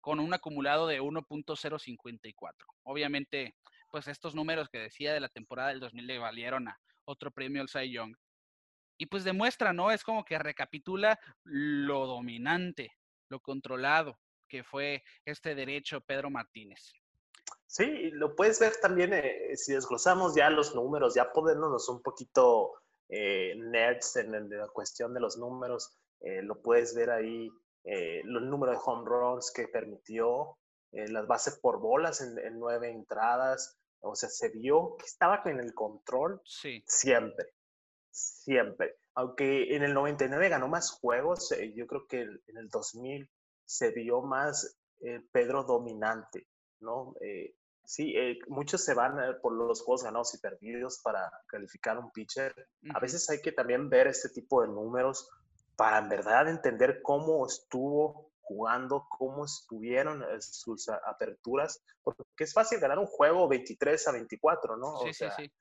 con 0.00 0.20
un 0.20 0.34
acumulado 0.34 0.86
de 0.86 1.00
1.054. 1.00 2.52
Obviamente, 2.84 3.54
pues 3.90 4.08
estos 4.08 4.34
números 4.34 4.68
que 4.68 4.78
decía 4.78 5.12
de 5.12 5.20
la 5.20 5.28
temporada 5.28 5.70
del 5.70 5.80
2000 5.80 6.06
le 6.06 6.18
valieron 6.18 6.68
a 6.68 6.78
otro 7.04 7.30
premio 7.30 7.62
al 7.62 7.68
Cy 7.68 7.90
Young. 7.92 8.14
Y 8.98 9.06
pues 9.06 9.24
demuestra, 9.24 9.72
¿no? 9.72 9.90
Es 9.90 10.04
como 10.04 10.24
que 10.24 10.38
recapitula 10.38 11.18
lo 11.44 12.06
dominante, 12.06 12.92
lo 13.28 13.40
controlado 13.40 14.18
que 14.50 14.64
fue 14.64 15.02
este 15.24 15.54
derecho 15.54 16.02
Pedro 16.02 16.28
Martínez. 16.28 16.92
Sí, 17.66 18.10
lo 18.10 18.34
puedes 18.34 18.58
ver 18.58 18.76
también 18.82 19.14
eh, 19.14 19.56
si 19.56 19.72
desglosamos 19.72 20.34
ya 20.34 20.50
los 20.50 20.74
números, 20.74 21.14
ya 21.14 21.32
ponernos 21.32 21.88
un 21.88 22.02
poquito 22.02 22.72
eh, 23.08 23.54
nerds 23.56 24.16
en, 24.16 24.50
la 24.50 24.68
cuestión 24.68 25.14
de 25.14 25.20
los 25.20 25.38
números, 25.38 25.96
eh, 26.20 26.42
lo 26.42 26.60
puedes 26.60 26.94
ver 26.94 27.10
ahí, 27.10 27.48
los 28.24 28.42
números 28.42 28.76
de 28.76 28.82
home 28.84 29.08
runs 29.08 29.50
que 29.52 29.66
permitió, 29.66 30.58
las 30.92 31.26
bases 31.26 31.58
por 31.60 31.80
bolas 31.80 32.20
en, 32.20 32.58
nueve 32.58 32.90
entradas, 32.90 33.79
o 34.00 34.14
sea, 34.14 34.28
se 34.28 34.48
vio 34.50 34.96
que 34.98 35.06
estaba 35.06 35.42
en 35.44 35.60
el 35.60 35.74
control 35.74 36.40
sí. 36.44 36.82
siempre, 36.86 37.54
siempre. 38.10 38.96
Aunque 39.14 39.74
en 39.74 39.82
el 39.82 39.94
99 39.94 40.48
ganó 40.48 40.68
más 40.68 40.90
juegos, 40.90 41.54
yo 41.74 41.86
creo 41.86 42.06
que 42.06 42.22
en 42.22 42.56
el 42.56 42.68
2000 42.68 43.30
se 43.64 43.90
vio 43.90 44.22
más 44.22 44.78
Pedro 45.32 45.64
dominante, 45.64 46.46
¿no? 46.80 47.14
Sí, 47.90 48.14
eh, 48.16 48.38
muchos 48.46 48.84
se 48.84 48.94
van 48.94 49.18
eh, 49.18 49.34
por 49.42 49.52
los 49.52 49.82
juegos 49.82 50.04
ganados 50.04 50.32
y 50.34 50.38
perdidos 50.38 51.00
para 51.02 51.28
calificar 51.48 51.98
un 51.98 52.12
pitcher. 52.12 52.54
A 52.94 53.00
veces 53.00 53.28
hay 53.30 53.40
que 53.40 53.50
también 53.50 53.90
ver 53.90 54.06
este 54.06 54.28
tipo 54.28 54.62
de 54.62 54.68
números 54.68 55.28
para 55.74 55.98
en 55.98 56.08
verdad 56.08 56.48
entender 56.48 57.02
cómo 57.02 57.44
estuvo 57.44 58.29
jugando, 58.50 59.06
cómo 59.08 59.44
estuvieron 59.44 60.24
eh, 60.24 60.40
sus 60.40 60.88
aperturas, 60.88 61.80
porque 62.02 62.24
es 62.38 62.52
fácil 62.52 62.80
ganar 62.80 62.98
un 62.98 63.06
juego 63.06 63.46
23 63.46 64.08
a 64.08 64.12
24, 64.12 64.76
¿no? 64.76 64.98
Sí, 65.04 65.14
sí, 65.14 65.26
sí. 65.36 65.52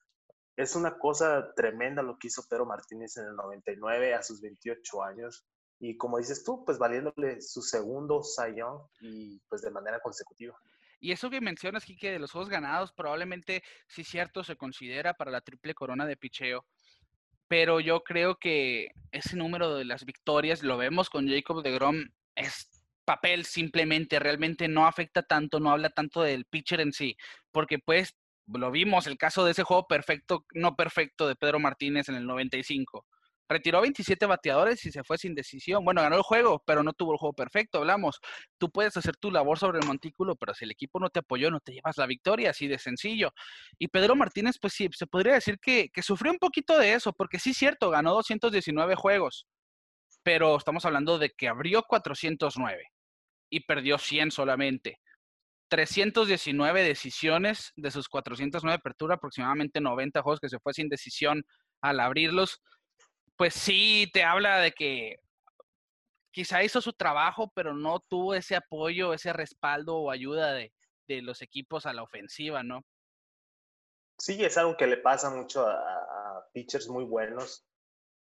Es 0.58 0.76
una 0.76 0.98
cosa 0.98 1.54
tremenda 1.54 2.02
lo 2.02 2.18
que 2.18 2.30
hizo 2.30 2.44
Pedro 2.50 2.66
Martínez 2.66 3.16
en 3.18 3.28
el 3.28 3.36
99 3.36 4.16
a 4.16 4.24
sus 4.24 4.42
28 4.42 5.04
años. 5.04 5.46
Y 5.80 5.98
como 5.98 6.18
dices 6.18 6.44
tú, 6.44 6.66
pues 6.66 6.80
valiéndole 6.80 7.40
su 7.42 7.62
segundo 7.62 8.24
sayón 8.24 8.82
y 9.00 9.40
pues 9.48 9.62
de 9.62 9.70
manera 9.70 10.00
consecutiva. 10.00 10.58
Y 11.00 11.12
eso 11.12 11.30
que 11.30 11.42
mencionas, 11.42 11.86
Kike, 11.86 12.12
de 12.12 12.20
los 12.20 12.32
juegos 12.32 12.50
ganados, 12.50 12.92
probablemente 12.92 13.64
sí 13.88 14.04
cierto 14.04 14.44
se 14.44 14.58
considera 14.58 15.14
para 15.14 15.30
la 15.30 15.42
triple 15.42 15.76
corona 15.76 16.08
de 16.08 16.18
picheo. 16.18 16.66
Pero 17.48 17.80
yo 17.80 18.02
creo 18.04 18.36
que 18.36 18.92
ese 19.12 19.38
número 19.38 19.76
de 19.76 19.86
las 19.86 20.06
victorias, 20.06 20.64
lo 20.64 20.76
vemos 20.78 21.10
con 21.10 21.30
Jacob 21.30 21.62
de 21.64 21.72
Grom, 21.72 22.04
es 22.40 22.79
papel 23.10 23.46
simplemente, 23.46 24.20
realmente 24.20 24.68
no 24.68 24.86
afecta 24.86 25.24
tanto, 25.24 25.60
no 25.60 25.72
habla 25.72 25.90
tanto 25.90 26.22
del 26.22 26.46
pitcher 26.46 26.80
en 26.82 26.94
sí, 26.94 27.18
porque 27.52 27.80
pues 27.80 28.16
lo 28.46 28.70
vimos, 28.70 29.08
el 29.08 29.18
caso 29.18 29.44
de 29.46 29.54
ese 29.54 29.64
juego 29.64 29.88
perfecto, 29.88 30.46
no 30.54 30.76
perfecto 30.76 31.28
de 31.28 31.36
Pedro 31.36 31.60
Martínez 31.60 32.10
en 32.10 32.16
el 32.16 32.28
95 32.28 33.08
retiró 33.50 33.82
27 33.82 34.28
bateadores 34.28 34.86
y 34.86 34.92
se 34.92 35.04
fue 35.04 35.18
sin 35.18 35.34
decisión. 35.34 35.84
Bueno, 35.84 36.02
ganó 36.02 36.16
el 36.18 36.22
juego, 36.22 36.62
pero 36.66 36.84
no 36.84 36.94
tuvo 36.94 37.14
el 37.14 37.18
juego 37.18 37.34
perfecto, 37.34 37.80
hablamos. 37.80 38.20
Tú 38.60 38.70
puedes 38.70 38.96
hacer 38.96 39.18
tu 39.18 39.32
labor 39.32 39.58
sobre 39.58 39.80
el 39.80 39.88
montículo, 39.88 40.36
pero 40.36 40.54
si 40.54 40.66
el 40.66 40.72
equipo 40.72 41.00
no 41.00 41.10
te 41.10 41.20
apoyó, 41.20 41.50
no 41.50 41.60
te 41.60 41.74
llevas 41.74 41.98
la 41.98 42.06
victoria, 42.06 42.52
así 42.52 42.68
de 42.68 42.78
sencillo. 42.78 43.34
Y 43.80 43.88
Pedro 43.88 44.16
Martínez, 44.16 44.58
pues 44.62 44.74
sí, 44.74 44.88
se 44.96 45.08
podría 45.08 45.34
decir 45.34 45.58
que, 45.60 45.90
sufrió 46.04 46.32
un 46.32 46.38
poquito 46.38 46.78
de 46.78 46.94
eso, 46.94 47.12
porque 47.12 47.40
sí 47.40 47.56
cierto, 47.56 47.90
ganó 47.90 48.14
219 48.14 48.94
juegos, 48.96 49.48
pero 50.24 50.58
estamos 50.58 50.86
hablando 50.86 51.18
de 51.18 51.32
que 51.32 51.48
abrió 51.48 51.84
409 51.84 52.84
y 53.50 53.62
perdió 53.62 53.98
100 53.98 54.32
solamente. 54.32 55.00
319 55.70 56.84
decisiones 56.84 57.72
de 57.76 57.92
sus 57.92 58.10
409 58.10 58.76
apertura, 58.76 59.16
aproximadamente 59.16 59.80
90 59.80 60.22
juegos 60.22 60.40
que 60.40 60.50
se 60.50 60.60
fue 60.60 60.74
sin 60.74 60.90
decisión 60.90 61.44
al 61.82 62.00
abrirlos 62.00 62.62
pues 63.40 63.54
sí 63.54 64.10
te 64.12 64.22
habla 64.22 64.60
de 64.60 64.74
que 64.74 65.16
quizá 66.30 66.62
hizo 66.62 66.82
su 66.82 66.92
trabajo, 66.92 67.50
pero 67.56 67.74
no 67.74 68.02
tuvo 68.02 68.36
ese 68.36 68.58
apoyo, 68.58 69.14
ese 69.14 69.32
respaldo 69.32 69.96
o 69.96 70.12
ayuda 70.12 70.54
de, 70.54 70.74
los 71.08 71.42
equipos 71.42 71.86
a 71.86 71.94
la 71.94 72.04
ofensiva, 72.04 72.62
¿no? 72.64 72.84
Sí, 74.20 74.44
es 74.44 74.58
algo 74.58 74.76
que 74.78 74.86
le 74.86 74.98
pasa 74.98 75.30
mucho 75.32 75.66
a, 75.66 76.48
pitchers 76.54 76.90
muy 76.90 77.06
buenos, 77.06 77.66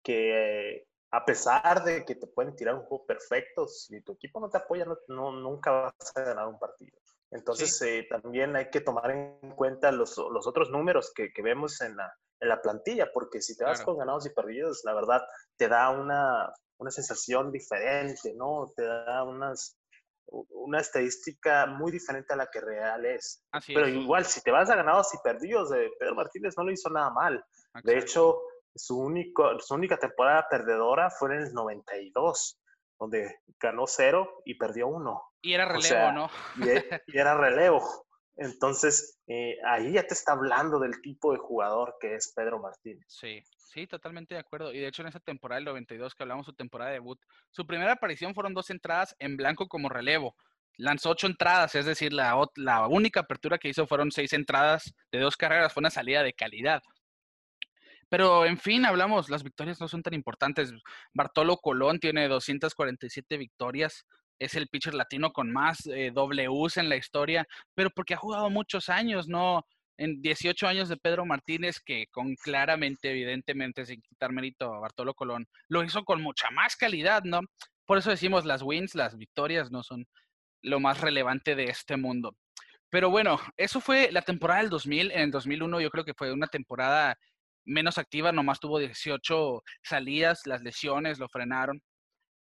que 0.02 0.88
a 1.16 1.24
pesar 1.24 1.82
de 1.82 2.04
que 2.04 2.14
te 2.14 2.26
pueden 2.26 2.54
tirar 2.54 2.74
un 2.74 2.82
juego 2.82 3.06
perfecto, 3.06 3.66
si 3.66 4.02
tu 4.02 4.12
equipo 4.12 4.38
no 4.38 4.50
te 4.50 4.58
apoya, 4.58 4.84
no, 5.08 5.32
nunca 5.32 5.70
vas 5.70 6.12
a 6.14 6.20
ganar 6.20 6.46
un 6.46 6.58
partido. 6.58 6.98
Entonces, 7.30 7.80
eh, 7.82 8.06
también 8.08 8.54
hay 8.54 8.68
que 8.68 8.82
tomar 8.82 9.10
en 9.10 9.54
cuenta 9.56 9.90
los, 9.92 10.18
otros 10.18 10.70
números 10.70 11.12
que, 11.14 11.32
que 11.32 11.40
vemos 11.40 11.80
en 11.80 11.96
la, 11.96 12.14
en 12.38 12.48
la 12.50 12.60
plantilla, 12.60 13.10
porque 13.14 13.40
si 13.40 13.56
te 13.56 13.64
vas 13.64 13.80
con 13.80 13.96
ganados 13.96 14.26
y 14.26 14.30
perdidos, 14.30 14.82
la 14.84 14.92
verdad 14.92 15.22
te 15.56 15.68
da 15.68 15.88
una, 15.88 16.52
una 16.76 16.90
sensación 16.90 17.50
diferente, 17.50 18.34
¿no? 18.34 18.70
Te 18.76 18.84
da 18.84 19.24
unas, 19.24 19.78
una 20.26 20.80
estadística 20.80 21.64
muy 21.64 21.92
diferente 21.92 22.34
a 22.34 22.36
la 22.36 22.48
que 22.48 22.60
real 22.60 23.06
es. 23.06 23.42
Pero 23.66 23.88
igual, 23.88 24.26
si 24.26 24.42
te 24.42 24.50
vas 24.50 24.68
a 24.68 24.76
ganados 24.76 25.14
y 25.14 25.18
perdidos, 25.24 25.72
eh, 25.72 25.90
Pedro 25.98 26.14
Martínez 26.14 26.54
no 26.58 26.64
lo 26.64 26.72
hizo 26.72 26.90
nada 26.90 27.08
mal. 27.10 27.42
De 27.84 27.98
hecho, 27.98 28.38
su, 28.76 28.98
único, 28.98 29.58
su 29.60 29.74
única 29.74 29.96
temporada 29.96 30.46
perdedora 30.48 31.10
fue 31.10 31.34
en 31.34 31.42
el 31.42 31.52
92, 31.52 32.60
donde 32.98 33.40
ganó 33.60 33.86
cero 33.86 34.42
y 34.44 34.54
perdió 34.54 34.88
uno. 34.88 35.22
Y 35.42 35.54
era 35.54 35.66
relevo, 35.66 36.12
¿no? 36.12 36.30
y 37.06 37.18
era 37.18 37.36
relevo. 37.36 38.06
Entonces, 38.36 39.18
eh, 39.26 39.56
ahí 39.64 39.92
ya 39.92 40.06
te 40.06 40.12
está 40.12 40.32
hablando 40.32 40.78
del 40.78 41.00
tipo 41.00 41.32
de 41.32 41.38
jugador 41.38 41.96
que 42.00 42.14
es 42.14 42.32
Pedro 42.36 42.60
Martínez. 42.60 43.06
Sí, 43.08 43.42
sí, 43.56 43.86
totalmente 43.86 44.34
de 44.34 44.40
acuerdo. 44.40 44.72
Y 44.72 44.78
de 44.78 44.88
hecho, 44.88 45.02
en 45.02 45.08
esa 45.08 45.20
temporada 45.20 45.58
del 45.58 45.66
92 45.66 46.14
que 46.14 46.22
hablamos, 46.22 46.44
su 46.44 46.52
temporada 46.52 46.90
de 46.90 46.96
debut, 46.96 47.18
su 47.50 47.66
primera 47.66 47.92
aparición 47.92 48.34
fueron 48.34 48.52
dos 48.52 48.68
entradas 48.68 49.16
en 49.18 49.36
blanco 49.36 49.68
como 49.68 49.88
relevo. 49.88 50.36
Lanzó 50.76 51.10
ocho 51.10 51.26
entradas, 51.26 51.74
es 51.74 51.86
decir, 51.86 52.12
la, 52.12 52.38
la 52.56 52.86
única 52.86 53.20
apertura 53.20 53.56
que 53.56 53.70
hizo 53.70 53.86
fueron 53.86 54.12
seis 54.12 54.34
entradas 54.34 54.94
de 55.10 55.20
dos 55.20 55.38
carreras, 55.38 55.72
fue 55.72 55.80
una 55.80 55.90
salida 55.90 56.22
de 56.22 56.34
calidad. 56.34 56.82
Pero 58.08 58.46
en 58.46 58.58
fin, 58.58 58.84
hablamos, 58.84 59.28
las 59.28 59.42
victorias 59.42 59.80
no 59.80 59.88
son 59.88 60.02
tan 60.02 60.14
importantes. 60.14 60.72
Bartolo 61.12 61.56
Colón 61.56 61.98
tiene 61.98 62.28
247 62.28 63.36
victorias, 63.36 64.06
es 64.38 64.54
el 64.54 64.68
pitcher 64.68 64.94
latino 64.94 65.32
con 65.32 65.52
más 65.52 65.86
eh, 65.86 66.12
Ws 66.14 66.76
en 66.76 66.88
la 66.88 66.96
historia, 66.96 67.46
pero 67.74 67.90
porque 67.90 68.14
ha 68.14 68.18
jugado 68.18 68.50
muchos 68.50 68.88
años, 68.88 69.28
¿no? 69.28 69.66
En 69.98 70.20
18 70.20 70.68
años 70.68 70.88
de 70.88 70.98
Pedro 70.98 71.24
Martínez, 71.24 71.80
que 71.80 72.06
con 72.10 72.34
claramente, 72.36 73.10
evidentemente, 73.10 73.86
sin 73.86 74.02
quitar 74.02 74.30
mérito 74.30 74.74
a 74.74 74.80
Bartolo 74.80 75.14
Colón, 75.14 75.48
lo 75.68 75.82
hizo 75.82 76.04
con 76.04 76.22
mucha 76.22 76.50
más 76.50 76.76
calidad, 76.76 77.22
¿no? 77.24 77.40
Por 77.86 77.98
eso 77.98 78.10
decimos 78.10 78.44
las 78.44 78.62
wins, 78.62 78.94
las 78.94 79.16
victorias 79.16 79.70
no 79.70 79.82
son 79.82 80.06
lo 80.62 80.80
más 80.80 81.00
relevante 81.00 81.54
de 81.54 81.64
este 81.64 81.96
mundo. 81.96 82.36
Pero 82.90 83.10
bueno, 83.10 83.40
eso 83.56 83.80
fue 83.80 84.10
la 84.12 84.22
temporada 84.22 84.60
del 84.60 84.70
2000. 84.70 85.12
En 85.12 85.20
el 85.20 85.30
2001 85.30 85.80
yo 85.80 85.90
creo 85.90 86.04
que 86.04 86.14
fue 86.14 86.32
una 86.32 86.46
temporada 86.46 87.18
menos 87.66 87.98
activa, 87.98 88.32
nomás 88.32 88.60
tuvo 88.60 88.78
18 88.78 89.62
salidas, 89.82 90.40
las 90.46 90.62
lesiones 90.62 91.18
lo 91.18 91.28
frenaron. 91.28 91.82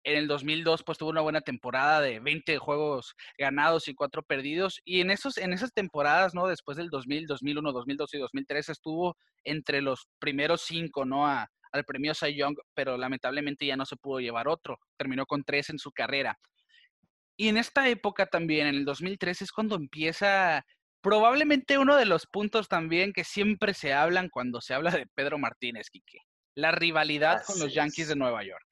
En 0.02 0.16
el 0.16 0.28
2002, 0.28 0.82
pues 0.82 0.96
tuvo 0.96 1.10
una 1.10 1.20
buena 1.20 1.42
temporada 1.42 2.00
de 2.00 2.20
20 2.20 2.56
juegos 2.56 3.14
ganados 3.36 3.86
y 3.86 3.94
4 3.94 4.22
perdidos. 4.22 4.80
Y 4.84 5.02
en, 5.02 5.10
esos, 5.10 5.36
en 5.36 5.52
esas 5.52 5.74
temporadas, 5.74 6.34
¿no? 6.34 6.46
Después 6.46 6.78
del 6.78 6.88
2000, 6.88 7.26
2001, 7.26 7.72
2002 7.72 8.14
y 8.14 8.18
2003, 8.18 8.68
estuvo 8.70 9.16
entre 9.44 9.82
los 9.82 10.08
primeros 10.18 10.62
cinco, 10.62 11.04
¿no? 11.04 11.26
A, 11.26 11.48
al 11.72 11.84
premio 11.84 12.14
Cy 12.14 12.34
Young, 12.34 12.56
pero 12.74 12.96
lamentablemente 12.96 13.66
ya 13.66 13.76
no 13.76 13.84
se 13.84 13.96
pudo 13.96 14.20
llevar 14.20 14.48
otro. 14.48 14.78
Terminó 14.96 15.26
con 15.26 15.44
tres 15.44 15.68
en 15.68 15.78
su 15.78 15.92
carrera. 15.92 16.38
Y 17.36 17.48
en 17.48 17.56
esta 17.56 17.88
época 17.88 18.26
también, 18.26 18.66
en 18.66 18.74
el 18.74 18.84
2003, 18.84 19.42
es 19.42 19.52
cuando 19.52 19.76
empieza 19.76 20.64
probablemente 21.00 21.78
uno 21.78 21.96
de 21.96 22.06
los 22.06 22.26
puntos 22.26 22.68
también 22.68 23.12
que 23.12 23.24
siempre 23.24 23.74
se 23.74 23.92
hablan 23.92 24.28
cuando 24.28 24.60
se 24.60 24.74
habla 24.74 24.90
de 24.90 25.06
Pedro 25.14 25.38
Martínez, 25.38 25.88
Quique. 25.90 26.18
La 26.54 26.72
rivalidad 26.72 27.42
con 27.44 27.58
los 27.58 27.72
Yankees 27.72 28.08
de 28.08 28.16
Nueva 28.16 28.44
York. 28.44 28.64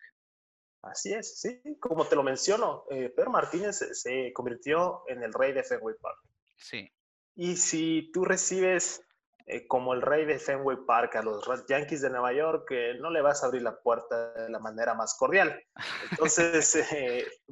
Así 0.83 1.13
es, 1.13 1.41
sí, 1.41 1.61
como 1.81 2.07
te 2.07 2.15
lo 2.15 2.23
menciono, 2.23 2.85
eh, 2.91 3.13
Pedro 3.15 3.31
Martínez 3.31 3.79
se 3.93 4.33
convirtió 4.33 5.03
en 5.09 5.23
el 5.23 5.33
rey 5.33 5.53
de 5.53 5.65
Fenway 5.65 5.97
Park. 6.01 6.19
Sí. 6.57 6.89
Y 7.35 7.57
si 7.57 8.11
tú 8.13 8.25
recibes 8.25 9.03
eh, 9.47 9.67
como 9.67 9.93
el 9.93 10.03
rey 10.03 10.25
de 10.25 10.39
Fenway 10.39 10.77
Park 10.87 11.17
a 11.17 11.23
los 11.23 11.45
Yankees 11.69 12.01
de 12.03 12.11
Nueva 12.11 12.33
York, 12.33 12.69
eh, 12.71 12.95
no 13.01 13.11
le 13.11 13.23
vas 13.23 13.43
a 13.43 13.47
abrir 13.47 13.63
la 13.63 13.81
puerta 13.81 14.33
de 14.35 14.51
la 14.51 14.61
manera 14.61 14.95
más 14.95 15.17
cordial. 15.19 15.61
Entonces, 16.13 16.87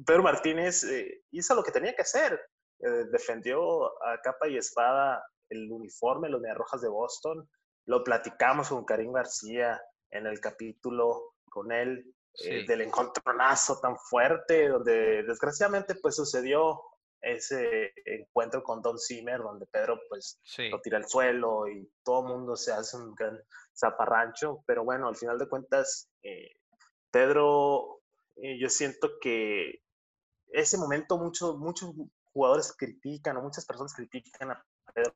Pedro 0.05 0.23
Martínez 0.23 0.85
hizo 1.31 1.55
lo 1.55 1.63
que 1.63 1.71
tenía 1.71 1.93
que 1.93 2.03
hacer. 2.03 2.39
Defendió 2.79 3.85
a 4.05 4.19
capa 4.21 4.47
y 4.47 4.57
espada 4.57 5.23
el 5.49 5.71
uniforme, 5.71 6.29
los 6.29 6.41
Rojas 6.55 6.81
de 6.81 6.89
Boston. 6.89 7.49
Lo 7.85 8.03
platicamos 8.03 8.69
con 8.69 8.85
Karim 8.85 9.13
García 9.13 9.81
en 10.11 10.27
el 10.27 10.39
capítulo 10.39 11.33
con 11.49 11.71
él 11.71 12.13
eh, 12.43 12.65
del 12.67 12.81
encontronazo 12.81 13.79
tan 13.79 13.97
fuerte, 13.97 14.67
donde 14.67 15.23
desgraciadamente 15.23 15.95
pues 15.95 16.15
sucedió 16.15 16.79
ese 17.19 17.93
encuentro 18.05 18.61
con 18.61 18.81
Don 18.81 18.99
Zimmer, 18.99 19.39
donde 19.39 19.65
Pedro 19.65 19.99
pues 20.07 20.39
lo 20.69 20.79
tira 20.81 20.97
al 20.97 21.07
suelo 21.07 21.67
y 21.67 21.89
todo 22.03 22.21
el 22.21 22.27
mundo 22.27 22.55
se 22.55 22.71
hace 22.71 22.95
un 22.95 23.15
gran 23.15 23.39
zaparrancho, 23.75 24.63
pero 24.67 24.83
bueno, 24.83 25.07
al 25.07 25.15
final 25.15 25.39
de 25.39 25.49
cuentas, 25.49 26.09
eh, 26.21 26.57
Pedro, 27.09 28.01
eh, 28.35 28.59
yo 28.59 28.69
siento 28.69 29.09
que 29.19 29.81
ese 30.49 30.77
momento 30.77 31.17
muchos 31.17 31.57
muchos 31.57 31.91
jugadores 32.37 32.75
critican 32.77 33.35
o 33.37 33.41
muchas 33.41 33.65
personas 33.65 33.95
critican 33.95 34.51
a 34.51 34.63
Pedro 34.93 35.15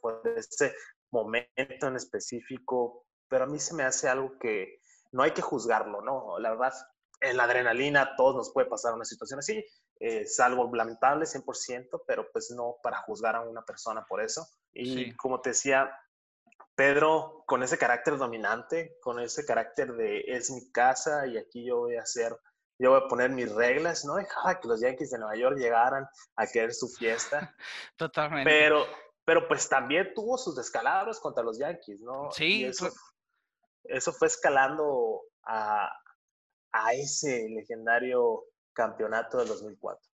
por 0.00 0.22
ese 0.36 0.74
momento 1.10 1.86
en 1.86 1.96
específico, 1.96 3.04
pero 3.28 3.44
a 3.44 3.46
mí 3.46 3.58
se 3.58 3.74
me 3.74 3.82
hace 3.82 4.08
algo 4.08 4.38
que 4.38 4.80
no 5.12 5.22
hay 5.22 5.32
que 5.32 5.42
juzgarlo, 5.42 6.00
¿no? 6.00 6.38
La 6.38 6.50
verdad, 6.50 6.72
en 7.20 7.36
la 7.36 7.44
adrenalina 7.44 8.16
todos 8.16 8.34
nos 8.34 8.52
puede 8.54 8.68
pasar 8.68 8.94
una 8.94 9.04
situación 9.04 9.40
así, 9.40 9.62
es 10.00 10.40
algo 10.40 10.74
lamentable 10.74 11.26
100%, 11.26 12.04
pero 12.06 12.30
pues 12.32 12.50
no 12.56 12.76
para 12.82 13.02
juzgar 13.02 13.36
a 13.36 13.42
una 13.42 13.62
persona 13.62 14.06
por 14.08 14.22
eso. 14.22 14.46
Y 14.72 15.14
como 15.16 15.42
te 15.42 15.50
decía, 15.50 15.90
Pedro, 16.74 17.44
con 17.46 17.62
ese 17.62 17.76
carácter 17.76 18.16
dominante, 18.16 18.96
con 19.02 19.20
ese 19.20 19.44
carácter 19.44 19.94
de 19.94 20.20
es 20.26 20.50
mi 20.50 20.70
casa 20.70 21.26
y 21.26 21.36
aquí 21.36 21.66
yo 21.66 21.78
voy 21.80 21.96
a 21.96 22.02
hacer, 22.02 22.34
yo 22.78 22.90
voy 22.90 23.00
a 23.04 23.08
poner 23.08 23.30
mis 23.30 23.52
reglas, 23.52 24.04
no 24.04 24.14
dejaba 24.14 24.60
que 24.60 24.68
los 24.68 24.80
Yankees 24.80 25.10
de 25.10 25.18
Nueva 25.18 25.36
York 25.36 25.58
llegaran 25.58 26.06
a 26.36 26.46
querer 26.46 26.72
su 26.72 26.88
fiesta. 26.88 27.54
Totalmente. 27.96 28.48
Pero, 28.48 28.86
pero 29.24 29.48
pues 29.48 29.68
también 29.68 30.12
tuvo 30.14 30.38
sus 30.38 30.54
descalabros 30.54 31.18
contra 31.20 31.42
los 31.42 31.58
Yankees, 31.58 32.00
¿no? 32.00 32.30
Sí, 32.30 32.64
eso, 32.64 32.88
eso 33.84 34.12
fue 34.12 34.28
escalando 34.28 35.22
a, 35.44 35.90
a 36.72 36.94
ese 36.94 37.48
legendario 37.48 38.44
campeonato 38.72 39.38
del 39.38 39.48
2004. 39.48 40.07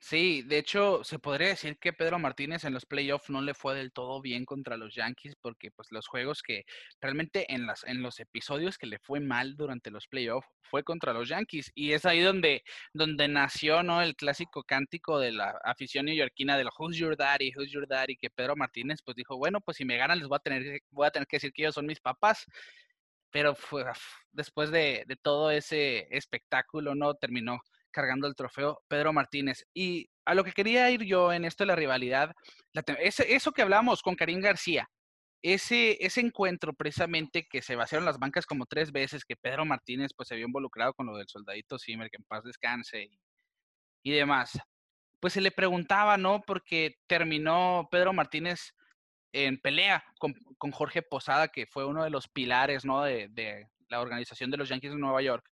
Sí, 0.00 0.42
de 0.42 0.58
hecho, 0.58 1.02
se 1.02 1.18
podría 1.18 1.48
decir 1.48 1.76
que 1.78 1.92
Pedro 1.92 2.18
Martínez 2.20 2.64
en 2.64 2.72
los 2.72 2.86
playoffs 2.86 3.30
no 3.30 3.42
le 3.42 3.52
fue 3.52 3.74
del 3.74 3.92
todo 3.92 4.20
bien 4.22 4.44
contra 4.44 4.76
los 4.76 4.94
Yankees, 4.94 5.34
porque 5.40 5.72
pues 5.72 5.88
los 5.90 6.06
juegos 6.06 6.42
que 6.42 6.64
realmente 7.00 7.52
en, 7.52 7.66
las, 7.66 7.82
en 7.84 8.00
los 8.00 8.20
episodios 8.20 8.78
que 8.78 8.86
le 8.86 9.00
fue 9.00 9.18
mal 9.18 9.56
durante 9.56 9.90
los 9.90 10.06
playoffs 10.06 10.46
fue 10.62 10.84
contra 10.84 11.12
los 11.12 11.28
Yankees. 11.28 11.72
Y 11.74 11.92
es 11.92 12.06
ahí 12.06 12.20
donde, 12.20 12.62
donde 12.92 13.26
nació 13.26 13.82
¿no? 13.82 14.00
el 14.00 14.14
clásico 14.14 14.62
cántico 14.62 15.18
de 15.18 15.32
la 15.32 15.50
afición 15.64 16.06
neoyorquina 16.06 16.56
del 16.56 16.68
Who's 16.78 16.96
Your 16.96 17.16
Daddy, 17.16 17.52
Who's 17.56 17.70
Your 17.72 17.88
Daddy, 17.88 18.16
que 18.16 18.30
Pedro 18.30 18.54
Martínez 18.54 19.02
pues 19.04 19.16
dijo, 19.16 19.36
bueno, 19.36 19.60
pues 19.60 19.78
si 19.78 19.84
me 19.84 19.96
ganan 19.96 20.20
les 20.20 20.28
voy 20.28 20.36
a 20.36 20.38
tener, 20.40 20.80
voy 20.90 21.06
a 21.08 21.10
tener 21.10 21.26
que 21.26 21.36
decir 21.36 21.52
que 21.52 21.62
ellos 21.62 21.74
son 21.74 21.86
mis 21.86 22.00
papás 22.00 22.46
pero 23.30 23.56
después 24.32 24.70
de, 24.70 25.04
todo 25.22 25.50
ese 25.50 26.08
espectáculo, 26.16 26.94
¿no? 26.94 27.14
Terminó 27.14 27.60
cargando 27.98 28.28
el 28.28 28.36
trofeo 28.36 28.80
Pedro 28.86 29.12
Martínez. 29.12 29.64
Y 29.74 30.08
a 30.24 30.34
lo 30.34 30.44
que 30.44 30.52
quería 30.52 30.88
ir 30.90 31.02
yo 31.02 31.32
en 31.32 31.44
esto 31.44 31.64
de 31.64 31.68
la 31.68 31.74
rivalidad, 31.74 32.30
eso 32.72 33.50
que 33.50 33.62
hablamos 33.62 34.02
con 34.02 34.14
Karim 34.14 34.40
García, 34.40 34.88
ese, 35.42 35.96
ese 36.04 36.20
encuentro 36.20 36.72
precisamente 36.74 37.46
que 37.50 37.60
se 37.60 37.74
vaciaron 37.74 38.06
las 38.06 38.18
bancas 38.18 38.46
como 38.46 38.66
tres 38.66 38.92
veces, 38.92 39.24
que 39.24 39.34
Pedro 39.34 39.64
Martínez 39.64 40.12
pues 40.16 40.28
se 40.28 40.36
vio 40.36 40.46
involucrado 40.46 40.94
con 40.94 41.06
lo 41.06 41.16
del 41.16 41.26
soldadito 41.26 41.76
Zimmer, 41.76 42.08
que 42.08 42.18
en 42.18 42.24
paz 42.24 42.44
descanse 42.44 43.08
y, 44.04 44.12
demás, 44.12 44.58
pues 45.20 45.32
se 45.32 45.40
le 45.40 45.50
preguntaba, 45.50 46.16
¿no? 46.16 46.40
Porque 46.46 46.94
terminó 47.08 47.88
Pedro 47.90 48.12
Martínez 48.12 48.74
en 49.32 49.58
pelea 49.58 50.04
con, 50.18 50.34
Jorge 50.70 51.02
Posada, 51.02 51.48
que 51.48 51.66
fue 51.66 51.84
uno 51.84 52.04
de 52.04 52.10
los 52.10 52.28
pilares 52.28 52.84
¿no? 52.84 53.02
de, 53.02 53.66
la 53.88 54.00
organización 54.00 54.50
de 54.50 54.56
los 54.56 54.68
Yankees 54.68 54.92
de 54.92 54.98
Nueva 54.98 55.20
York. 55.22 55.44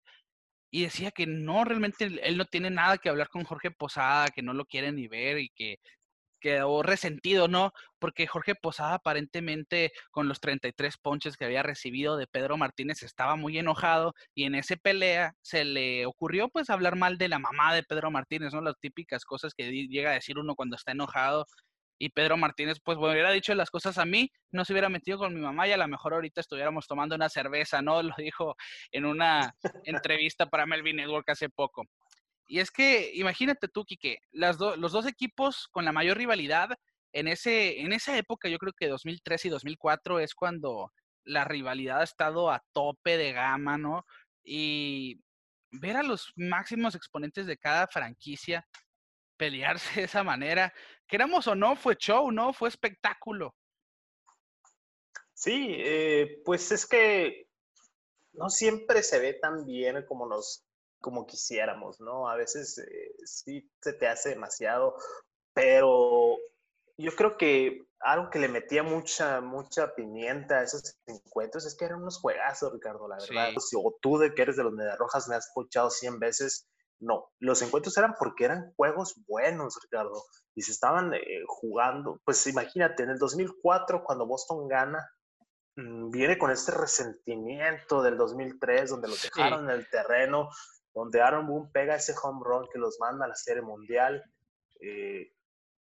Y 0.70 0.82
decía 0.82 1.10
que 1.10 1.26
no, 1.26 1.64
realmente 1.64 2.06
él 2.22 2.36
no 2.36 2.44
tiene 2.44 2.70
nada 2.70 2.98
que 2.98 3.08
hablar 3.08 3.28
con 3.28 3.44
Jorge 3.44 3.70
Posada, 3.70 4.28
que 4.28 4.42
no 4.42 4.52
lo 4.52 4.64
quiere 4.66 4.92
ni 4.92 5.08
ver 5.08 5.38
y 5.38 5.50
que 5.50 5.78
quedó 6.40 6.82
resentido, 6.82 7.48
¿no? 7.48 7.72
Porque 7.98 8.26
Jorge 8.26 8.54
Posada 8.54 8.94
aparentemente 8.94 9.92
con 10.10 10.28
los 10.28 10.40
33 10.40 10.96
ponches 10.98 11.36
que 11.36 11.44
había 11.44 11.62
recibido 11.62 12.16
de 12.16 12.26
Pedro 12.26 12.56
Martínez 12.56 13.02
estaba 13.02 13.36
muy 13.36 13.58
enojado 13.58 14.14
y 14.34 14.44
en 14.44 14.54
esa 14.54 14.76
pelea 14.76 15.34
se 15.42 15.64
le 15.64 16.06
ocurrió 16.06 16.48
pues 16.48 16.70
hablar 16.70 16.96
mal 16.96 17.18
de 17.18 17.28
la 17.28 17.38
mamá 17.38 17.74
de 17.74 17.82
Pedro 17.82 18.10
Martínez, 18.10 18.52
¿no? 18.52 18.60
Las 18.60 18.78
típicas 18.80 19.24
cosas 19.24 19.54
que 19.54 19.70
llega 19.88 20.10
a 20.10 20.14
decir 20.14 20.38
uno 20.38 20.54
cuando 20.54 20.76
está 20.76 20.92
enojado 20.92 21.46
y 21.98 22.10
Pedro 22.10 22.36
Martínez, 22.36 22.78
pues 22.82 22.98
me 22.98 23.10
hubiera 23.10 23.30
dicho 23.30 23.54
las 23.54 23.70
cosas 23.70 23.98
a 23.98 24.04
mí, 24.04 24.30
no 24.50 24.64
se 24.64 24.72
hubiera 24.72 24.88
metido 24.88 25.18
con 25.18 25.34
mi 25.34 25.40
mamá 25.40 25.66
y 25.66 25.72
a 25.72 25.76
lo 25.76 25.88
mejor 25.88 26.14
ahorita 26.14 26.40
estuviéramos 26.40 26.86
tomando 26.86 27.14
una 27.14 27.28
cerveza, 27.28 27.80
¿no? 27.82 28.02
Lo 28.02 28.14
dijo 28.18 28.56
en 28.92 29.06
una 29.06 29.54
entrevista 29.84 30.46
para 30.46 30.66
Melvin 30.66 30.96
Network 30.96 31.28
hace 31.30 31.48
poco. 31.48 31.84
Y 32.46 32.60
es 32.60 32.70
que, 32.70 33.10
imagínate 33.14 33.68
tú, 33.68 33.84
Quique, 33.84 34.18
los 34.30 34.58
dos 34.58 35.06
equipos 35.06 35.68
con 35.72 35.84
la 35.84 35.92
mayor 35.92 36.16
rivalidad 36.16 36.70
en, 37.12 37.28
ese, 37.28 37.80
en 37.80 37.92
esa 37.92 38.16
época, 38.16 38.48
yo 38.48 38.58
creo 38.58 38.72
que 38.72 38.88
2003 38.88 39.46
y 39.46 39.48
2004 39.48 40.20
es 40.20 40.34
cuando 40.34 40.92
la 41.24 41.44
rivalidad 41.44 42.00
ha 42.00 42.04
estado 42.04 42.50
a 42.50 42.62
tope 42.72 43.16
de 43.16 43.32
gama, 43.32 43.78
¿no? 43.78 44.04
Y 44.44 45.20
ver 45.70 45.96
a 45.96 46.02
los 46.02 46.32
máximos 46.36 46.94
exponentes 46.94 47.46
de 47.46 47.56
cada 47.56 47.86
franquicia 47.88 48.66
pelearse 49.36 50.00
de 50.00 50.06
esa 50.06 50.24
manera, 50.24 50.72
queramos 51.06 51.46
o 51.46 51.54
no, 51.54 51.76
fue 51.76 51.96
show, 51.96 52.30
¿no? 52.30 52.52
Fue 52.52 52.68
espectáculo. 52.68 53.54
Sí, 55.34 55.76
eh, 55.78 56.42
pues 56.44 56.72
es 56.72 56.86
que 56.86 57.48
no 58.32 58.48
siempre 58.48 59.02
se 59.02 59.18
ve 59.18 59.34
tan 59.34 59.64
bien 59.64 60.04
como 60.06 60.26
nos 60.26 60.66
como 61.00 61.26
quisiéramos, 61.26 62.00
¿no? 62.00 62.28
A 62.28 62.36
veces 62.36 62.78
eh, 62.78 63.14
sí 63.24 63.70
se 63.80 63.92
te 63.92 64.08
hace 64.08 64.30
demasiado, 64.30 64.96
pero 65.52 66.36
yo 66.96 67.12
creo 67.14 67.36
que 67.36 67.86
algo 68.00 68.30
que 68.30 68.38
le 68.38 68.48
metía 68.48 68.82
mucha, 68.82 69.40
mucha 69.40 69.94
pimienta 69.94 70.58
a 70.58 70.62
esos 70.62 70.98
encuentros 71.06 71.66
es 71.66 71.76
que 71.76 71.84
eran 71.84 72.02
unos 72.02 72.18
juegazos, 72.18 72.72
Ricardo, 72.72 73.08
la 73.08 73.18
verdad. 73.18 73.54
O 73.76 73.96
tú 74.00 74.18
de 74.18 74.34
que 74.34 74.42
eres 74.42 74.56
de 74.56 74.64
los 74.64 74.74
Rojas 74.98 75.28
me 75.28 75.36
has 75.36 75.46
escuchado 75.46 75.90
100 75.90 76.18
veces, 76.18 76.66
no, 77.00 77.30
los 77.40 77.60
encuentros 77.62 77.96
eran 77.98 78.14
porque 78.18 78.44
eran 78.44 78.72
juegos 78.76 79.14
buenos, 79.26 79.78
Ricardo, 79.82 80.22
y 80.54 80.62
se 80.62 80.72
estaban 80.72 81.12
eh, 81.14 81.42
jugando. 81.46 82.20
Pues 82.24 82.46
imagínate, 82.46 83.02
en 83.02 83.10
el 83.10 83.18
2004, 83.18 84.02
cuando 84.04 84.26
Boston 84.26 84.66
gana, 84.66 85.06
mm, 85.76 86.10
viene 86.10 86.38
con 86.38 86.50
este 86.50 86.72
resentimiento 86.72 88.02
del 88.02 88.16
2003, 88.16 88.90
donde 88.90 89.08
los 89.08 89.22
dejaron 89.22 89.64
en 89.64 89.76
el 89.76 89.88
terreno, 89.90 90.48
donde 90.94 91.20
Aaron 91.20 91.46
Boone 91.46 91.70
pega 91.72 91.96
ese 91.96 92.14
home 92.22 92.40
run 92.42 92.66
que 92.72 92.78
los 92.78 92.96
manda 92.98 93.26
a 93.26 93.28
la 93.28 93.34
Serie 93.34 93.62
Mundial. 93.62 94.22
Eh, 94.80 95.32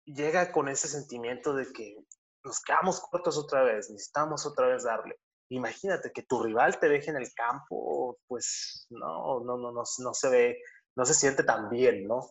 llega 0.04 0.52
con 0.52 0.68
ese 0.68 0.86
sentimiento 0.86 1.54
de 1.54 1.72
que 1.72 1.96
nos 2.44 2.60
quedamos 2.60 3.00
cortos 3.00 3.36
otra 3.36 3.62
vez, 3.64 3.90
necesitamos 3.90 4.46
otra 4.46 4.68
vez 4.68 4.84
darle. 4.84 5.16
Imagínate 5.50 6.12
que 6.12 6.22
tu 6.22 6.42
rival 6.42 6.78
te 6.78 6.88
deje 6.88 7.10
en 7.10 7.16
el 7.16 7.32
campo, 7.34 8.18
pues 8.28 8.86
no, 8.90 9.40
no, 9.40 9.58
no, 9.58 9.72
no, 9.72 9.82
no 9.98 10.14
se 10.14 10.28
ve 10.30 10.62
no 11.00 11.06
se 11.06 11.14
siente 11.14 11.44
tan 11.44 11.70
bien, 11.70 12.06
¿no? 12.06 12.30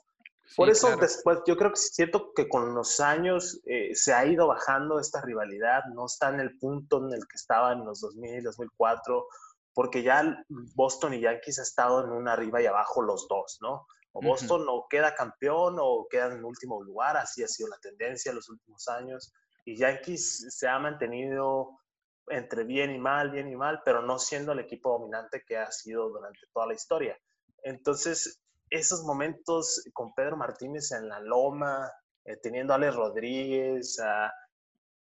Por 0.56 0.70
eso 0.70 0.96
después, 0.96 1.40
yo 1.48 1.58
creo 1.58 1.72
que 1.72 1.78
siento 1.78 2.34
que 2.36 2.48
con 2.48 2.76
los 2.76 3.00
años 3.00 3.60
eh, 3.66 3.96
se 3.96 4.14
ha 4.14 4.28
ido 4.28 4.46
bajando 4.46 5.00
esta 5.00 5.22
rivalidad, 5.22 5.86
no 5.96 6.06
está 6.06 6.30
en 6.30 6.40
el 6.40 6.56
punto 6.60 7.04
en 7.04 7.12
el 7.12 7.28
que 7.28 7.36
estaba 7.36 7.74
en 7.74 7.84
los 7.84 8.02
2000, 8.02 8.44
2004, 8.44 9.26
porque 9.74 10.04
ya 10.04 10.46
Boston 10.76 11.16
y 11.16 11.22
Yankees 11.22 11.58
han 11.58 11.64
estado 11.64 12.04
en 12.04 12.12
una 12.12 12.34
arriba 12.34 12.62
y 12.62 12.68
abajo 12.68 13.02
los 13.02 13.28
dos, 13.28 13.58
¿no? 13.60 13.88
O 14.12 14.22
Boston 14.22 14.68
no 14.68 14.86
queda 14.88 15.16
campeón 15.16 15.78
o 15.80 16.08
queda 16.08 16.32
en 16.32 16.46
último 16.46 16.84
lugar, 16.84 17.18
así 17.18 17.44
ha 17.44 17.48
sido 17.48 17.70
la 17.70 17.80
tendencia 17.80 18.30
en 18.30 18.36
los 18.36 18.50
últimos 18.50 18.88
años. 18.88 19.34
Y 19.66 19.78
Yankees 19.78 20.46
se 20.56 20.68
ha 20.68 20.78
mantenido 20.78 21.80
entre 22.28 22.66
bien 22.66 22.92
y 22.92 23.00
mal, 23.00 23.32
bien 23.32 23.48
y 23.48 23.56
mal, 23.56 23.82
pero 23.84 24.04
no 24.04 24.20
siendo 24.20 24.52
el 24.52 24.60
equipo 24.60 24.92
dominante 24.92 25.44
que 25.44 25.58
ha 25.58 25.72
sido 25.72 26.10
durante 26.10 26.42
toda 26.54 26.68
la 26.68 26.76
historia. 26.76 27.18
Entonces, 27.64 28.42
esos 28.70 29.04
momentos 29.04 29.84
con 29.94 30.14
Pedro 30.14 30.38
Martínez 30.38 30.92
en 30.92 31.08
la 31.08 31.20
loma, 31.20 31.92
eh, 32.26 32.38
teniendo 32.42 32.74
a 32.74 32.76
Alex 32.76 32.96
Rodríguez, 32.96 34.00
a 34.00 34.32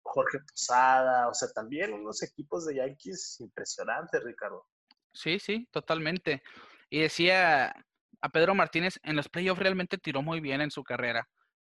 Jorge 0.03 0.39
Posada, 0.39 1.27
o 1.27 1.33
sea, 1.33 1.49
también 1.49 1.93
unos 1.93 2.23
equipos 2.23 2.65
de 2.65 2.75
Yankees 2.75 3.37
impresionantes, 3.39 4.23
Ricardo. 4.23 4.65
Sí, 5.13 5.39
sí, 5.39 5.67
totalmente. 5.71 6.43
Y 6.89 7.01
decía 7.01 7.73
a 8.21 8.29
Pedro 8.29 8.55
Martínez, 8.55 8.99
en 9.03 9.15
los 9.15 9.29
playoffs 9.29 9.61
realmente 9.61 9.97
tiró 9.97 10.21
muy 10.21 10.39
bien 10.39 10.61
en 10.61 10.71
su 10.71 10.83
carrera, 10.83 11.27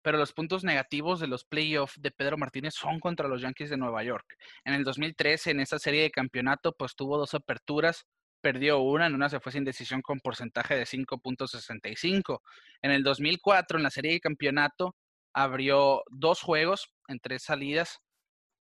pero 0.03 0.19
los 0.19 0.33
puntos 0.33 0.65
negativos 0.65 1.21
de 1.21 1.29
los 1.29 1.45
playoffs 1.45 2.01
de 2.01 2.11
Pedro 2.11 2.37
Martínez 2.37 2.75
son 2.75 3.01
contra 3.01 3.29
los 3.29 3.43
Yankees 3.43 3.71
de 3.71 3.77
Nueva 3.77 4.03
York. 4.03 4.27
En 4.65 4.75
el 4.75 4.85
2013, 4.85 5.53
en 5.53 5.61
esa 5.61 5.79
serie 5.79 6.03
de 6.03 6.11
campeonato, 6.11 6.73
pues 6.73 6.95
tuvo 6.97 7.19
dos 7.19 7.35
aperturas, 7.35 8.05
perdió 8.43 8.81
una, 8.81 9.07
en 9.07 9.15
una 9.15 9.31
se 9.31 9.41
fue 9.41 9.53
sin 9.53 9.65
decisión 9.65 10.03
con 10.03 10.21
porcentaje 10.21 10.75
de 10.77 10.85
5.65. 10.85 12.41
En 12.83 12.91
el 12.91 13.03
2004, 13.03 13.79
en 13.79 13.85
la 13.85 13.91
serie 13.91 14.13
de 14.13 14.21
campeonato, 14.21 14.97
abrió 15.33 16.03
dos 16.11 16.43
juegos 16.43 16.93
en 17.09 17.21
tres 17.21 17.45
salidas 17.45 18.01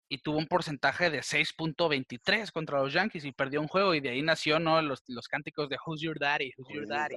y 0.10 0.20
tuvo 0.20 0.38
un 0.38 0.48
porcentaje 0.48 1.10
de 1.10 1.20
6.23 1.20 2.52
contra 2.52 2.80
los 2.80 2.94
Yankees 2.94 3.26
y 3.26 3.32
perdió 3.32 3.62
un 3.62 3.68
juego 3.68 3.94
y 3.94 4.02
de 4.02 4.10
ahí 4.10 4.22
nació 4.22 4.60
¿no? 4.60 4.82
los, 4.82 5.04
los 5.08 5.28
cánticos 5.28 5.70
de 5.70 5.78
Who's 5.86 6.02
Your 6.02 6.20
Daddy, 6.20 6.52
Who's, 6.58 6.74
Your 6.74 6.88
daddy? 6.88 7.16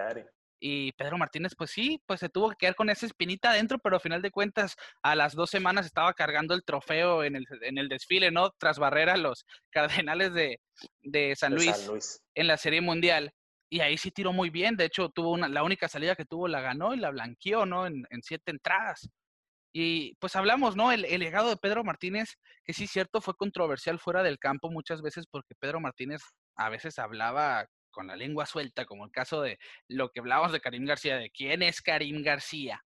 Y 0.65 0.93
Pedro 0.93 1.19
Martínez, 1.19 1.55
pues 1.59 1.73
sí, 1.73 2.01
pues 2.07 2.21
se 2.21 2.29
tuvo 2.29 2.51
que 2.51 2.57
quedar 2.57 2.77
con 2.77 2.89
esa 2.89 3.05
espinita 3.05 3.51
adentro, 3.51 3.81
pero 3.81 3.97
al 3.97 4.01
final 4.01 4.23
de 4.23 4.31
cuentas, 4.31 4.77
a 5.03 5.17
las 5.17 5.35
dos 5.35 5.51
semanas 5.51 5.87
estaba 5.87 6.15
cargando 6.15 6.55
el 6.55 6.63
trofeo 6.63 7.25
en 7.25 7.35
el, 7.35 7.45
en 7.63 7.79
el 7.79 7.89
desfile, 7.89 8.31
¿no? 8.31 8.53
Tras 8.59 8.79
barrer 8.79 9.11
a 9.11 9.17
los 9.17 9.45
Cardenales 9.73 10.33
de, 10.35 10.61
de, 11.03 11.35
San, 11.35 11.57
Luis 11.57 11.91
en 12.37 12.47
la 12.47 12.57
Serie 12.57 12.81
Mundial. 12.81 13.33
Y 13.69 13.81
ahí 13.81 13.99
sí 13.99 14.13
tiró 14.13 14.33
muy 14.33 14.51
bien. 14.51 14.77
De 14.77 14.85
hecho, 14.85 15.09
tuvo 15.09 15.33
una, 15.33 15.49
la 15.49 15.65
única 15.65 15.89
salida 15.89 16.15
que 16.15 16.27
tuvo 16.27 16.47
la 16.47 16.61
ganó 16.61 16.95
y 16.95 16.99
la 16.99 17.11
blanqueó, 17.11 17.67
¿no? 17.67 17.89
En, 17.89 18.07
en 18.11 18.23
siete 18.23 18.53
entradas. 18.53 19.11
Y 19.75 20.15
pues 20.21 20.37
hablamos, 20.37 20.77
¿no? 20.77 20.93
El, 20.93 21.05
el, 21.07 21.19
legado 21.19 21.49
de 21.49 21.57
Pedro 21.57 21.83
Martínez, 21.83 22.37
que 22.65 22.73
sí, 22.73 22.87
cierto, 22.87 23.21
fue 23.21 23.35
controversial 23.35 23.99
fuera 23.99 24.23
del 24.23 24.39
campo 24.39 24.71
muchas 24.71 25.03
veces 25.03 25.27
porque 25.29 25.57
Pedro 25.59 25.81
Martínez 25.81 26.23
a 26.57 26.69
veces 26.69 27.01
hablaba 27.01 27.67
con 27.93 28.09
la 28.09 28.17
lengua 28.17 28.47
suelta, 28.47 28.85
como 28.85 29.05
el 29.05 29.13
caso 29.13 29.41
de 29.43 29.61
lo 29.87 30.11
que 30.11 30.19
hablábamos 30.19 30.51
de 30.51 30.61
Karim 30.61 30.85
García, 30.85 31.17
de 31.17 31.31
quién 31.31 31.63
es 31.63 31.81
Karim 31.81 32.23
García. 32.25 32.83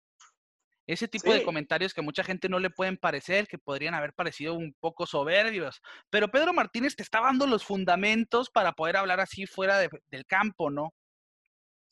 Ese 0.86 1.07
tipo 1.07 1.32
de 1.32 1.44
comentarios 1.44 1.94
que 1.94 2.01
a 2.01 2.05
mucha 2.05 2.24
gente 2.24 2.48
no 2.48 2.59
le 2.59 2.68
pueden 2.68 2.96
parecer, 2.96 3.46
que 3.46 3.59
podrían 3.59 3.94
haber 3.94 4.12
parecido 4.12 4.55
un 4.55 4.74
poco 4.80 5.07
soberbios. 5.07 5.80
Pero 6.11 6.28
Pedro 6.28 6.53
Martínez 6.53 6.96
te 6.96 7.05
está 7.05 7.20
dando 7.20 7.46
los 7.46 7.64
fundamentos 7.64 8.51
para 8.51 8.72
poder 8.72 8.96
hablar 8.96 9.20
así 9.20 9.46
fuera 9.46 9.78
del 9.78 10.26
campo, 10.26 10.68
¿no? 10.68 10.92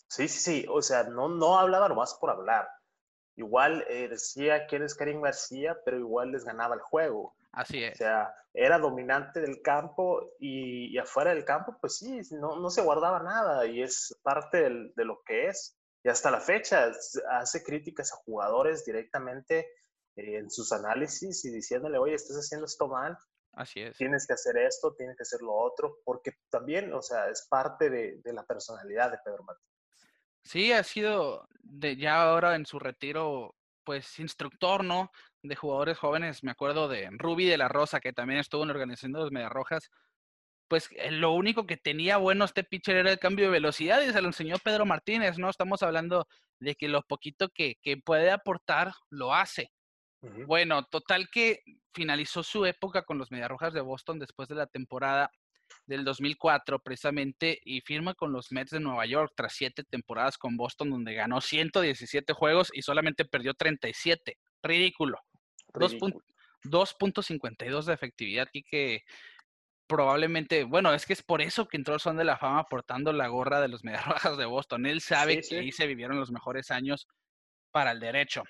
Sí, 0.08 0.26
sí, 0.26 0.40
sí. 0.40 0.66
O 0.68 0.82
sea, 0.82 1.04
no, 1.04 1.28
no 1.28 1.58
hablaba 1.58 1.88
nomás 1.88 2.18
por 2.20 2.30
hablar. 2.30 2.68
Igual 3.36 3.84
eh, 3.88 4.08
decía 4.08 4.66
quién 4.66 4.82
es 4.82 4.96
Karim 4.96 5.20
García, 5.20 5.76
pero 5.84 5.96
igual 5.98 6.32
les 6.32 6.44
ganaba 6.44 6.74
el 6.74 6.80
juego. 6.80 7.36
Así 7.58 7.82
es. 7.82 7.94
O 7.94 7.96
sea, 7.96 8.32
era 8.54 8.78
dominante 8.78 9.40
del 9.40 9.60
campo 9.62 10.30
y, 10.38 10.96
afuera 10.96 11.34
del 11.34 11.44
campo, 11.44 11.76
pues 11.80 11.96
sí, 11.96 12.20
no, 12.30 12.60
no, 12.60 12.70
se 12.70 12.82
guardaba 12.82 13.20
nada 13.20 13.66
y 13.66 13.82
es 13.82 14.16
parte 14.22 14.62
del, 14.62 14.92
de 14.94 15.04
lo 15.04 15.22
que 15.26 15.48
es. 15.48 15.76
Y 16.04 16.08
hasta 16.08 16.30
la 16.30 16.38
fecha 16.38 16.92
hace 17.32 17.64
críticas 17.64 18.12
a 18.12 18.16
jugadores 18.18 18.84
directamente 18.84 19.66
eh, 20.14 20.36
en 20.36 20.50
sus 20.52 20.70
análisis 20.70 21.44
y 21.46 21.50
diciéndole, 21.50 21.98
oye, 21.98 22.14
estás 22.14 22.36
haciendo 22.36 22.66
esto 22.66 22.86
mal. 22.86 23.18
Así 23.54 23.80
es. 23.80 23.96
Tienes 23.96 24.24
que 24.24 24.34
hacer 24.34 24.56
esto, 24.58 24.94
tienes 24.94 25.16
que 25.16 25.24
hacer 25.24 25.42
lo 25.42 25.52
otro, 25.52 25.98
porque 26.04 26.34
también, 26.48 26.92
o 26.94 27.02
sea, 27.02 27.28
es 27.28 27.44
parte 27.50 27.90
de, 27.90 28.20
de 28.22 28.32
la 28.32 28.44
personalidad 28.44 29.10
de 29.10 29.18
Pedro 29.24 29.42
Martínez. 29.42 29.74
Sí, 30.44 30.70
ha 30.70 30.84
sido 30.84 31.48
de 31.58 31.96
ya 31.96 32.22
ahora 32.22 32.54
en 32.54 32.66
su 32.66 32.78
retiro, 32.78 33.56
pues 33.88 34.18
instructor, 34.18 34.84
¿no? 34.84 35.10
de 35.42 35.56
jugadores 35.56 35.96
jóvenes, 35.96 36.44
me 36.44 36.50
acuerdo 36.50 36.88
de 36.88 37.08
Ruby 37.10 37.46
de 37.46 37.56
la 37.56 37.68
Rosa, 37.68 38.00
que 38.00 38.12
también 38.12 38.38
estuvo 38.38 38.62
en 38.62 38.68
organización 38.68 39.14
de 39.14 39.20
los 39.20 39.32
Mediarrojas, 39.32 39.88
pues 40.68 40.90
eh, 40.92 41.10
lo 41.10 41.32
único 41.32 41.66
que 41.66 41.78
tenía 41.78 42.18
bueno 42.18 42.44
este 42.44 42.64
pitcher 42.64 42.96
era 42.96 43.10
el 43.10 43.18
cambio 43.18 43.46
de 43.46 43.52
velocidad 43.52 44.02
y 44.02 44.12
se 44.12 44.20
lo 44.20 44.26
enseñó 44.26 44.58
Pedro 44.58 44.84
Martínez, 44.84 45.38
¿no? 45.38 45.48
Estamos 45.48 45.82
hablando 45.82 46.28
de 46.60 46.74
que 46.74 46.86
lo 46.86 47.00
poquito 47.00 47.48
que, 47.48 47.76
que 47.80 47.96
puede 47.96 48.30
aportar 48.30 48.92
lo 49.08 49.32
hace. 49.32 49.72
Bueno, 50.46 50.84
total 50.84 51.30
que 51.30 51.62
finalizó 51.94 52.42
su 52.42 52.66
época 52.66 53.04
con 53.04 53.16
los 53.16 53.30
Mediarrojas 53.30 53.72
de 53.72 53.80
Boston 53.80 54.18
después 54.18 54.50
de 54.50 54.56
la 54.56 54.66
temporada 54.66 55.30
del 55.86 56.04
2004 56.04 56.78
precisamente 56.80 57.60
y 57.64 57.80
firma 57.80 58.14
con 58.14 58.32
los 58.32 58.52
Mets 58.52 58.70
de 58.70 58.80
Nueva 58.80 59.06
York 59.06 59.32
tras 59.36 59.54
siete 59.54 59.84
temporadas 59.84 60.38
con 60.38 60.56
Boston 60.56 60.90
donde 60.90 61.14
ganó 61.14 61.40
117 61.40 62.32
juegos 62.32 62.70
y 62.72 62.82
solamente 62.82 63.24
perdió 63.24 63.54
37. 63.54 64.38
Ridículo. 64.62 65.18
2.52 66.64 67.84
de 67.84 67.94
efectividad 67.94 68.48
y 68.52 68.62
que 68.62 69.04
probablemente, 69.86 70.64
bueno, 70.64 70.92
es 70.92 71.06
que 71.06 71.14
es 71.14 71.22
por 71.22 71.40
eso 71.40 71.66
que 71.66 71.76
entró 71.76 71.94
el 71.94 72.00
Son 72.00 72.16
de 72.16 72.24
la 72.24 72.36
Fama 72.36 72.64
portando 72.64 73.12
la 73.12 73.28
gorra 73.28 73.60
de 73.60 73.68
los 73.68 73.84
Mediarrojas 74.24 74.36
de 74.36 74.44
Boston. 74.44 74.86
Él 74.86 75.00
sabe 75.00 75.40
que 75.40 75.58
ahí 75.58 75.72
se 75.72 75.86
vivieron 75.86 76.20
los 76.20 76.30
mejores 76.30 76.70
años 76.70 77.08
para 77.70 77.92
el 77.92 78.00
derecho. 78.00 78.44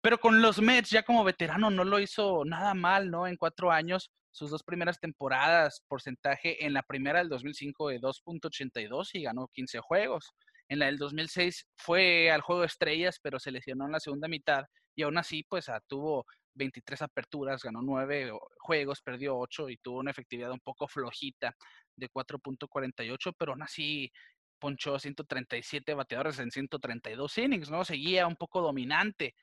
Pero 0.00 0.18
con 0.18 0.42
los 0.42 0.60
Mets, 0.60 0.90
ya 0.90 1.02
como 1.02 1.24
veterano, 1.24 1.70
no 1.70 1.84
lo 1.84 1.98
hizo 1.98 2.44
nada 2.44 2.74
mal, 2.74 3.10
¿no? 3.10 3.26
En 3.26 3.36
cuatro 3.36 3.70
años, 3.70 4.10
sus 4.34 4.50
dos 4.50 4.64
primeras 4.64 4.98
temporadas, 4.98 5.84
porcentaje 5.86 6.66
en 6.66 6.72
la 6.72 6.82
primera 6.82 7.20
del 7.20 7.28
2005 7.28 7.90
de 7.90 8.00
2.82 8.00 9.10
y 9.12 9.22
ganó 9.22 9.46
15 9.46 9.78
juegos. 9.78 10.34
En 10.68 10.80
la 10.80 10.86
del 10.86 10.98
2006 10.98 11.68
fue 11.76 12.32
al 12.32 12.40
juego 12.40 12.62
de 12.62 12.66
estrellas, 12.66 13.20
pero 13.22 13.38
se 13.38 13.52
lesionó 13.52 13.86
en 13.86 13.92
la 13.92 14.00
segunda 14.00 14.26
mitad 14.26 14.64
y 14.96 15.02
aún 15.02 15.18
así, 15.18 15.44
pues 15.48 15.68
ah, 15.68 15.80
tuvo 15.86 16.26
23 16.54 17.02
aperturas, 17.02 17.62
ganó 17.62 17.80
9 17.80 18.32
juegos, 18.58 19.02
perdió 19.02 19.38
8 19.38 19.68
y 19.68 19.76
tuvo 19.76 20.00
una 20.00 20.10
efectividad 20.10 20.50
un 20.50 20.60
poco 20.60 20.88
flojita 20.88 21.54
de 21.94 22.08
4.48, 22.10 23.34
pero 23.38 23.52
aún 23.52 23.62
así 23.62 24.10
ponchó 24.58 24.98
137 24.98 25.94
bateadores 25.94 26.40
en 26.40 26.50
132 26.50 27.38
innings, 27.38 27.70
¿no? 27.70 27.84
Seguía 27.84 28.26
un 28.26 28.34
poco 28.36 28.62
dominante. 28.62 29.36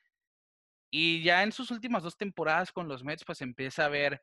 Y 0.90 1.22
ya 1.22 1.42
en 1.42 1.52
sus 1.52 1.70
últimas 1.70 2.02
dos 2.02 2.18
temporadas 2.18 2.72
con 2.72 2.88
los 2.88 3.02
Mets, 3.02 3.24
pues 3.24 3.40
empieza 3.40 3.86
a 3.86 3.88
ver, 3.88 4.20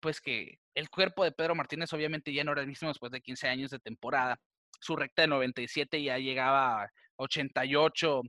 pues 0.00 0.20
que 0.20 0.58
el 0.74 0.90
cuerpo 0.90 1.24
de 1.24 1.32
Pedro 1.32 1.54
Martínez 1.54 1.92
obviamente 1.92 2.32
ya 2.32 2.44
no 2.44 2.52
era 2.52 2.64
mismo 2.64 2.88
después 2.88 3.12
de 3.12 3.20
15 3.20 3.48
años 3.48 3.70
de 3.70 3.78
temporada. 3.78 4.38
Su 4.80 4.96
recta 4.96 5.22
de 5.22 5.28
97 5.28 6.02
ya 6.02 6.18
llegaba 6.18 6.84
a 6.84 6.88
88, 7.16 8.22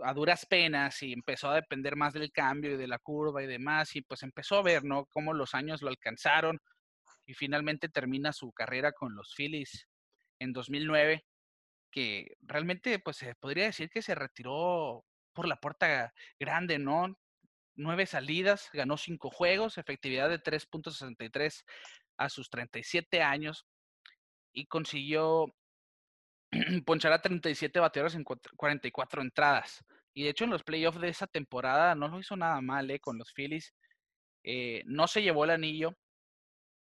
a 0.00 0.12
duras 0.12 0.46
penas 0.46 1.02
y 1.02 1.12
empezó 1.12 1.50
a 1.50 1.54
depender 1.56 1.96
más 1.96 2.12
del 2.12 2.32
cambio 2.32 2.74
y 2.74 2.76
de 2.76 2.88
la 2.88 2.98
curva 2.98 3.42
y 3.42 3.46
demás 3.46 3.94
y 3.96 4.02
pues 4.02 4.22
empezó 4.22 4.56
a 4.56 4.62
ver, 4.62 4.84
¿no? 4.84 5.06
Cómo 5.06 5.32
los 5.32 5.54
años 5.54 5.82
lo 5.82 5.88
alcanzaron 5.88 6.60
y 7.26 7.34
finalmente 7.34 7.88
termina 7.88 8.32
su 8.32 8.52
carrera 8.52 8.92
con 8.92 9.14
los 9.14 9.34
Phillies 9.34 9.86
en 10.40 10.52
2009, 10.52 11.24
que 11.90 12.36
realmente 12.42 12.98
pues 12.98 13.18
se 13.18 13.34
podría 13.36 13.66
decir 13.66 13.88
que 13.88 14.02
se 14.02 14.14
retiró 14.14 15.04
por 15.32 15.48
la 15.48 15.56
puerta 15.56 16.12
grande, 16.38 16.78
¿no? 16.78 17.16
Nueve 17.76 18.06
salidas, 18.06 18.70
ganó 18.72 18.96
cinco 18.96 19.30
juegos, 19.30 19.78
efectividad 19.78 20.28
de 20.28 20.40
3.63 20.40 21.64
a 22.16 22.28
sus 22.28 22.48
37 22.50 23.22
años 23.22 23.66
y 24.52 24.66
consiguió 24.66 25.54
ponchará 26.86 27.20
37 27.20 27.80
bateadores 27.80 28.14
en 28.14 28.24
44 28.24 29.22
entradas. 29.22 29.84
Y 30.14 30.24
de 30.24 30.30
hecho 30.30 30.44
en 30.44 30.50
los 30.50 30.62
playoffs 30.62 31.00
de 31.00 31.08
esa 31.08 31.26
temporada 31.26 31.94
no 31.94 32.08
lo 32.08 32.20
hizo 32.20 32.36
nada 32.36 32.60
mal 32.60 32.90
¿eh? 32.90 33.00
con 33.00 33.18
los 33.18 33.32
Phillies. 33.32 33.74
Eh, 34.44 34.82
no 34.86 35.06
se 35.08 35.22
llevó 35.22 35.44
el 35.44 35.50
anillo 35.50 35.96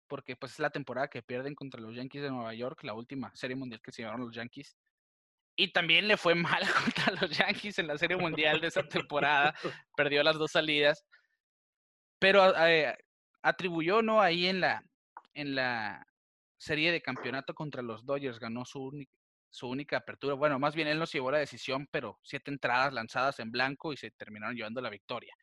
porque 0.07 0.36
pues 0.36 0.53
es 0.53 0.59
la 0.59 0.69
temporada 0.69 1.09
que 1.09 1.23
pierden 1.23 1.55
contra 1.55 1.82
los 1.82 1.95
Yankees 1.95 2.23
de 2.23 2.30
Nueva 2.30 2.53
York, 2.53 2.84
la 2.84 2.93
última 2.93 3.36
serie 3.36 3.55
mundial 3.55 3.82
que 3.82 3.91
se 3.91 4.01
llevaron 4.01 4.21
los 4.21 4.36
Yankees. 4.36 4.78
Y 5.60 5.74
también 5.74 6.08
le 6.08 6.18
fue 6.18 6.36
mal 6.36 6.62
contra 6.84 7.14
los 7.20 7.36
Yankees 7.36 7.80
en 7.80 7.88
la 7.88 7.97
serie 7.97 8.16
mundial 8.16 8.62
de 8.62 8.68
esa 8.68 8.84
temporada. 8.84 9.53
Perdió 9.97 10.24
las 10.24 10.38
dos 10.38 10.51
salidas. 10.51 11.03
Pero 12.20 12.55
eh, 12.66 12.95
atribuyó, 13.41 14.01
¿no? 14.01 14.22
Ahí 14.22 14.47
en 14.47 14.62
la, 14.62 14.84
en 15.34 15.55
la 15.55 16.05
serie 16.58 16.91
de 16.91 17.01
campeonato 17.01 17.53
contra 17.53 17.82
los 17.82 18.05
Dodgers, 18.05 18.39
ganó 18.39 18.66
su, 18.66 18.91
su 19.49 19.68
única 19.68 19.97
apertura. 19.97 20.36
Bueno, 20.36 20.60
más 20.60 20.76
bien 20.76 20.88
él 20.88 20.99
nos 20.99 21.12
llevó 21.12 21.32
la 21.32 21.39
decisión, 21.39 21.88
pero 21.91 22.20
siete 22.24 22.51
entradas 22.51 22.93
lanzadas 22.93 23.39
en 23.39 23.51
blanco 23.51 23.93
y 23.93 23.97
se 23.97 24.12
terminaron 24.12 24.55
llevando 24.55 24.82
la 24.82 24.89
victoria. 24.89 25.34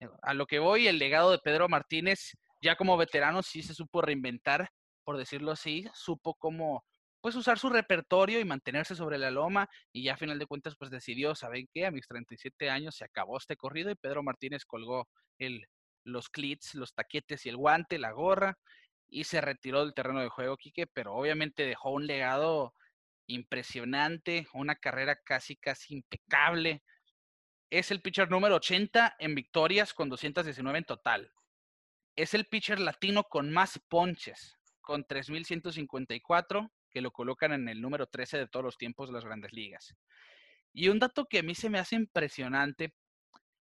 Eh, 0.00 0.08
a 0.22 0.34
lo 0.34 0.46
que 0.46 0.60
voy, 0.60 0.86
el 0.86 0.98
legado 0.98 1.32
de 1.32 1.38
Pedro 1.38 1.68
Martínez, 1.68 2.36
ya 2.62 2.76
como 2.76 2.96
veterano, 2.96 3.42
sí 3.42 3.62
se 3.62 3.74
supo 3.74 4.02
reinventar, 4.02 4.68
por 5.04 5.16
decirlo 5.16 5.52
así, 5.52 5.84
supo 5.94 6.34
cómo 6.34 6.84
pues 7.24 7.36
usar 7.36 7.58
su 7.58 7.70
repertorio 7.70 8.38
y 8.38 8.44
mantenerse 8.44 8.94
sobre 8.94 9.16
la 9.16 9.30
loma 9.30 9.66
y 9.94 10.02
ya 10.02 10.12
a 10.12 10.16
final 10.18 10.38
de 10.38 10.44
cuentas 10.44 10.76
pues 10.76 10.90
decidió, 10.90 11.34
¿saben 11.34 11.66
qué? 11.72 11.86
A 11.86 11.90
mis 11.90 12.06
37 12.06 12.68
años 12.68 12.96
se 12.96 13.06
acabó 13.06 13.38
este 13.38 13.56
corrido 13.56 13.90
y 13.90 13.94
Pedro 13.94 14.22
Martínez 14.22 14.66
colgó 14.66 15.08
el, 15.38 15.66
los 16.04 16.28
clits, 16.28 16.74
los 16.74 16.92
taquetes 16.92 17.46
y 17.46 17.48
el 17.48 17.56
guante, 17.56 17.98
la 17.98 18.12
gorra 18.12 18.58
y 19.08 19.24
se 19.24 19.40
retiró 19.40 19.80
del 19.80 19.94
terreno 19.94 20.20
de 20.20 20.28
juego, 20.28 20.58
Quique, 20.58 20.86
pero 20.86 21.14
obviamente 21.14 21.64
dejó 21.64 21.92
un 21.92 22.06
legado 22.06 22.74
impresionante, 23.26 24.46
una 24.52 24.74
carrera 24.74 25.16
casi, 25.16 25.56
casi 25.56 25.94
impecable. 25.94 26.82
Es 27.70 27.90
el 27.90 28.02
pitcher 28.02 28.30
número 28.30 28.56
80 28.56 29.16
en 29.18 29.34
victorias 29.34 29.94
con 29.94 30.10
219 30.10 30.76
en 30.76 30.84
total. 30.84 31.32
Es 32.16 32.34
el 32.34 32.44
pitcher 32.44 32.80
latino 32.80 33.24
con 33.24 33.50
más 33.50 33.80
ponches, 33.88 34.58
con 34.82 35.06
3.154, 35.06 36.70
que 36.94 37.00
lo 37.00 37.10
colocan 37.10 37.52
en 37.52 37.68
el 37.68 37.82
número 37.82 38.06
13 38.06 38.38
de 38.38 38.46
todos 38.46 38.64
los 38.64 38.78
tiempos 38.78 39.08
de 39.08 39.14
las 39.14 39.24
grandes 39.24 39.52
ligas. 39.52 39.96
Y 40.72 40.88
un 40.88 41.00
dato 41.00 41.26
que 41.26 41.40
a 41.40 41.42
mí 41.42 41.56
se 41.56 41.68
me 41.68 41.80
hace 41.80 41.96
impresionante 41.96 42.94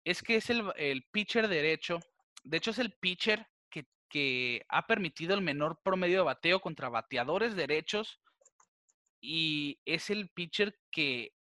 es 0.04 0.22
que 0.22 0.36
es 0.36 0.50
el, 0.50 1.08
pitcher 1.10 1.48
derecho, 1.48 2.00
de 2.44 2.58
hecho 2.58 2.72
es 2.72 2.80
el 2.80 2.92
pitcher 2.92 3.48
que, 3.70 3.88
que 4.10 4.66
ha 4.68 4.86
permitido 4.86 5.34
el 5.34 5.42
menor 5.42 5.80
promedio 5.82 6.18
de 6.18 6.26
bateo 6.26 6.60
contra 6.60 6.90
bateadores 6.90 7.56
derechos 7.56 8.20
y 9.22 9.80
es 9.86 10.10
el 10.10 10.30
pitcher 10.30 10.78
que 10.92 11.34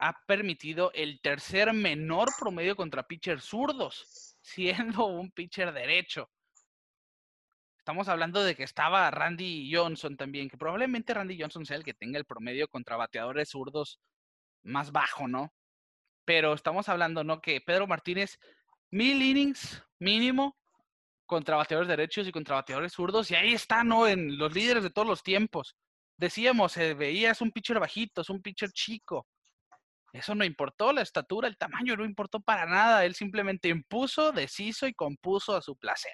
ha 0.00 0.20
permitido 0.26 0.90
el 0.94 1.20
tercer 1.20 1.72
menor 1.72 2.28
promedio 2.40 2.74
contra 2.74 3.06
pitchers 3.06 3.44
zurdos, 3.44 4.36
siendo 4.42 5.06
un 5.06 5.30
pitcher 5.30 5.72
derecho. 5.72 6.28
Estamos 7.80 8.08
hablando 8.08 8.44
de 8.44 8.54
que 8.54 8.62
estaba 8.62 9.10
Randy 9.10 9.70
Johnson 9.74 10.16
también, 10.16 10.50
que 10.50 10.58
probablemente 10.58 11.14
Randy 11.14 11.40
Johnson 11.40 11.64
sea 11.64 11.78
el 11.78 11.84
que 11.84 11.94
tenga 11.94 12.18
el 12.18 12.26
promedio 12.26 12.68
contra 12.68 12.98
bateadores 12.98 13.48
zurdos 13.48 13.98
más 14.62 14.92
bajo, 14.92 15.26
¿no? 15.26 15.52
Pero 16.26 16.52
estamos 16.52 16.90
hablando, 16.90 17.24
¿no? 17.24 17.40
Que 17.40 17.62
Pedro 17.62 17.86
Martínez, 17.86 18.38
mil 18.90 19.22
innings 19.22 19.82
mínimo 19.98 20.58
contra 21.24 21.56
bateadores 21.56 21.88
derechos 21.88 22.28
y 22.28 22.32
contra 22.32 22.56
bateadores 22.56 22.92
zurdos, 22.92 23.30
y 23.30 23.34
ahí 23.34 23.54
está, 23.54 23.82
¿no? 23.82 24.06
En 24.06 24.36
los 24.36 24.54
líderes 24.54 24.82
de 24.82 24.90
todos 24.90 25.08
los 25.08 25.22
tiempos 25.22 25.74
decíamos, 26.18 26.72
se 26.72 26.92
veía, 26.92 27.30
es 27.30 27.40
un 27.40 27.50
pitcher 27.50 27.80
bajito, 27.80 28.20
es 28.20 28.28
un 28.28 28.42
pitcher 28.42 28.70
chico. 28.72 29.26
Eso 30.12 30.34
no 30.34 30.44
importó, 30.44 30.92
la 30.92 31.00
estatura, 31.00 31.48
el 31.48 31.56
tamaño 31.56 31.96
no 31.96 32.04
importó 32.04 32.40
para 32.40 32.66
nada. 32.66 33.06
Él 33.06 33.14
simplemente 33.14 33.68
impuso, 33.68 34.32
deshizo 34.32 34.86
y 34.86 34.92
compuso 34.92 35.56
a 35.56 35.62
su 35.62 35.76
placer. 35.76 36.12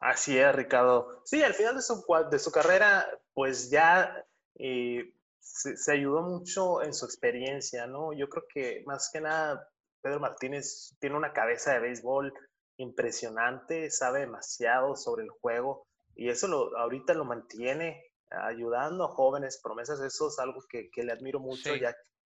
Así 0.00 0.38
es, 0.38 0.54
Ricardo. 0.54 1.22
Sí, 1.24 1.42
al 1.42 1.54
final 1.54 1.76
de 1.76 1.82
su, 1.82 2.04
de 2.30 2.38
su 2.38 2.52
carrera, 2.52 3.06
pues 3.32 3.70
ya 3.70 4.24
eh, 4.56 5.12
se, 5.40 5.76
se, 5.76 5.92
ayudó 5.92 6.22
mucho 6.22 6.82
en 6.82 6.92
su 6.92 7.06
experiencia, 7.06 7.86
¿no? 7.86 8.12
Yo 8.12 8.28
creo 8.28 8.44
que 8.52 8.82
más 8.86 9.10
que 9.12 9.20
nada, 9.20 9.68
Pedro 10.02 10.20
Martínez 10.20 10.94
tiene 11.00 11.16
una 11.16 11.32
cabeza 11.32 11.72
de 11.72 11.80
béisbol 11.80 12.32
impresionante, 12.76 13.90
sabe 13.90 14.20
demasiado 14.20 14.96
sobre 14.96 15.24
el 15.24 15.30
juego 15.30 15.86
y 16.14 16.28
eso 16.28 16.48
lo, 16.48 16.76
ahorita 16.76 17.14
lo 17.14 17.24
mantiene 17.24 18.02
ayudando 18.30 19.04
a 19.04 19.08
jóvenes 19.08 19.60
promesas, 19.62 20.00
eso 20.00 20.28
es 20.28 20.38
algo 20.38 20.60
que, 20.68 20.90
que 20.90 21.04
le 21.04 21.12
admiro 21.12 21.40
mucho, 21.40 21.74
sí. 21.74 21.80
ya, 21.80 21.94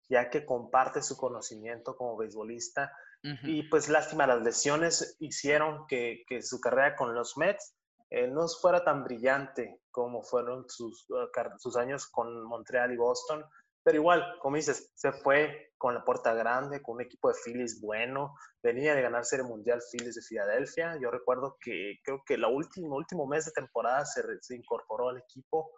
ya 0.08 0.30
que 0.30 0.44
comparte 0.44 1.02
su 1.02 1.16
conocimiento 1.16 1.96
como 1.96 2.16
beisbolista. 2.16 2.92
Y 3.22 3.64
pues 3.64 3.88
lástima, 3.88 4.26
las 4.26 4.42
lesiones 4.42 5.16
hicieron 5.20 5.86
que, 5.86 6.24
que 6.26 6.42
su 6.42 6.58
carrera 6.58 6.96
con 6.96 7.14
los 7.14 7.36
Mets 7.36 7.74
eh, 8.10 8.26
no 8.26 8.48
fuera 8.48 8.82
tan 8.82 9.04
brillante 9.04 9.82
como 9.90 10.22
fueron 10.22 10.68
sus, 10.68 11.08
uh, 11.10 11.28
sus 11.58 11.76
años 11.76 12.06
con 12.06 12.44
Montreal 12.44 12.92
y 12.92 12.96
Boston. 12.96 13.44
Pero 13.82 13.96
igual, 13.96 14.38
como 14.40 14.56
dices, 14.56 14.92
se 14.94 15.12
fue 15.12 15.72
con 15.78 15.94
la 15.94 16.04
puerta 16.04 16.34
grande, 16.34 16.82
con 16.82 16.96
un 16.96 17.02
equipo 17.02 17.28
de 17.28 17.38
Phillies 17.44 17.80
bueno. 17.80 18.34
Venía 18.62 18.94
de 18.94 19.02
ganar 19.02 19.24
Serie 19.24 19.44
Mundial 19.44 19.80
Phillies 19.90 20.16
de 20.16 20.22
Filadelfia. 20.22 20.98
Yo 21.00 21.10
recuerdo 21.10 21.56
que 21.60 21.98
creo 22.04 22.22
que 22.26 22.34
el 22.34 22.44
último, 22.44 22.96
último 22.96 23.26
mes 23.26 23.46
de 23.46 23.52
temporada 23.52 24.04
se, 24.04 24.22
se 24.40 24.56
incorporó 24.56 25.10
al 25.10 25.18
equipo. 25.18 25.70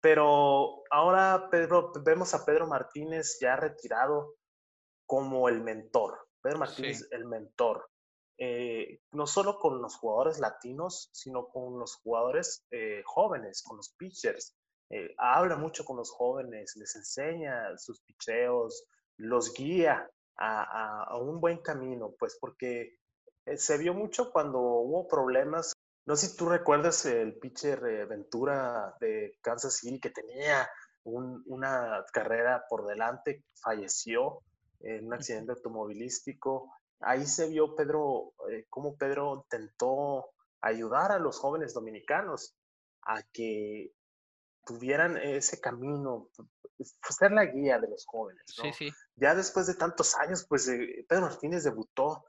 Pero 0.00 0.82
ahora 0.90 1.48
Pedro, 1.50 1.92
vemos 2.02 2.32
a 2.32 2.44
Pedro 2.44 2.66
Martínez 2.66 3.38
ya 3.40 3.56
retirado 3.56 4.36
como 5.06 5.48
el 5.48 5.62
mentor. 5.62 6.29
Pedro 6.42 6.58
Martínez, 6.58 6.98
sí. 6.98 7.06
el 7.10 7.26
mentor. 7.26 7.88
Eh, 8.38 9.00
no 9.12 9.26
solo 9.26 9.58
con 9.58 9.82
los 9.82 9.96
jugadores 9.96 10.38
latinos, 10.38 11.10
sino 11.12 11.48
con 11.48 11.78
los 11.78 11.96
jugadores 11.96 12.64
eh, 12.70 13.02
jóvenes, 13.04 13.62
con 13.62 13.76
los 13.76 13.94
pitchers. 13.98 14.56
Eh, 14.88 15.14
habla 15.18 15.56
mucho 15.56 15.84
con 15.84 15.96
los 15.98 16.10
jóvenes, 16.10 16.74
les 16.76 16.96
enseña 16.96 17.76
sus 17.76 18.00
picheos, 18.02 18.84
los 19.18 19.52
guía 19.52 20.10
a, 20.36 20.62
a, 20.62 21.04
a 21.04 21.16
un 21.18 21.40
buen 21.40 21.58
camino, 21.58 22.14
pues 22.18 22.38
porque 22.40 22.96
se 23.56 23.78
vio 23.78 23.94
mucho 23.94 24.32
cuando 24.32 24.58
hubo 24.58 25.06
problemas 25.06 25.74
no 26.06 26.16
sé 26.16 26.28
si 26.28 26.36
tú 26.36 26.48
recuerdas 26.48 27.04
el 27.06 27.38
pitcher 27.38 28.06
Ventura 28.08 28.96
de 29.00 29.38
Kansas 29.42 29.76
City 29.76 30.00
que 30.00 30.10
tenía 30.10 30.68
un, 31.04 31.42
una 31.46 32.04
carrera 32.12 32.64
por 32.68 32.86
delante, 32.86 33.44
falleció 33.62 34.42
en 34.80 35.06
un 35.06 35.14
accidente 35.14 35.52
automovilístico. 35.52 36.72
Ahí 37.00 37.26
se 37.26 37.48
vio 37.48 37.74
Pedro, 37.74 38.34
eh, 38.50 38.66
cómo 38.68 38.96
Pedro 38.96 39.42
intentó 39.44 40.30
ayudar 40.60 41.12
a 41.12 41.18
los 41.18 41.38
jóvenes 41.38 41.72
dominicanos 41.74 42.54
a 43.02 43.22
que 43.32 43.92
tuvieran 44.66 45.16
ese 45.16 45.60
camino, 45.60 46.28
ser 47.08 47.32
la 47.32 47.46
guía 47.46 47.78
de 47.78 47.88
los 47.88 48.04
jóvenes. 48.06 48.42
¿no? 48.58 48.64
Sí, 48.64 48.72
sí. 48.72 48.92
Ya 49.16 49.34
después 49.34 49.66
de 49.66 49.74
tantos 49.74 50.16
años, 50.16 50.46
pues 50.48 50.68
eh, 50.68 51.04
Pedro 51.08 51.22
Martínez 51.22 51.64
debutó 51.64 52.24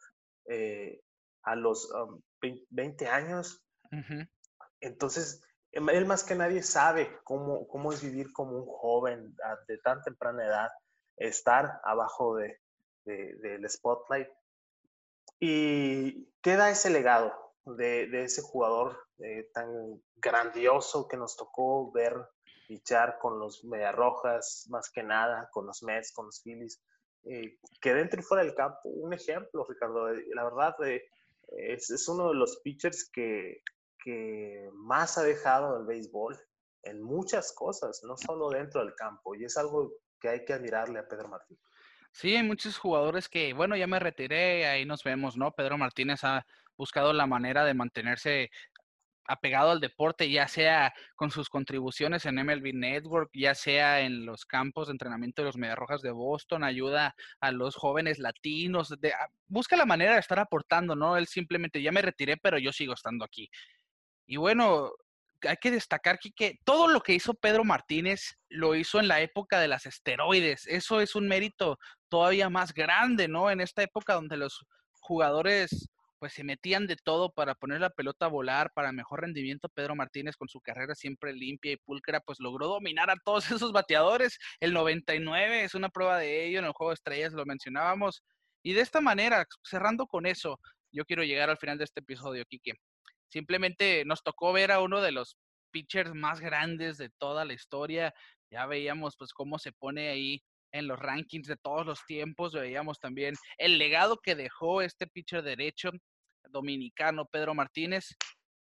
eh, 0.46 1.02
a 1.44 1.56
los 1.56 1.90
um, 1.92 2.22
20 2.70 3.08
años. 3.08 3.64
Uh 3.92 3.98
-huh. 3.98 4.30
Entonces, 4.80 5.42
em, 5.72 5.90
él 5.90 6.06
más 6.06 6.24
que 6.24 6.36
nadie 6.36 6.64
sabe 6.64 7.20
cómo, 7.24 7.68
cómo 7.68 7.92
es 7.92 8.02
vivir 8.02 8.32
como 8.34 8.58
un 8.58 8.66
joven 8.66 9.36
de 9.68 9.78
tan 9.80 10.02
temprana 10.02 10.46
edad, 10.46 10.70
estar 11.28 11.80
abajo 11.84 12.36
de, 12.36 12.60
de, 13.06 13.36
del 13.36 13.70
spotlight. 13.70 14.28
Y 15.40 16.26
queda 16.42 16.70
ese 16.70 16.90
legado 16.90 17.34
de, 17.66 18.24
ese 18.24 18.42
jugador 18.42 18.98
eh, 19.20 19.50
tan 19.54 20.02
grandioso 20.18 21.08
que 21.08 21.18
nos 21.18 21.36
tocó 21.36 21.92
ver 21.92 22.16
fichar 22.68 23.18
con 23.20 23.40
los 23.40 23.64
Mediarrojas, 23.64 24.68
más 24.70 24.90
que 24.92 25.04
nada, 25.04 25.50
con 25.52 25.66
los 25.66 25.84
Mets, 25.84 26.14
con 26.14 26.28
los 26.28 26.42
Phillies, 26.42 26.82
eh, 27.24 27.58
que 27.82 27.94
dentro 27.94 28.20
y 28.20 28.24
fuera 28.24 28.44
del 28.44 28.56
campo, 28.56 28.90
un 28.90 29.14
ejemplo, 29.14 29.66
Ricardo, 29.68 30.10
la 30.10 30.44
verdad, 30.44 30.76
eh, 30.86 31.04
es, 31.58 31.90
es, 31.90 32.08
uno 32.08 32.30
de 32.30 32.36
los 32.36 32.62
pitchers 32.64 33.10
que, 33.12 33.62
que 34.04 34.70
más 34.74 35.18
ha 35.18 35.24
dejado 35.24 35.78
el 35.78 35.86
béisbol 35.86 36.40
en 36.84 37.02
muchas 37.04 37.52
cosas, 37.54 38.02
no 38.04 38.16
solo 38.18 38.50
dentro 38.50 38.84
del 38.84 38.96
campo, 38.96 39.36
y 39.36 39.46
es 39.46 39.58
algo 39.58 39.92
que 40.22 40.30
hay 40.30 40.46
que 40.46 40.54
admirarle 40.54 41.00
a 41.00 41.08
Pedro 41.08 41.28
Martín. 41.28 41.58
Sí, 42.14 42.36
hay 42.36 42.44
muchos 42.44 42.78
jugadores 42.78 43.28
que, 43.28 43.54
bueno, 43.54 43.76
ya 43.76 43.88
me 43.88 44.00
retiré, 44.00 44.68
ahí 44.68 44.86
nos 44.86 45.04
vemos, 45.04 45.38
¿no? 45.38 45.52
Pedro 45.54 45.78
Martínez 45.78 46.24
ha 46.24 46.46
buscado 46.78 47.14
la 47.14 47.26
manera 47.26 47.66
de 47.66 47.74
mantenerse 47.74 48.52
apegado 49.26 49.72
al 49.72 49.80
deporte, 49.80 50.30
ya 50.30 50.48
sea 50.48 50.94
con 51.16 51.32
sus 51.32 51.50
contribuciones 51.50 52.26
en 52.26 52.36
MLB 52.36 52.74
Network, 52.74 53.30
ya 53.34 53.56
sea 53.56 54.02
en 54.02 54.26
los 54.26 54.46
campos 54.46 54.88
de 54.88 54.94
entrenamiento 54.94 55.42
de 55.42 55.48
los 55.48 55.58
Mediarrojas 55.58 56.02
de 56.02 56.12
Boston, 56.12 56.64
ayuda 56.64 57.16
a 57.40 57.52
los 57.52 57.76
jóvenes 57.76 58.20
latinos, 58.20 58.90
de, 59.00 59.14
busca 59.48 59.78
la 59.78 59.86
manera 59.86 60.14
de 60.14 60.20
estar 60.20 60.40
aportando, 60.40 60.96
¿no? 60.96 61.16
Él 61.18 61.28
simplemente 61.28 61.82
ya 61.82 61.92
me 61.92 62.02
retiré, 62.02 62.36
pero 62.38 62.58
yo 62.58 62.74
sigo 62.74 62.94
estando 62.94 63.24
aquí. 63.24 63.50
Y 64.26 64.38
bueno, 64.38 64.92
hay 65.48 65.58
que 65.58 65.72
destacar 65.72 66.20
que 66.20 66.60
todo 66.64 66.88
lo 66.88 67.02
que 67.02 67.14
hizo 67.14 67.34
Pedro 67.34 67.64
Martínez 67.64 68.38
lo 68.50 68.76
hizo 68.76 69.00
en 69.00 69.08
la 69.08 69.22
época 69.22 69.60
de 69.60 69.68
las 69.68 69.86
esteroides. 69.86 70.68
Eso 70.68 71.02
es 71.02 71.16
un 71.16 71.28
mérito 71.28 71.78
todavía 72.10 72.50
más 72.50 72.74
grande, 72.74 73.28
¿no? 73.28 73.50
En 73.50 73.62
esta 73.62 73.84
época 73.84 74.14
donde 74.14 74.38
los 74.38 74.66
jugadores 74.94 75.90
pues 76.22 76.34
se 76.34 76.44
metían 76.44 76.86
de 76.86 76.98
todo 76.98 77.32
para 77.32 77.56
poner 77.56 77.82
la 77.82 77.90
pelota 77.90 78.28
a 78.28 78.30
volar, 78.30 78.72
para 78.76 78.92
mejor 78.92 79.22
rendimiento. 79.22 79.70
Pedro 79.70 79.96
Martínez 79.96 80.38
con 80.38 80.48
su 80.48 80.62
carrera 80.62 80.94
siempre 80.94 81.34
limpia 81.34 81.72
y 81.72 81.78
pulcra, 81.78 82.20
pues 82.20 82.40
logró 82.40 82.68
dominar 82.68 83.10
a 83.10 83.16
todos 83.26 83.46
esos 83.52 83.72
bateadores. 83.72 84.38
El 84.60 84.72
99 84.72 85.64
es 85.64 85.74
una 85.74 85.90
prueba 85.90 86.20
de 86.20 86.46
ello, 86.46 86.60
en 86.60 86.66
el 86.66 86.74
juego 86.74 86.92
de 86.92 86.96
estrellas 86.96 87.34
lo 87.34 87.44
mencionábamos. 87.48 88.22
Y 88.62 88.74
de 88.74 88.82
esta 88.82 89.02
manera, 89.02 89.48
cerrando 89.64 90.06
con 90.06 90.28
eso, 90.28 90.60
yo 90.92 91.06
quiero 91.06 91.24
llegar 91.24 91.50
al 91.50 91.58
final 91.58 91.80
de 91.80 91.86
este 91.86 92.02
episodio, 92.02 92.46
Quique. 92.46 92.74
Simplemente 93.32 94.04
nos 94.06 94.24
tocó 94.24 94.52
ver 94.52 94.72
a 94.72 94.82
uno 94.82 95.02
de 95.02 95.12
los 95.12 95.38
pitchers 95.72 96.14
más 96.14 96.42
grandes 96.42 96.98
de 96.98 97.10
toda 97.10 97.46
la 97.46 97.54
historia. 97.54 98.14
Ya 98.52 98.66
veíamos 98.66 99.16
pues 99.18 99.34
cómo 99.34 99.58
se 99.58 99.72
pone 99.72 100.10
ahí 100.10 100.44
en 100.74 100.88
los 100.88 101.00
rankings 101.00 101.48
de 101.48 101.56
todos 101.56 101.86
los 101.86 102.06
tiempos. 102.06 102.54
Veíamos 102.54 103.00
también 103.00 103.36
el 103.58 103.78
legado 103.78 104.18
que 104.18 104.36
dejó 104.36 104.82
este 104.82 105.08
pitcher 105.08 105.44
derecho 105.44 105.92
dominicano 106.50 107.26
Pedro 107.26 107.54
Martínez. 107.54 108.10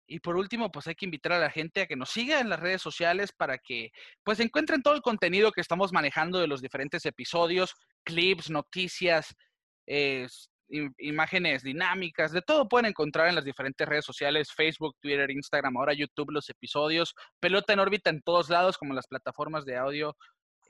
Y 0.06 0.20
por 0.20 0.36
último, 0.36 0.70
pues 0.70 0.88
hay 0.88 0.94
que 0.94 1.06
invitar 1.06 1.32
a 1.32 1.38
la 1.38 1.50
gente 1.50 1.82
a 1.82 1.86
que 1.86 1.96
nos 1.96 2.10
siga 2.10 2.40
en 2.40 2.48
las 2.48 2.60
redes 2.60 2.82
sociales 2.82 3.32
para 3.32 3.58
que 3.58 3.90
pues 4.24 4.40
encuentren 4.40 4.82
todo 4.82 4.94
el 4.94 5.02
contenido 5.02 5.52
que 5.52 5.60
estamos 5.60 5.92
manejando 5.92 6.40
de 6.40 6.48
los 6.48 6.60
diferentes 6.60 7.06
episodios, 7.06 7.74
clips, 8.02 8.50
noticias, 8.50 9.34
imágenes 10.98 11.62
dinámicas, 11.62 12.32
de 12.32 12.42
todo 12.42 12.68
pueden 12.68 12.86
encontrar 12.86 13.28
en 13.28 13.34
las 13.34 13.44
diferentes 13.44 13.88
redes 13.88 14.04
sociales, 14.04 14.52
Facebook, 14.52 14.96
Twitter, 15.00 15.30
Instagram, 15.30 15.76
ahora 15.76 15.92
YouTube, 15.92 16.30
los 16.30 16.48
episodios, 16.48 17.14
pelota 17.40 17.72
en 17.72 17.80
órbita 17.80 18.10
en 18.10 18.22
todos 18.22 18.48
lados, 18.48 18.78
como 18.78 18.94
las 18.94 19.06
plataformas 19.06 19.64
de 19.64 19.76
audio 19.76 20.16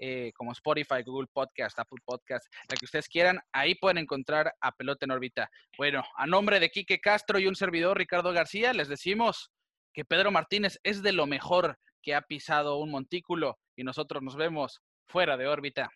eh, 0.02 0.32
como 0.34 0.52
Spotify, 0.52 1.02
Google 1.04 1.28
Podcast, 1.30 1.78
Apple 1.78 1.98
Podcast, 2.06 2.46
la 2.70 2.76
que 2.76 2.86
ustedes 2.86 3.06
quieran, 3.06 3.38
ahí 3.52 3.74
pueden 3.74 3.98
encontrar 3.98 4.50
a 4.58 4.72
Pelota 4.72 5.04
en 5.04 5.10
órbita. 5.10 5.50
Bueno, 5.76 6.02
a 6.16 6.26
nombre 6.26 6.58
de 6.58 6.70
Quique 6.70 7.00
Castro 7.00 7.38
y 7.38 7.46
un 7.46 7.54
servidor, 7.54 7.98
Ricardo 7.98 8.32
García, 8.32 8.72
les 8.72 8.88
decimos 8.88 9.50
que 9.92 10.06
Pedro 10.06 10.30
Martínez 10.30 10.80
es 10.84 11.02
de 11.02 11.12
lo 11.12 11.26
mejor 11.26 11.78
que 12.02 12.14
ha 12.14 12.22
pisado 12.22 12.78
un 12.78 12.90
montículo 12.90 13.58
y 13.76 13.84
nosotros 13.84 14.22
nos 14.22 14.36
vemos 14.36 14.80
fuera 15.06 15.36
de 15.36 15.48
órbita. 15.48 15.90